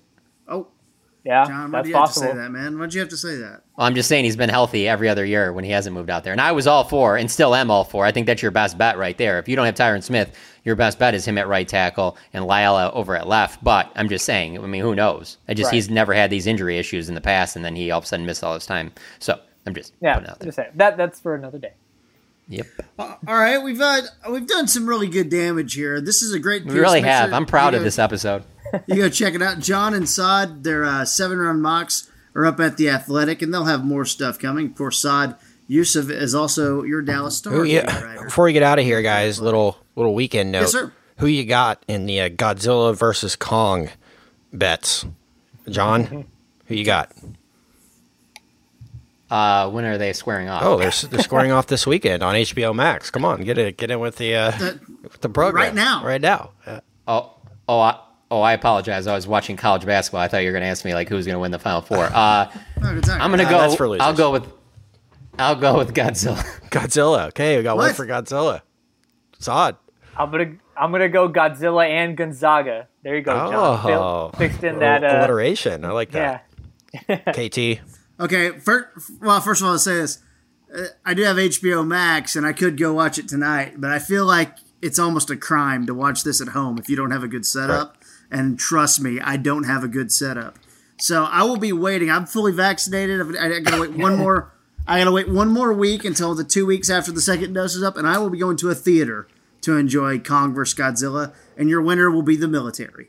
[1.29, 2.79] Yeah, John, why that's do you have to say that, man?
[2.79, 3.63] Why'd you have to say that?
[3.77, 6.25] Well, I'm just saying he's been healthy every other year when he hasn't moved out
[6.25, 6.33] there.
[6.33, 8.07] And I was all for, and still am all for.
[8.07, 9.39] I think that's your best bet right there.
[9.39, 10.35] If you don't have Tyron Smith,
[10.65, 13.63] your best bet is him at right tackle and La'el over at left.
[13.63, 15.37] But I'm just saying, I mean, who knows?
[15.49, 15.75] I just Right.
[15.75, 18.07] he's never had these injury issues in the past, and then he all of a
[18.07, 18.91] sudden missed all his time.
[19.19, 20.47] So I'm just Yeah, putting it out there.
[20.47, 20.71] just saying.
[20.77, 21.75] that that's for another day.
[22.51, 22.67] Yep,
[22.99, 24.01] All right, we've uh,
[24.31, 26.01] we've done some really good damage here.
[26.01, 26.65] This is a great.
[26.65, 27.33] we really Make have.
[27.35, 28.43] I'm proud you of go- this episode.
[28.87, 29.59] you go check it out.
[29.61, 33.67] John and Saad, their uh, seven round mocks are up at the Athletic, and they'll
[33.67, 34.67] have more stuff coming.
[34.67, 35.37] Of course, Saad
[35.69, 37.53] Yousuf is also your Dallas Star.
[37.53, 37.83] Who you,
[38.25, 40.61] before we get out of here, guys, little little weekend note.
[40.63, 40.93] Yes, sir.
[41.19, 43.91] Who you got in the uh, Godzilla versus Kong
[44.55, 45.05] bets?
[45.69, 46.25] John,
[46.67, 47.13] who you got?
[49.31, 50.63] Uh, when are they squaring off?
[50.65, 53.11] Oh, they're they're scoring off this weekend on HBO Max.
[53.11, 56.05] Come on, get it, get in with the uh, That- The program Right now.
[56.05, 56.53] Right now.
[56.67, 56.81] Yeah.
[57.07, 57.35] Oh,
[57.69, 57.99] oh, I,
[58.31, 58.41] oh!
[58.41, 59.07] I apologize.
[59.07, 60.21] I was watching college basketball.
[60.23, 61.83] I thought you were going to ask me like who's going to win the Final
[61.83, 62.05] Four.
[62.05, 62.51] Uh,
[62.83, 63.01] I'm
[63.31, 63.59] going to go.
[63.61, 64.07] that's for losers.
[64.07, 64.47] I'll go with.
[65.39, 66.43] I'll go with Godzilla.
[66.71, 67.29] Godzilla.
[67.29, 68.63] Okay, we got one for Godzilla.
[69.39, 69.77] Saad.
[70.17, 72.89] I'm gonna I'm gonna go Godzilla and Gonzaga.
[73.05, 73.83] There you go, John.
[73.87, 75.85] Phil Oh, fixed in that uh, alliteration.
[75.85, 76.45] I like that.
[77.09, 77.17] Yeah.
[77.33, 77.81] KT.
[78.21, 78.89] Okay, first,
[79.21, 80.19] well, first of all, I'll say this.
[80.75, 83.99] Uh, I do have HBO Max, and I could go watch it tonight, but I
[83.99, 87.23] feel like it's almost a crime to watch this at home if you don't have
[87.23, 87.97] a good setup.
[88.31, 90.59] And trust me, I don't have a good setup.
[91.01, 92.11] So I will be waiting.
[92.11, 93.37] I'm fully vaccinated.
[93.37, 94.53] I gotta wait one more.
[94.87, 97.83] I gotta wait one more week until the two weeks after the second dose is
[97.83, 99.29] up, and I will be going to a theater
[99.63, 100.79] to enjoy Kong vs.
[100.79, 101.33] Godzilla.
[101.57, 103.09] And your winner will be the military.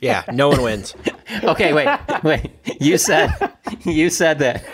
[0.00, 0.94] Yeah, no one wins.
[1.42, 1.88] okay, wait,
[2.22, 2.50] wait.
[2.80, 3.30] You said
[3.84, 4.64] you said that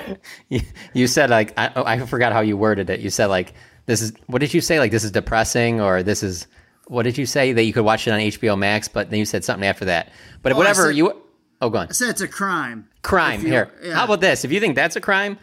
[0.48, 0.60] you,
[0.92, 3.00] you said like I, oh, I forgot how you worded it.
[3.00, 3.54] You said like
[3.86, 4.78] this is what did you say?
[4.78, 6.46] Like this is depressing or this is
[6.88, 8.86] what did you say that you could watch it on HBO Max?
[8.88, 10.10] But then you said something after that.
[10.42, 11.22] But Oh, whatever said- you
[11.62, 12.88] oh go on I said it's a crime.
[13.02, 13.70] crime you- here.
[13.82, 13.94] yeah.
[13.94, 14.44] How about this?
[14.44, 15.38] If you think that's a crime,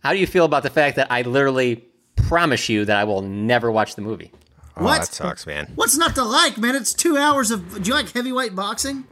[0.00, 1.82] how do you feel about the fact that I literally
[2.16, 4.30] promise you that I will never watch the movie?
[4.76, 5.00] Oh, What?
[5.02, 5.70] that sucks, man.
[5.76, 6.74] What's not to like, man?
[6.74, 7.80] It's two hours of.
[7.82, 9.04] Do you like heavyweight boxing?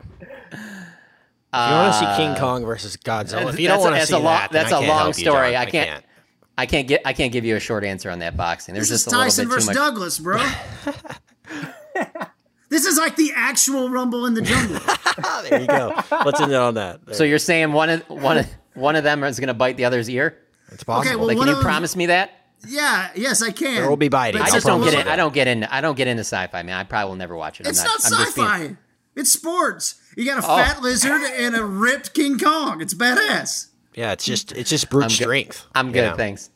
[0.53, 4.07] If you want to see uh, King Kong versus Godzilla, if you don't want to
[4.07, 5.53] see a long, that, then that's I a can't long help you, story.
[5.53, 5.63] John.
[5.63, 6.05] I can't.
[6.57, 7.03] I can't get.
[7.05, 8.75] I can't give you a short answer on that boxing.
[8.75, 9.77] There's This is just a little Tyson bit too versus much.
[9.77, 10.39] Douglas, bro.
[12.69, 14.81] this is like the actual Rumble in the Jungle.
[15.51, 15.95] there you go.
[16.25, 17.05] Let's end it on that.
[17.05, 17.15] There.
[17.15, 19.85] So you're saying one of one of one of them is going to bite the
[19.85, 20.39] other's ear?
[20.71, 21.07] It's possible.
[21.11, 22.31] Okay, well, like, can you of them- promise me that?
[22.67, 23.75] yeah, yes, I can.
[23.75, 24.41] There will be biting.
[24.41, 25.07] I just don't get little- it.
[25.09, 25.65] I don't get in.
[25.65, 26.77] I don't get into sci-fi, man.
[26.79, 27.67] I probably will never watch it.
[27.67, 28.77] It's I'm not, I'm just being- sci-fi.
[29.15, 29.97] It's sports.
[30.17, 30.57] You got a Oh.
[30.57, 32.81] fat lizard and a ripped King Kong.
[32.81, 33.67] It's badass.
[33.95, 35.15] Yeah, it's just it's just brute I'm good.
[35.15, 35.67] strength.
[35.75, 36.11] I'm good.
[36.11, 36.17] know?
[36.17, 36.49] Thanks.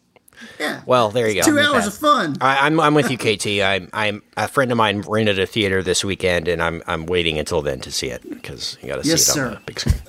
[0.60, 0.82] Yeah.
[0.86, 1.46] Well, there you go.
[1.46, 2.36] Two hours of fun.
[2.40, 3.62] I, I'm I'm with you, KT.
[3.62, 7.38] I'm I'm a friend of mine rented a theater this weekend, and I'm I'm waiting
[7.38, 9.54] until then to see it because you got to Yes, see it on sir.
[9.56, 10.02] the big screen.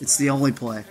[0.00, 0.84] It's the only play.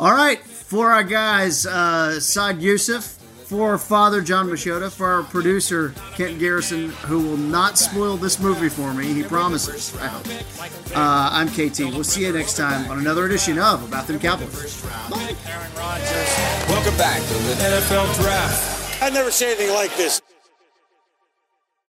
[0.00, 3.18] All right, for our guys, uh, Saad Yousuf,
[3.50, 8.68] for father, John Machota, for our producer, Kent Garrison, who will not spoil this movie
[8.68, 9.12] for me.
[9.12, 10.28] He promises, I hope.
[10.96, 11.80] Uh, I'm KT.
[11.80, 14.84] We'll see you next time on another edition of About Them Cowboys.
[16.68, 19.02] Welcome back to the NFL Draft.
[19.02, 20.22] I've never seen anything like this.